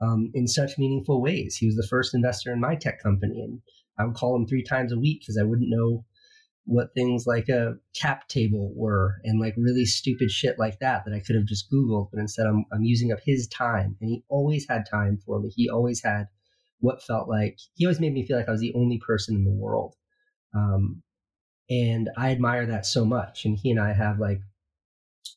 um, 0.01 0.31
in 0.35 0.47
such 0.47 0.79
meaningful 0.79 1.21
ways. 1.21 1.57
He 1.57 1.67
was 1.67 1.77
the 1.77 1.87
first 1.89 2.15
investor 2.15 2.53
in 2.53 2.61
my 2.61 2.77
tech 2.77 3.03
company 3.03 3.43
and 3.43 3.61
i 3.99 4.05
would 4.05 4.15
call 4.15 4.37
him 4.37 4.47
three 4.47 4.63
times 4.63 4.93
a 4.93 4.99
week 4.99 5.21
because 5.21 5.39
i 5.39 5.43
wouldn't 5.43 5.71
know 5.71 6.05
what 6.65 6.93
things 6.95 7.27
like 7.27 7.49
a 7.49 7.75
cap 7.95 8.29
table 8.29 8.73
were 8.75 9.15
and 9.25 9.41
like 9.41 9.55
really 9.57 9.85
stupid 9.85 10.31
shit 10.31 10.59
like 10.59 10.79
that 10.81 11.03
that 11.05 11.15
i 11.15 11.21
could 11.21 11.37
have 11.37 11.47
just 11.47 11.71
googled 11.73 12.09
but 12.13 12.21
instead 12.21 12.47
i'm, 12.47 12.65
I'm 12.73 12.83
using 12.83 13.13
up 13.13 13.21
his 13.25 13.47
time 13.49 13.97
and 14.01 14.11
he 14.11 14.25
always 14.29 14.67
had 14.69 14.85
time 14.91 15.19
for 15.25 15.41
me. 15.41 15.51
He 15.55 15.71
always 15.71 16.03
had 16.03 16.27
what 16.81 17.03
felt 17.03 17.29
like 17.29 17.59
he 17.75 17.87
always 17.87 18.01
made 18.01 18.13
me 18.13 18.27
feel 18.27 18.37
like 18.37 18.49
I 18.49 18.53
was 18.53 18.61
the 18.61 18.75
only 18.75 19.01
person 19.05 19.35
in 19.35 19.45
the 19.45 19.51
world. 19.51 19.95
Um, 20.55 21.03
and 21.69 22.11
I 22.17 22.31
admire 22.31 22.67
that 22.67 22.87
so 22.87 23.05
much. 23.05 23.45
And 23.45 23.59
he 23.61 23.71
and 23.71 23.81
I 23.81 23.93
have 23.93 24.19
like 24.19 24.41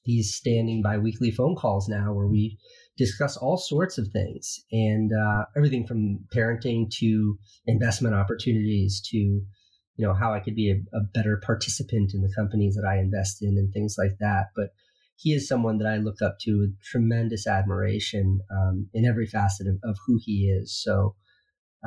these 0.06 0.36
standing 0.36 0.82
bi 0.82 0.98
weekly 0.98 1.32
phone 1.32 1.56
calls 1.56 1.88
now 1.88 2.14
where 2.14 2.28
we 2.28 2.58
discuss 2.98 3.38
all 3.38 3.58
sorts 3.58 3.98
of 3.98 4.08
things 4.10 4.60
and 4.72 5.12
uh, 5.14 5.46
everything 5.56 5.86
from 5.88 6.20
parenting 6.36 6.90
to 7.00 7.38
investment 7.66 8.16
opportunities 8.16 9.02
to 9.10 9.18
you 9.18 10.08
know 10.08 10.14
how 10.14 10.34
I 10.34 10.40
could 10.40 10.56
be 10.56 10.72
a, 10.72 10.98
a 10.98 11.02
better 11.14 11.42
participant 11.46 12.14
in 12.14 12.22
the 12.22 12.34
companies 12.36 12.76
that 12.76 12.88
I 12.88 13.00
invest 13.00 13.42
in 13.42 13.58
and 13.58 13.72
things 13.74 13.96
like 13.98 14.18
that. 14.20 14.48
But 14.56 14.70
he 15.18 15.34
is 15.34 15.48
someone 15.48 15.78
that 15.80 15.88
I 15.88 15.98
look 15.98 16.22
up 16.22 16.38
to 16.42 16.60
with 16.60 16.82
tremendous 16.82 17.46
admiration 17.46 18.40
um, 18.50 18.88
in 18.94 19.06
every 19.06 19.28
facet 19.28 19.68
of, 19.68 19.76
of 19.84 19.98
who 20.08 20.18
he 20.24 20.50
is. 20.50 20.74
So 20.82 21.16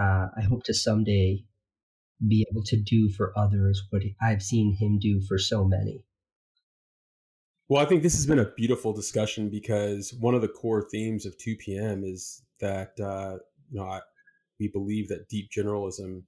uh, 0.01 0.28
I 0.36 0.43
hope 0.49 0.64
to 0.64 0.74
someday 0.74 1.45
be 2.26 2.47
able 2.51 2.62
to 2.64 2.76
do 2.76 3.09
for 3.09 3.36
others 3.36 3.82
what 3.90 4.03
I've 4.20 4.43
seen 4.43 4.76
him 4.78 4.99
do 4.99 5.20
for 5.20 5.38
so 5.38 5.64
many. 5.64 6.05
Well, 7.68 7.82
I 7.82 7.86
think 7.86 8.03
this 8.03 8.14
has 8.14 8.26
been 8.26 8.38
a 8.38 8.51
beautiful 8.51 8.93
discussion 8.93 9.49
because 9.49 10.12
one 10.14 10.34
of 10.34 10.43
the 10.43 10.49
core 10.49 10.86
themes 10.90 11.24
of 11.24 11.38
2 11.38 11.57
p.m. 11.57 12.05
is 12.05 12.43
that 12.61 12.93
uh, 13.01 13.38
you 13.70 13.80
know 13.80 13.86
I, 13.86 14.01
we 14.61 14.68
believe 14.68 15.09
that 15.09 15.28
deep 15.28 15.51
generalism 15.51 16.22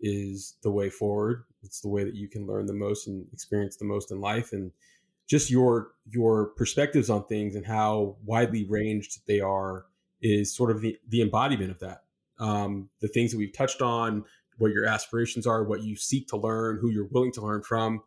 is 0.00 0.56
the 0.62 0.70
way 0.70 0.88
forward. 0.88 1.44
It's 1.62 1.80
the 1.80 1.88
way 1.88 2.04
that 2.04 2.14
you 2.14 2.28
can 2.28 2.46
learn 2.46 2.66
the 2.66 2.72
most 2.72 3.06
and 3.06 3.26
experience 3.32 3.76
the 3.76 3.84
most 3.84 4.10
in 4.10 4.20
life, 4.20 4.52
and 4.52 4.72
just 5.28 5.50
your 5.50 5.92
your 6.06 6.46
perspectives 6.56 7.10
on 7.10 7.26
things 7.26 7.54
and 7.54 7.66
how 7.66 8.16
widely 8.24 8.64
ranged 8.68 9.20
they 9.26 9.40
are 9.40 9.84
is 10.22 10.56
sort 10.56 10.70
of 10.70 10.80
the, 10.80 10.96
the 11.08 11.22
embodiment 11.22 11.70
of 11.70 11.78
that. 11.80 12.04
Um, 12.38 12.90
the 13.00 13.08
things 13.08 13.32
that 13.32 13.38
we've 13.38 13.56
touched 13.56 13.82
on, 13.82 14.24
what 14.58 14.72
your 14.72 14.84
aspirations 14.84 15.46
are, 15.46 15.64
what 15.64 15.82
you 15.82 15.96
seek 15.96 16.28
to 16.28 16.36
learn, 16.36 16.78
who 16.80 16.90
you're 16.90 17.08
willing 17.10 17.32
to 17.32 17.40
learn 17.40 17.62
from, 17.62 18.02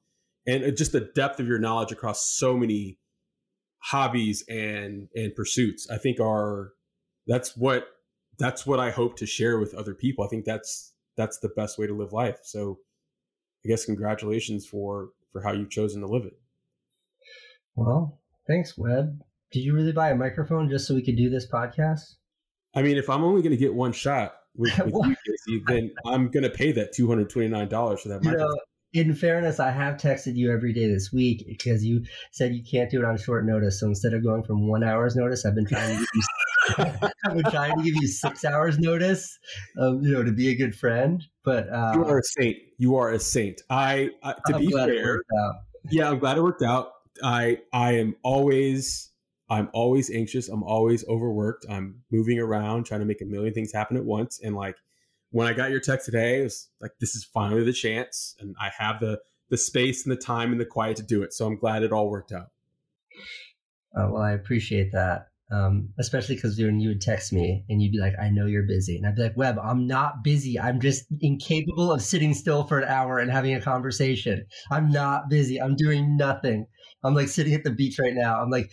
and 0.47 0.63
uh, 0.63 0.71
just 0.71 0.91
the 0.91 1.11
depth 1.15 1.39
of 1.39 1.47
your 1.47 1.59
knowledge 1.59 1.91
across 1.91 2.29
so 2.29 2.57
many 2.57 2.97
hobbies 3.79 4.43
and 4.47 5.07
and 5.15 5.35
pursuits. 5.35 5.89
I 5.89 5.97
think 5.97 6.19
are 6.19 6.73
that's 7.27 7.55
what 7.57 7.87
that's 8.37 8.65
what 8.65 8.79
I 8.79 8.91
hope 8.91 9.17
to 9.17 9.25
share 9.25 9.59
with 9.59 9.73
other 9.73 9.93
people. 9.93 10.23
I 10.23 10.27
think 10.27 10.45
that's 10.45 10.93
that's 11.17 11.39
the 11.39 11.49
best 11.49 11.77
way 11.77 11.87
to 11.87 11.93
live 11.93 12.13
life. 12.13 12.39
So 12.43 12.79
I 13.65 13.69
guess 13.69 13.85
congratulations 13.85 14.65
for 14.65 15.09
for 15.31 15.41
how 15.41 15.53
you've 15.53 15.69
chosen 15.69 16.01
to 16.01 16.07
live 16.07 16.25
it. 16.25 16.33
Well, 17.75 18.19
thanks, 18.47 18.77
Webb. 18.77 19.21
Did 19.51 19.61
you 19.61 19.73
really 19.73 19.91
buy 19.91 20.11
a 20.11 20.15
microphone 20.15 20.69
just 20.69 20.87
so 20.87 20.95
we 20.95 21.03
could 21.03 21.17
do 21.17 21.29
this 21.29 21.47
podcast? 21.49 22.15
I 22.75 22.81
mean, 22.81 22.97
if 22.97 23.09
I'm 23.09 23.23
only 23.23 23.41
going 23.41 23.51
to 23.51 23.57
get 23.57 23.73
one 23.73 23.91
shot 23.93 24.35
with, 24.55 24.77
with 24.85 24.93
you, 24.93 25.15
Casey, 25.27 25.63
then 25.67 25.91
I'm 26.05 26.29
going 26.29 26.43
to 26.43 26.49
pay 26.49 26.71
that 26.73 26.93
two 26.93 27.07
hundred 27.07 27.29
twenty 27.29 27.47
nine 27.49 27.67
dollars 27.67 28.01
for 28.01 28.09
that 28.09 28.23
You 28.23 28.31
microphone. 28.31 28.49
know, 28.49 28.57
in 28.93 29.15
fairness, 29.15 29.59
I 29.59 29.71
have 29.71 29.95
texted 29.95 30.35
you 30.35 30.51
every 30.51 30.73
day 30.73 30.87
this 30.87 31.11
week 31.13 31.45
because 31.47 31.83
you 31.85 32.03
said 32.31 32.53
you 32.53 32.61
can't 32.69 32.89
do 32.91 32.99
it 32.99 33.05
on 33.05 33.17
short 33.17 33.45
notice. 33.45 33.79
So 33.79 33.87
instead 33.87 34.13
of 34.13 34.23
going 34.23 34.43
from 34.43 34.67
one 34.67 34.83
hour's 34.83 35.15
notice, 35.15 35.45
I've 35.45 35.55
been 35.55 35.65
trying 35.65 35.97
to 35.97 35.99
give 35.99 36.07
you, 36.13 36.21
I've 37.25 37.33
been 37.35 37.51
trying 37.51 37.77
to 37.77 37.83
give 37.83 37.95
you 37.95 38.07
six 38.07 38.43
hours 38.43 38.77
notice, 38.79 39.37
um, 39.79 40.01
you 40.01 40.11
know, 40.11 40.23
to 40.23 40.31
be 40.33 40.49
a 40.49 40.55
good 40.55 40.75
friend. 40.75 41.23
But 41.43 41.69
uh, 41.69 41.93
you 41.95 42.05
are 42.05 42.19
a 42.19 42.23
saint. 42.23 42.57
You 42.77 42.95
are 42.97 43.11
a 43.11 43.19
saint. 43.19 43.61
I, 43.69 44.09
to 44.23 44.35
I'm 44.55 44.59
be 44.61 44.67
glad 44.67 44.89
it 44.89 45.01
fair, 45.01 45.13
worked 45.13 45.29
out. 45.39 45.55
yeah, 45.89 46.09
I'm 46.09 46.19
glad 46.19 46.37
it 46.37 46.41
worked 46.43 46.61
out. 46.61 46.91
I 47.23 47.59
I 47.71 47.93
am 47.93 48.15
always 48.23 49.09
I'm 49.51 49.69
always 49.73 50.09
anxious. 50.09 50.47
I'm 50.47 50.63
always 50.63 51.05
overworked. 51.09 51.65
I'm 51.69 52.01
moving 52.09 52.39
around, 52.39 52.85
trying 52.85 53.01
to 53.01 53.05
make 53.05 53.21
a 53.21 53.25
million 53.25 53.53
things 53.53 53.73
happen 53.73 53.97
at 53.97 54.05
once. 54.05 54.39
And 54.41 54.55
like 54.55 54.77
when 55.31 55.45
I 55.45 55.51
got 55.51 55.71
your 55.71 55.81
text 55.81 56.05
today, 56.05 56.39
it 56.39 56.43
was 56.43 56.69
like 56.79 56.91
this 57.01 57.15
is 57.15 57.25
finally 57.25 57.65
the 57.65 57.73
chance, 57.73 58.33
and 58.39 58.55
I 58.59 58.71
have 58.77 59.01
the 59.01 59.19
the 59.49 59.57
space 59.57 60.05
and 60.05 60.11
the 60.11 60.21
time 60.21 60.53
and 60.53 60.61
the 60.61 60.65
quiet 60.65 60.95
to 60.97 61.03
do 61.03 61.21
it. 61.21 61.33
So 61.33 61.45
I'm 61.45 61.57
glad 61.57 61.83
it 61.83 61.91
all 61.91 62.09
worked 62.09 62.31
out. 62.31 62.47
Uh, 63.93 64.07
well, 64.09 64.21
I 64.21 64.31
appreciate 64.31 64.93
that. 64.93 65.30
Um, 65.51 65.89
especially 65.99 66.35
because 66.35 66.57
when 66.57 66.79
you 66.79 66.89
would 66.89 67.01
text 67.01 67.33
me 67.33 67.65
and 67.67 67.81
you'd 67.81 67.91
be 67.91 67.99
like, 67.99 68.13
I 68.21 68.29
know 68.29 68.45
you're 68.45 68.63
busy. 68.63 68.95
And 68.95 69.05
I'd 69.05 69.15
be 69.15 69.23
like, 69.23 69.35
Webb, 69.35 69.59
I'm 69.61 69.85
not 69.85 70.23
busy. 70.23 70.57
I'm 70.57 70.79
just 70.79 71.05
incapable 71.19 71.91
of 71.91 72.01
sitting 72.01 72.33
still 72.33 72.63
for 72.63 72.79
an 72.79 72.87
hour 72.87 73.19
and 73.19 73.29
having 73.29 73.53
a 73.53 73.61
conversation. 73.61 74.45
I'm 74.71 74.89
not 74.89 75.29
busy. 75.29 75.61
I'm 75.61 75.75
doing 75.75 76.15
nothing. 76.15 76.67
I'm 77.03 77.15
like 77.15 77.27
sitting 77.27 77.53
at 77.53 77.63
the 77.63 77.71
beach 77.71 77.97
right 77.99 78.13
now. 78.13 78.41
I'm 78.41 78.49
like 78.49 78.71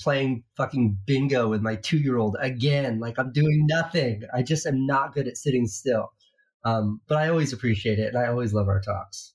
playing 0.00 0.42
fucking 0.56 0.98
bingo 1.06 1.48
with 1.48 1.62
my 1.62 1.76
two 1.76 1.98
year 1.98 2.18
old 2.18 2.36
again. 2.40 3.00
Like 3.00 3.18
I'm 3.18 3.32
doing 3.32 3.66
nothing. 3.66 4.22
I 4.34 4.42
just 4.42 4.66
am 4.66 4.84
not 4.86 5.14
good 5.14 5.28
at 5.28 5.36
sitting 5.38 5.66
still. 5.66 6.10
Um, 6.64 7.00
but 7.08 7.18
I 7.18 7.28
always 7.28 7.52
appreciate 7.52 7.98
it 7.98 8.14
and 8.14 8.18
I 8.18 8.28
always 8.28 8.52
love 8.52 8.68
our 8.68 8.80
talks. 8.80 9.34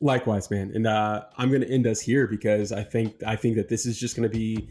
Likewise, 0.00 0.50
man. 0.50 0.72
And 0.74 0.86
uh, 0.86 1.24
I'm 1.36 1.50
going 1.50 1.60
to 1.60 1.70
end 1.70 1.86
us 1.86 2.00
here 2.00 2.26
because 2.26 2.72
I 2.72 2.82
think 2.82 3.22
I 3.26 3.36
think 3.36 3.56
that 3.56 3.68
this 3.68 3.84
is 3.84 3.98
just 3.98 4.16
going 4.16 4.28
to 4.28 4.34
be 4.34 4.70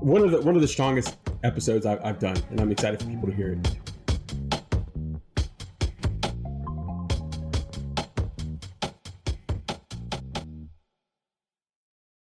one 0.00 0.22
of 0.22 0.30
the 0.30 0.40
one 0.40 0.54
of 0.54 0.62
the 0.62 0.68
strongest 0.68 1.16
episodes 1.42 1.86
I've, 1.86 2.04
I've 2.04 2.18
done, 2.18 2.36
and 2.50 2.60
I'm 2.60 2.70
excited 2.70 3.00
for 3.00 3.08
people 3.08 3.28
to 3.28 3.34
hear 3.34 3.52
it. 3.52 3.95